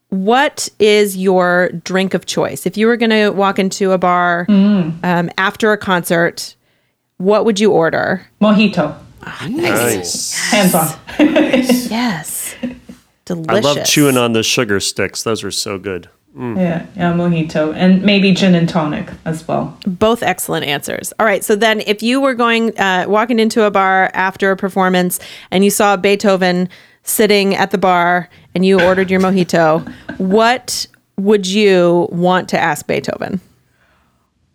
what 0.08 0.68
is 0.78 1.16
your 1.16 1.68
drink 1.84 2.14
of 2.14 2.26
choice? 2.26 2.64
If 2.64 2.76
you 2.76 2.86
were 2.86 2.96
going 2.96 3.10
to 3.10 3.30
walk 3.30 3.58
into 3.58 3.92
a 3.92 3.98
bar 3.98 4.46
mm. 4.48 5.04
um, 5.04 5.30
after 5.36 5.72
a 5.72 5.78
concert, 5.78 6.56
what 7.18 7.44
would 7.44 7.60
you 7.60 7.70
order? 7.70 8.26
Mojito. 8.40 8.96
Oh, 9.42 9.48
nice. 9.48 10.34
Hands 10.50 10.74
on. 10.74 10.88
yes. 11.18 12.54
Delicious. 13.24 13.48
I 13.48 13.60
love 13.60 13.84
chewing 13.84 14.16
on 14.16 14.32
the 14.32 14.42
sugar 14.42 14.80
sticks. 14.80 15.22
Those 15.22 15.44
are 15.44 15.50
so 15.50 15.78
good. 15.78 16.08
Mm. 16.36 16.56
Yeah, 16.56 16.86
yeah, 16.94 17.12
mojito 17.12 17.74
and 17.74 18.02
maybe 18.02 18.32
gin 18.32 18.54
and 18.54 18.68
tonic 18.68 19.08
as 19.24 19.46
well. 19.48 19.76
Both 19.86 20.22
excellent 20.22 20.66
answers. 20.66 21.12
All 21.18 21.26
right, 21.26 21.42
so 21.42 21.56
then 21.56 21.80
if 21.80 22.02
you 22.02 22.20
were 22.20 22.34
going 22.34 22.78
uh, 22.78 23.06
walking 23.08 23.38
into 23.38 23.64
a 23.64 23.70
bar 23.70 24.10
after 24.14 24.50
a 24.50 24.56
performance 24.56 25.18
and 25.50 25.64
you 25.64 25.70
saw 25.70 25.96
Beethoven 25.96 26.68
sitting 27.02 27.54
at 27.54 27.70
the 27.70 27.78
bar 27.78 28.28
and 28.54 28.64
you 28.64 28.80
ordered 28.80 29.10
your 29.10 29.20
mojito, 29.20 29.86
what 30.18 30.86
would 31.16 31.46
you 31.46 32.08
want 32.12 32.48
to 32.50 32.58
ask 32.58 32.86
Beethoven? 32.86 33.40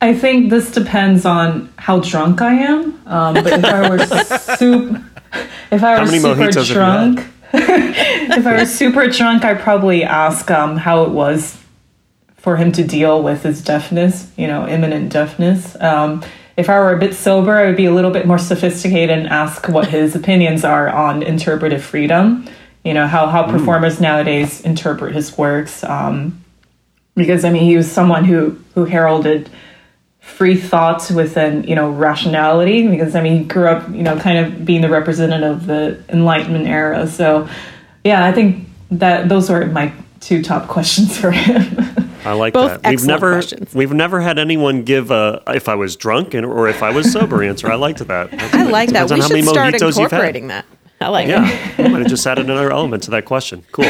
I 0.03 0.13
think 0.13 0.49
this 0.49 0.69
depends 0.69 1.25
on 1.25 1.71
how 1.78 2.01
drunk 2.01 2.41
I 2.41 2.55
am. 2.55 3.01
Um, 3.07 3.36
but 3.36 3.47
if 3.47 3.63
I 3.63 3.89
were 3.89 3.99
super, 4.57 5.05
if 5.71 5.82
I 5.82 6.01
were 6.01 6.07
super 6.07 6.51
drunk, 6.51 7.25
if 7.53 8.45
I 8.45 8.59
was 8.59 8.73
super 8.78 9.07
drunk, 9.07 9.45
I'd 9.45 9.61
probably 9.61 10.03
ask 10.03 10.51
um, 10.51 10.75
how 10.75 11.03
it 11.03 11.11
was 11.11 11.57
for 12.36 12.57
him 12.57 12.73
to 12.73 12.84
deal 12.84 13.23
with 13.23 13.43
his 13.43 13.63
deafness, 13.63 14.30
you 14.36 14.45
know, 14.45 14.67
imminent 14.67 15.09
deafness. 15.09 15.80
Um, 15.80 16.21
if 16.57 16.69
I 16.69 16.80
were 16.80 16.91
a 16.91 16.99
bit 16.99 17.13
sober, 17.15 17.53
I 17.53 17.67
would 17.67 17.78
be 17.78 17.86
a 17.86 17.93
little 17.93 18.11
bit 18.11 18.28
more 18.28 18.38
sophisticated 18.38 19.17
and 19.17 19.30
ask 19.30 19.69
what 19.69 19.88
his 19.88 20.17
opinions 20.17 20.65
are 20.65 20.89
on 20.89 21.23
interpretive 21.23 21.82
freedom. 21.82 22.45
You 22.84 22.93
know, 22.93 23.07
how, 23.07 23.28
how 23.28 23.49
performers 23.49 24.01
nowadays 24.01 24.59
interpret 24.59 25.15
his 25.15 25.38
works. 25.38 25.82
Um, 25.86 26.43
because, 27.15 27.45
I 27.45 27.51
mean, 27.51 27.63
he 27.63 27.78
was 27.78 27.89
someone 27.89 28.25
who, 28.25 28.59
who 28.75 28.84
heralded 28.84 29.49
free 30.24 30.55
thoughts 30.55 31.11
within, 31.11 31.63
you 31.63 31.76
know, 31.76 31.91
rationality. 31.91 32.88
Because, 32.88 33.15
I 33.15 33.21
mean, 33.21 33.38
he 33.39 33.43
grew 33.43 33.67
up, 33.67 33.88
you 33.89 34.01
know, 34.01 34.17
kind 34.19 34.39
of 34.39 34.65
being 34.65 34.82
the 34.82 34.89
representative 34.89 35.51
of 35.51 35.65
the 35.67 36.03
Enlightenment 36.09 36.65
era. 36.65 37.05
So, 37.07 37.47
yeah, 38.03 38.26
I 38.26 38.32
think 38.32 38.67
that 38.89 39.30
those 39.30 39.49
are 39.49 39.65
my 39.67 39.93
two 40.19 40.41
top 40.41 40.67
questions 40.67 41.17
for 41.17 41.32
him. 41.32 41.78
I 42.26 42.34
like 42.34 42.53
Both 42.53 42.82
that. 42.82 42.89
We've 42.89 43.05
never 43.05 43.34
questions. 43.34 43.76
we've 43.76 43.91
never 43.91 44.21
had 44.21 44.39
anyone 44.39 44.84
give 44.84 45.11
a 45.11 45.43
if 45.47 45.67
I 45.67 45.76
was 45.76 45.97
drunk 45.97 46.34
and, 46.34 46.45
or 46.45 46.69
if 46.69 46.82
I 46.82 46.89
was 46.89 47.11
sober 47.11 47.43
answer. 47.43 47.69
I 47.69 47.76
liked 47.76 47.99
that. 47.99 48.32
That's 48.32 48.53
I 48.53 48.63
good. 48.63 48.71
like 48.71 48.89
that. 48.91 49.09
We 49.09 49.21
should 49.21 49.43
start 49.43 49.74
mojitos 49.74 49.99
you've 49.99 50.11
had. 50.11 50.19
incorporating 50.19 50.47
that. 50.47 50.65
I 51.04 51.08
like 51.10 51.28
it. 51.28 51.32
Yeah, 51.32 51.76
I 51.78 51.88
might 51.89 51.99
have 51.99 52.08
just 52.08 52.26
added 52.26 52.45
another 52.45 52.72
element 52.72 53.04
to 53.04 53.12
that 53.12 53.26
question. 53.26 53.64
Cool. 53.72 53.86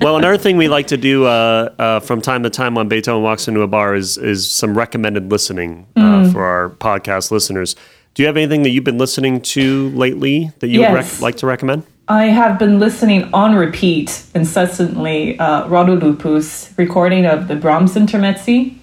well, 0.00 0.16
another 0.16 0.36
thing 0.38 0.56
we 0.56 0.68
like 0.68 0.86
to 0.88 0.96
do 0.96 1.24
uh, 1.24 1.72
uh, 1.78 2.00
from 2.00 2.20
time 2.20 2.42
to 2.44 2.50
time 2.50 2.76
on 2.78 2.88
Beethoven 2.88 3.22
Walks 3.22 3.48
into 3.48 3.62
a 3.62 3.66
Bar 3.66 3.94
is 3.94 4.16
is 4.18 4.48
some 4.48 4.76
recommended 4.76 5.30
listening 5.30 5.86
uh, 5.96 6.00
Mm. 6.00 6.32
for 6.32 6.44
our 6.44 6.70
podcast 6.70 7.30
listeners. 7.30 7.74
Do 8.14 8.22
you 8.22 8.26
have 8.28 8.36
anything 8.36 8.62
that 8.62 8.70
you've 8.70 8.84
been 8.84 8.98
listening 8.98 9.40
to 9.56 9.88
lately 9.90 10.52
that 10.60 10.68
you 10.68 10.80
would 10.80 10.92
rec- 10.94 11.20
like 11.20 11.36
to 11.38 11.46
recommend? 11.46 11.82
I 12.06 12.26
have 12.26 12.58
been 12.58 12.78
listening 12.78 13.28
on 13.32 13.54
repeat 13.56 14.22
incessantly 14.34 15.38
uh, 15.38 15.66
Radu 15.68 15.98
Lupu's 15.98 16.70
recording 16.76 17.24
of 17.26 17.48
the 17.48 17.56
Brahms 17.56 17.94
Intermezzi. 17.96 18.76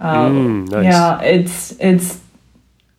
Mm, 0.00 0.70
nice. 0.70 0.84
Yeah, 0.84 1.20
it's 1.20 1.72
it's 1.78 2.20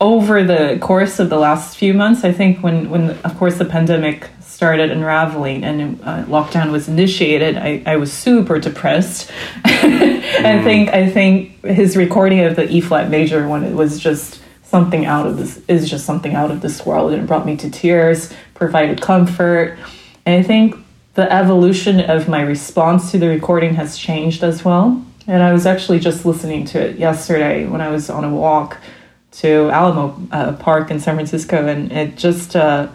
over 0.01 0.43
the 0.43 0.77
course 0.81 1.19
of 1.19 1.29
the 1.29 1.37
last 1.37 1.77
few 1.77 1.93
months. 1.93 2.23
I 2.23 2.31
think 2.31 2.61
when 2.63 2.89
when 2.89 3.11
of 3.11 3.37
course 3.37 3.57
the 3.57 3.65
pandemic 3.65 4.29
started 4.41 4.91
unraveling 4.91 5.63
and 5.63 6.01
uh, 6.01 6.23
lockdown 6.25 6.71
was 6.71 6.87
initiated, 6.87 7.57
I, 7.57 7.83
I 7.85 7.97
was 7.97 8.11
super 8.11 8.59
depressed. 8.59 9.31
I 9.65 10.61
think 10.63 10.89
I 10.89 11.09
think 11.09 11.63
his 11.63 11.95
recording 11.95 12.41
of 12.41 12.55
the 12.55 12.69
E 12.69 12.81
flat 12.81 13.09
major 13.09 13.47
one 13.47 13.63
it 13.63 13.73
was 13.73 13.99
just 13.99 14.41
something 14.63 15.05
out 15.05 15.27
of 15.27 15.37
this 15.37 15.61
is 15.67 15.89
just 15.89 16.05
something 16.05 16.33
out 16.33 16.51
of 16.51 16.61
this 16.61 16.85
world 16.85 17.13
and 17.13 17.23
it 17.23 17.27
brought 17.27 17.45
me 17.45 17.55
to 17.57 17.69
tears, 17.69 18.33
provided 18.53 19.01
comfort, 19.01 19.77
and 20.25 20.35
I 20.35 20.43
think 20.43 20.75
the 21.13 21.31
evolution 21.31 22.01
of 22.01 22.27
my 22.27 22.41
response 22.41 23.11
to 23.11 23.17
the 23.17 23.29
recording 23.29 23.75
has 23.75 23.97
changed 23.97 24.43
as 24.43 24.65
well. 24.65 25.05
And 25.27 25.41
I 25.41 25.53
was 25.53 25.65
actually 25.65 25.99
just 25.99 26.25
listening 26.25 26.65
to 26.65 26.79
it 26.79 26.97
yesterday 26.97 27.65
when 27.65 27.79
I 27.79 27.89
was 27.89 28.09
on 28.09 28.25
a 28.25 28.29
walk 28.29 28.77
to 29.39 29.69
Alamo 29.69 30.27
uh, 30.31 30.53
Park 30.53 30.91
in 30.91 30.99
San 30.99 31.15
Francisco, 31.15 31.67
and 31.67 31.91
it 31.91 32.15
just 32.17 32.55
uh, 32.55 32.87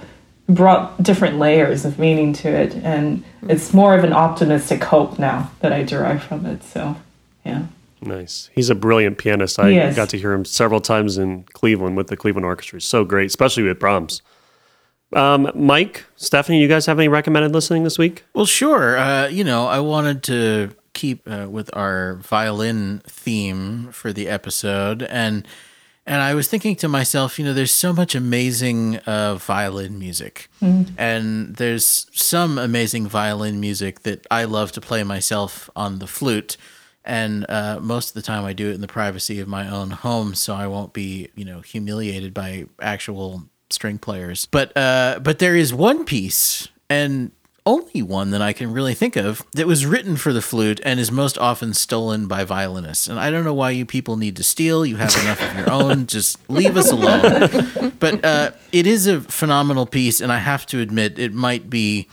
brought 0.49 1.03
different 1.03 1.39
layers 1.39 1.85
of 1.85 1.99
meaning 1.99 2.33
to 2.35 2.49
it. 2.49 2.75
And 2.77 3.23
it's 3.49 3.75
more 3.75 3.95
of 3.97 4.05
an 4.05 4.13
optimistic 4.13 4.83
hope 4.85 5.19
now 5.19 5.51
that 5.61 5.73
I 5.73 5.83
derive 5.83 6.23
from 6.23 6.47
it. 6.47 6.63
So, 6.65 6.97
yeah. 7.45 7.67
Nice. 8.03 8.49
He's 8.55 8.71
a 8.71 8.75
brilliant 8.75 9.19
pianist. 9.19 9.59
I 9.59 9.71
He 9.73 9.77
is. 9.79 9.95
got 9.95 10.09
to 10.11 10.19
hear 10.19 10.33
him 10.33 10.47
several 10.47 10.81
times 10.81 11.19
in 11.19 11.43
Cleveland 11.53 11.97
with 11.99 12.07
the 12.07 12.17
Cleveland 12.17 12.47
Orchestra. 12.47 12.79
He's 12.79 12.89
so 12.89 13.05
great, 13.05 13.27
especially 13.27 13.65
with 13.65 13.79
Brahms. 13.79 14.23
Um, 15.13 15.51
Mike, 15.55 16.07
Stephanie, 16.17 16.63
you 16.63 16.69
guys 16.69 16.87
have 16.87 16.99
any 16.99 17.09
recommended 17.09 17.53
listening 17.53 17.83
this 17.85 17.99
week? 17.99 18.25
Well, 18.33 18.47
sure. 18.47 18.97
Uh, 18.97 19.27
you 19.29 19.45
know, 19.45 19.67
I 19.67 19.81
wanted 19.81 20.23
to 20.25 20.71
keep 20.95 21.29
uh, 21.31 21.49
with 21.51 21.69
our 21.77 22.15
violin 22.15 23.03
theme 23.07 23.89
for 23.93 24.13
the 24.13 24.29
episode, 24.29 25.03
and 25.03 25.47
and 26.07 26.21
I 26.23 26.35
was 26.35 26.49
thinking 26.49 26.77
to 26.77 26.89
myself, 26.89 27.39
you 27.39 27.45
know, 27.45 27.53
there's 27.55 27.71
so 27.73 27.93
much 27.93 28.15
amazing 28.15 28.97
uh, 28.99 29.37
violin 29.37 29.99
music, 29.99 30.49
and 30.99 31.57
there's 31.57 32.07
some 32.13 32.59
amazing 32.59 33.07
violin 33.07 33.61
music 33.61 34.01
that 34.03 34.27
I 34.31 34.45
love 34.45 34.73
to 34.73 34.81
play 34.81 35.03
myself 35.05 35.71
on 35.77 35.99
the 35.99 36.07
flute. 36.07 36.57
And 37.05 37.47
uh, 37.49 37.81
most 37.81 38.09
of 38.11 38.15
the 38.15 38.23
time, 38.23 38.45
I 38.45 38.53
do 38.53 38.71
it 38.71 38.75
in 38.75 38.81
the 38.83 38.87
privacy 38.87 39.41
of 39.41 39.49
my 39.49 39.69
own 39.69 39.91
home, 39.91 40.35
so 40.35 40.55
I 40.55 40.67
won't 40.67 40.93
be, 40.93 41.29
you 41.35 41.45
know, 41.45 41.61
humiliated 41.61 42.35
by 42.35 42.67
actual 42.81 43.45
string 43.71 43.99
players. 43.99 44.47
But 44.47 44.77
uh, 44.77 45.21
but 45.23 45.39
there 45.39 45.57
is 45.57 45.73
one 45.73 46.05
piece, 46.05 46.69
and 46.91 47.31
only 47.67 48.03
one 48.03 48.31
that 48.31 48.43
I 48.43 48.53
can 48.53 48.73
really 48.73 48.95
think 48.95 49.17
of 49.17 49.45
that 49.53 49.67
was 49.67 49.87
written 49.87 50.17
for 50.17 50.33
the 50.33 50.43
flute 50.43 50.81
and 50.85 50.99
is 50.99 51.13
most 51.13 51.39
often 51.39 51.75
stolen 51.75 52.27
by 52.27 52.45
violinists. 52.45 53.07
And 53.07 53.19
I 53.19 53.31
don't 53.31 53.45
know 53.45 53.55
why 53.55 53.71
you 53.71 53.85
people 53.85 54.17
need 54.17 54.37
to 54.37 54.43
steal. 54.43 54.85
You 54.87 54.97
have 54.97 55.15
enough 55.23 55.43
of 55.43 55.57
your 55.57 55.71
own. 55.71 56.07
Just 56.11 56.39
leave 56.49 56.77
us 56.77 56.91
alone. 56.91 57.93
But 57.99 58.25
uh, 58.25 58.53
it 58.73 58.87
is 58.87 59.07
a 59.07 59.21
phenomenal 59.21 59.87
piece, 59.87 60.21
and 60.21 60.33
I 60.33 60.39
have 60.39 60.67
to 60.67 60.81
admit, 60.81 61.19
it 61.19 61.35
might 61.35 61.69
be 61.69 62.09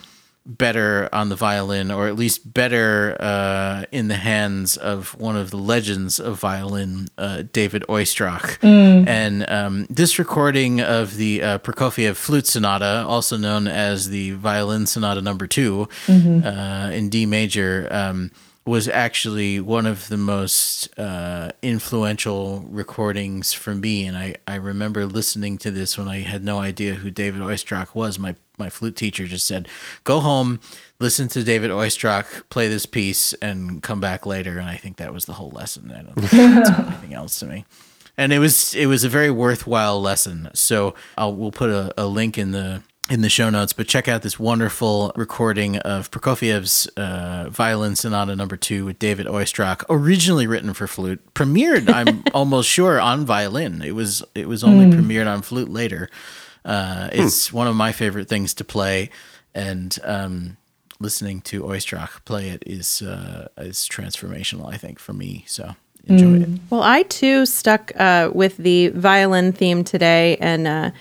better 0.47 1.09
on 1.11 1.29
the 1.29 1.35
violin, 1.35 1.91
or 1.91 2.07
at 2.07 2.15
least 2.15 2.53
better 2.53 3.17
uh, 3.19 3.83
in 3.91 4.07
the 4.07 4.15
hands 4.15 4.77
of 4.77 5.19
one 5.19 5.35
of 5.35 5.51
the 5.51 5.57
legends 5.57 6.19
of 6.19 6.39
violin, 6.39 7.07
uh, 7.17 7.43
David 7.51 7.83
Oistrakh. 7.89 8.57
And 9.07 9.49
um, 9.49 9.87
this 9.89 10.17
recording 10.17 10.79
of 10.81 11.17
the 11.17 11.43
uh, 11.43 11.57
Prokofiev 11.59 12.15
Flute 12.15 12.47
Sonata, 12.47 13.03
also 13.07 13.37
known 13.37 13.67
as 13.67 14.09
the 14.09 14.31
Violin 14.31 14.87
Sonata 14.87 15.21
Number 15.21 15.47
2 15.47 15.87
uh, 16.43 16.89
in 16.93 17.09
D 17.09 17.25
major. 17.25 17.87
Um, 17.91 18.31
was 18.67 18.89
actually 18.89 19.61
one 19.61 19.85
of 19.85 20.09
the 20.09 20.17
most 20.17 20.89
uh, 20.99 21.51
influential 21.61 22.65
recordings 22.69 23.53
for 23.53 23.73
me, 23.73 24.05
and 24.05 24.17
I, 24.17 24.35
I 24.45 24.55
remember 24.55 25.05
listening 25.05 25.57
to 25.59 25.71
this 25.71 25.97
when 25.97 26.09
I 26.09 26.19
had 26.19 26.43
no 26.43 26.59
idea 26.59 26.95
who 26.95 27.09
David 27.09 27.41
Oistrakh 27.41 27.95
was. 27.95 28.19
My 28.19 28.35
my 28.57 28.69
flute 28.69 28.97
teacher 28.97 29.25
just 29.25 29.47
said, 29.47 29.69
"Go 30.03 30.19
home, 30.19 30.59
listen 30.99 31.29
to 31.29 31.43
David 31.45 31.71
Oistrakh 31.71 32.49
play 32.49 32.67
this 32.67 32.85
piece, 32.85 33.31
and 33.35 33.81
come 33.81 34.01
back 34.01 34.25
later." 34.25 34.59
And 34.59 34.69
I 34.69 34.75
think 34.75 34.97
that 34.97 35.13
was 35.13 35.25
the 35.25 35.33
whole 35.33 35.51
lesson. 35.51 35.89
I 35.91 36.01
don't 36.01 36.27
think 36.27 36.77
anything 36.87 37.13
else 37.13 37.39
to 37.39 37.45
me. 37.45 37.63
And 38.17 38.33
it 38.33 38.39
was 38.39 38.75
it 38.75 38.87
was 38.87 39.05
a 39.05 39.09
very 39.09 39.31
worthwhile 39.31 40.01
lesson. 40.01 40.49
So 40.53 40.93
I'll 41.17 41.33
we'll 41.33 41.51
put 41.51 41.69
a, 41.69 41.93
a 41.97 42.05
link 42.05 42.37
in 42.37 42.51
the 42.51 42.83
in 43.09 43.21
the 43.21 43.29
show 43.29 43.49
notes, 43.49 43.73
but 43.73 43.87
check 43.87 44.07
out 44.07 44.21
this 44.21 44.37
wonderful 44.37 45.11
recording 45.15 45.77
of 45.77 46.11
Prokofiev's 46.11 46.87
uh, 46.97 47.49
Violin 47.49 47.95
Sonata 47.95 48.35
Number 48.35 48.57
Two 48.57 48.85
with 48.85 48.99
David 48.99 49.27
Oistrakh, 49.27 49.83
originally 49.89 50.47
written 50.47 50.73
for 50.73 50.87
flute, 50.87 51.21
premiered. 51.33 51.89
I'm 51.89 52.23
almost 52.33 52.69
sure 52.69 52.99
on 52.99 53.25
violin. 53.25 53.81
It 53.81 53.95
was 53.95 54.23
it 54.35 54.47
was 54.47 54.63
only 54.63 54.85
premiered 54.87 55.27
on 55.27 55.41
flute 55.41 55.69
later. 55.69 56.09
Uh, 56.65 57.09
it's 57.13 57.53
one 57.53 57.67
of 57.67 57.75
my 57.75 57.91
favorite 57.91 58.27
things 58.27 58.53
to 58.55 58.65
play, 58.65 59.09
and 59.55 59.97
um, 60.03 60.57
listening 60.99 61.41
to 61.41 61.63
Oistrakh 61.63 62.25
play 62.25 62.49
it 62.49 62.63
is 62.65 63.01
uh, 63.01 63.47
is 63.57 63.87
transformational. 63.89 64.71
I 64.71 64.77
think 64.77 64.99
for 64.99 65.13
me. 65.13 65.45
So 65.47 65.75
enjoy 66.07 66.41
it. 66.41 66.49
Well, 66.69 66.83
I 66.83 67.03
too 67.03 67.45
stuck 67.45 67.93
uh, 67.95 68.31
with 68.33 68.57
the 68.57 68.89
violin 68.89 69.53
theme 69.53 69.83
today, 69.85 70.35
and 70.37 70.67
uh, 70.67 70.91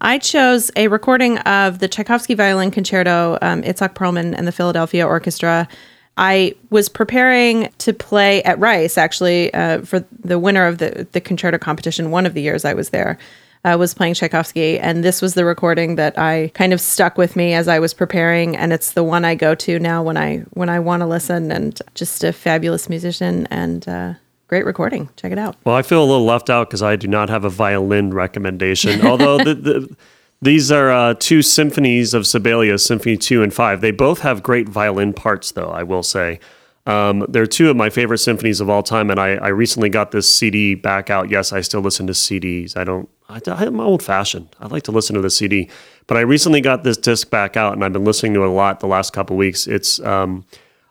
I 0.00 0.18
chose 0.18 0.70
a 0.76 0.88
recording 0.88 1.38
of 1.38 1.78
the 1.78 1.88
Tchaikovsky 1.88 2.34
Violin 2.34 2.70
Concerto, 2.70 3.36
um, 3.42 3.62
Itzhak 3.62 3.94
Perlman 3.94 4.34
and 4.36 4.46
the 4.46 4.52
Philadelphia 4.52 5.06
Orchestra. 5.06 5.68
I 6.16 6.54
was 6.70 6.88
preparing 6.88 7.70
to 7.78 7.92
play 7.92 8.42
at 8.44 8.58
Rice, 8.58 8.96
actually, 8.96 9.52
uh, 9.52 9.82
for 9.82 10.04
the 10.18 10.38
winner 10.38 10.66
of 10.66 10.78
the, 10.78 11.06
the 11.12 11.20
concerto 11.20 11.58
competition. 11.58 12.10
One 12.10 12.26
of 12.26 12.34
the 12.34 12.42
years 12.42 12.64
I 12.64 12.74
was 12.74 12.90
there 12.90 13.18
uh, 13.64 13.76
was 13.78 13.94
playing 13.94 14.14
Tchaikovsky, 14.14 14.78
and 14.78 15.04
this 15.04 15.20
was 15.20 15.34
the 15.34 15.44
recording 15.44 15.96
that 15.96 16.18
I 16.18 16.50
kind 16.54 16.72
of 16.72 16.80
stuck 16.80 17.18
with 17.18 17.36
me 17.36 17.52
as 17.52 17.68
I 17.68 17.78
was 17.78 17.92
preparing, 17.92 18.56
and 18.56 18.72
it's 18.72 18.92
the 18.92 19.04
one 19.04 19.24
I 19.24 19.34
go 19.34 19.54
to 19.54 19.78
now 19.78 20.02
when 20.02 20.16
I 20.16 20.38
when 20.50 20.68
I 20.70 20.80
want 20.80 21.00
to 21.00 21.06
listen. 21.06 21.52
And 21.52 21.78
just 21.94 22.24
a 22.24 22.32
fabulous 22.32 22.88
musician 22.88 23.46
and 23.50 23.86
uh, 23.88 24.14
great 24.50 24.66
recording. 24.66 25.08
Check 25.14 25.30
it 25.30 25.38
out. 25.38 25.54
Well, 25.64 25.76
I 25.76 25.82
feel 25.82 26.02
a 26.02 26.04
little 26.04 26.24
left 26.24 26.50
out 26.50 26.68
because 26.68 26.82
I 26.82 26.96
do 26.96 27.06
not 27.06 27.28
have 27.28 27.44
a 27.44 27.48
violin 27.48 28.12
recommendation. 28.12 29.00
Although 29.06 29.38
the, 29.38 29.54
the, 29.54 29.96
these 30.42 30.72
are 30.72 30.90
uh, 30.90 31.14
two 31.14 31.40
symphonies 31.40 32.14
of 32.14 32.26
Sibelius, 32.26 32.84
Symphony 32.84 33.16
2 33.16 33.44
and 33.44 33.54
5. 33.54 33.80
They 33.80 33.92
both 33.92 34.22
have 34.22 34.42
great 34.42 34.68
violin 34.68 35.12
parts, 35.12 35.52
though, 35.52 35.70
I 35.70 35.84
will 35.84 36.02
say. 36.02 36.40
Um, 36.84 37.24
they're 37.28 37.46
two 37.46 37.70
of 37.70 37.76
my 37.76 37.90
favorite 37.90 38.18
symphonies 38.18 38.60
of 38.60 38.68
all 38.68 38.82
time, 38.82 39.08
and 39.08 39.20
I, 39.20 39.34
I 39.34 39.48
recently 39.48 39.88
got 39.88 40.10
this 40.10 40.34
CD 40.34 40.74
back 40.74 41.10
out. 41.10 41.30
Yes, 41.30 41.52
I 41.52 41.60
still 41.60 41.80
listen 41.80 42.08
to 42.08 42.12
CDs. 42.12 42.76
I 42.76 42.82
don't, 42.82 43.08
I, 43.28 43.40
I'm 43.46 43.78
old 43.78 44.02
fashioned. 44.02 44.48
I 44.58 44.66
like 44.66 44.82
to 44.84 44.90
listen 44.90 45.14
to 45.14 45.22
the 45.22 45.30
CD, 45.30 45.70
but 46.08 46.16
I 46.16 46.22
recently 46.22 46.60
got 46.60 46.82
this 46.82 46.96
disc 46.96 47.30
back 47.30 47.56
out, 47.56 47.74
and 47.74 47.84
I've 47.84 47.92
been 47.92 48.04
listening 48.04 48.34
to 48.34 48.42
it 48.42 48.48
a 48.48 48.50
lot 48.50 48.80
the 48.80 48.88
last 48.88 49.12
couple 49.12 49.36
weeks. 49.36 49.68
It's 49.68 50.00
um, 50.00 50.44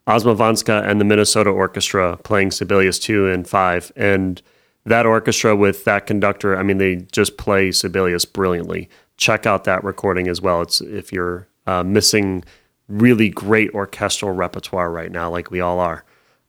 Osmo 0.09 0.35
Vänskä 0.35 0.83
and 0.89 0.99
the 0.99 1.05
Minnesota 1.05 1.51
Orchestra 1.51 2.17
playing 2.23 2.49
Sibelius 2.49 2.97
2 2.97 3.29
and 3.29 3.47
5. 3.47 3.91
And 3.95 4.41
that 4.85 5.05
orchestra 5.05 5.55
with 5.55 5.83
that 5.83 6.07
conductor, 6.07 6.57
I 6.57 6.63
mean, 6.63 6.79
they 6.79 6.95
just 7.11 7.37
play 7.37 7.71
Sibelius 7.71 8.25
brilliantly. 8.25 8.89
Check 9.17 9.45
out 9.45 9.65
that 9.65 9.83
recording 9.83 10.27
as 10.27 10.41
well. 10.41 10.63
It's 10.63 10.81
if 10.81 11.13
you're 11.13 11.47
uh, 11.67 11.83
missing 11.83 12.43
really 12.87 13.29
great 13.29 13.71
orchestral 13.75 14.31
repertoire 14.31 14.91
right 14.91 15.11
now, 15.11 15.29
like 15.29 15.51
we 15.51 15.61
all 15.61 15.79
are, 15.79 16.03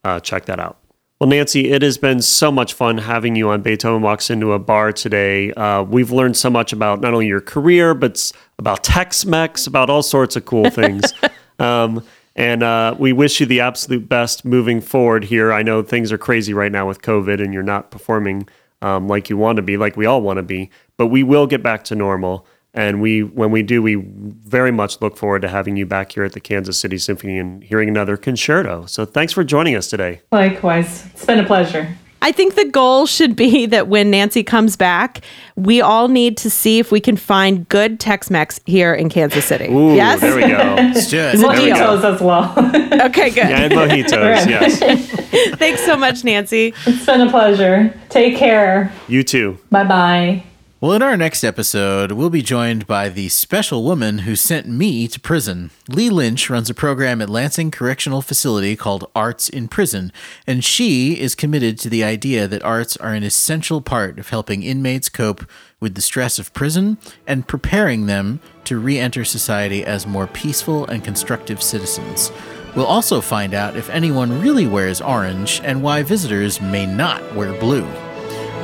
uh, 0.04 0.20
check 0.20 0.46
that 0.46 0.58
out. 0.58 0.78
Well, 1.20 1.28
Nancy, 1.28 1.70
it 1.70 1.82
has 1.82 1.98
been 1.98 2.22
so 2.22 2.50
much 2.50 2.72
fun 2.72 2.96
having 2.96 3.36
you 3.36 3.50
on 3.50 3.60
Beethoven 3.60 4.00
Walks 4.00 4.30
Into 4.30 4.54
a 4.54 4.58
Bar 4.58 4.94
today. 4.94 5.52
Uh, 5.52 5.82
we've 5.82 6.10
learned 6.10 6.38
so 6.38 6.48
much 6.48 6.72
about 6.72 7.02
not 7.02 7.12
only 7.12 7.26
your 7.26 7.42
career, 7.42 7.92
but 7.92 8.32
about 8.58 8.82
Tex 8.82 9.26
Mex, 9.26 9.66
about 9.66 9.90
all 9.90 10.02
sorts 10.02 10.34
of 10.34 10.46
cool 10.46 10.70
things. 10.70 11.12
um, 11.58 12.02
and 12.36 12.62
uh, 12.62 12.94
we 12.98 13.12
wish 13.12 13.40
you 13.40 13.46
the 13.46 13.60
absolute 13.60 14.08
best 14.08 14.44
moving 14.44 14.80
forward 14.80 15.24
here. 15.24 15.52
I 15.52 15.62
know 15.62 15.82
things 15.82 16.12
are 16.12 16.18
crazy 16.18 16.54
right 16.54 16.72
now 16.72 16.86
with 16.86 17.02
COVID 17.02 17.42
and 17.42 17.52
you're 17.52 17.62
not 17.62 17.90
performing 17.90 18.48
um, 18.82 19.08
like 19.08 19.28
you 19.28 19.36
want 19.36 19.56
to 19.56 19.62
be, 19.62 19.76
like 19.76 19.96
we 19.96 20.06
all 20.06 20.22
want 20.22 20.38
to 20.38 20.42
be, 20.42 20.70
but 20.96 21.08
we 21.08 21.22
will 21.22 21.46
get 21.46 21.62
back 21.62 21.84
to 21.84 21.94
normal. 21.94 22.46
And 22.72 23.00
we, 23.00 23.24
when 23.24 23.50
we 23.50 23.62
do, 23.62 23.82
we 23.82 23.96
very 23.96 24.70
much 24.70 25.00
look 25.00 25.16
forward 25.16 25.42
to 25.42 25.48
having 25.48 25.76
you 25.76 25.86
back 25.86 26.12
here 26.12 26.22
at 26.22 26.34
the 26.34 26.40
Kansas 26.40 26.78
City 26.78 26.98
Symphony 26.98 27.36
and 27.36 27.64
hearing 27.64 27.88
another 27.88 28.16
concerto. 28.16 28.86
So 28.86 29.04
thanks 29.04 29.32
for 29.32 29.42
joining 29.42 29.74
us 29.74 29.88
today. 29.88 30.22
Likewise. 30.30 31.06
It's 31.06 31.26
been 31.26 31.40
a 31.40 31.46
pleasure. 31.46 31.96
I 32.22 32.32
think 32.32 32.54
the 32.54 32.66
goal 32.66 33.06
should 33.06 33.34
be 33.36 33.66
that 33.74 33.88
when 33.88 34.10
Nancy 34.10 34.42
comes 34.42 34.76
back, 34.76 35.20
we 35.56 35.80
all 35.80 36.08
need 36.08 36.36
to 36.38 36.50
see 36.50 36.78
if 36.78 36.92
we 36.92 37.00
can 37.00 37.16
find 37.16 37.68
good 37.68 38.00
Tex-Mex 38.00 38.60
here 38.66 38.94
in 38.94 39.08
Kansas 39.08 39.44
City. 39.44 39.66
Ooh, 39.66 39.94
yes. 39.94 40.20
there 40.20 40.34
we 40.34 40.42
go. 40.42 40.48
Let's 40.48 41.08
do 41.08 41.18
it 41.18 41.36
we 41.36 41.42
go. 41.42 41.48
Mojitos 41.48 42.14
as 42.14 42.20
well. 42.20 42.54
Okay, 43.00 43.30
good. 43.30 43.44
And 43.44 43.72
mojitos, 43.72 44.46
yes. 44.46 44.78
Thanks 45.58 45.84
so 45.84 45.96
much, 45.96 46.22
Nancy. 46.22 46.74
it's 46.86 47.06
been 47.06 47.22
a 47.22 47.30
pleasure. 47.30 47.98
Take 48.10 48.36
care. 48.36 48.92
You 49.08 49.22
too. 49.22 49.58
Bye 49.70 49.84
bye. 49.84 50.44
Well, 50.82 50.92
in 50.94 51.02
our 51.02 51.18
next 51.18 51.44
episode, 51.44 52.12
we'll 52.12 52.30
be 52.30 52.40
joined 52.40 52.86
by 52.86 53.10
the 53.10 53.28
special 53.28 53.84
woman 53.84 54.20
who 54.20 54.34
sent 54.34 54.66
me 54.66 55.06
to 55.08 55.20
prison. 55.20 55.72
Lee 55.90 56.08
Lynch 56.08 56.48
runs 56.48 56.70
a 56.70 56.74
program 56.74 57.20
at 57.20 57.28
Lansing 57.28 57.70
Correctional 57.70 58.22
Facility 58.22 58.76
called 58.76 59.10
Arts 59.14 59.50
in 59.50 59.68
Prison, 59.68 60.10
and 60.46 60.64
she 60.64 61.20
is 61.20 61.34
committed 61.34 61.78
to 61.80 61.90
the 61.90 62.02
idea 62.02 62.48
that 62.48 62.62
arts 62.62 62.96
are 62.96 63.12
an 63.12 63.24
essential 63.24 63.82
part 63.82 64.18
of 64.18 64.30
helping 64.30 64.62
inmates 64.62 65.10
cope 65.10 65.44
with 65.80 65.96
the 65.96 66.00
stress 66.00 66.38
of 66.38 66.54
prison 66.54 66.96
and 67.26 67.46
preparing 67.46 68.06
them 68.06 68.40
to 68.64 68.78
re 68.78 68.98
enter 68.98 69.22
society 69.22 69.84
as 69.84 70.06
more 70.06 70.28
peaceful 70.28 70.86
and 70.86 71.04
constructive 71.04 71.62
citizens. 71.62 72.32
We'll 72.74 72.86
also 72.86 73.20
find 73.20 73.52
out 73.52 73.76
if 73.76 73.90
anyone 73.90 74.40
really 74.40 74.66
wears 74.66 75.02
orange 75.02 75.60
and 75.62 75.82
why 75.82 76.02
visitors 76.04 76.58
may 76.58 76.86
not 76.86 77.34
wear 77.34 77.52
blue. 77.60 77.86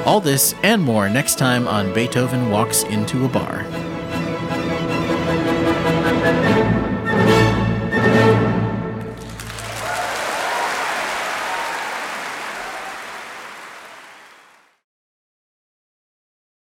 All 0.07 0.21
this 0.21 0.55
and 0.63 0.81
more 0.81 1.09
next 1.09 1.37
time 1.37 1.67
on 1.67 1.93
Beethoven 1.93 2.49
Walks 2.49 2.85
into 2.85 3.25
a 3.25 3.29
Bar. 3.29 3.96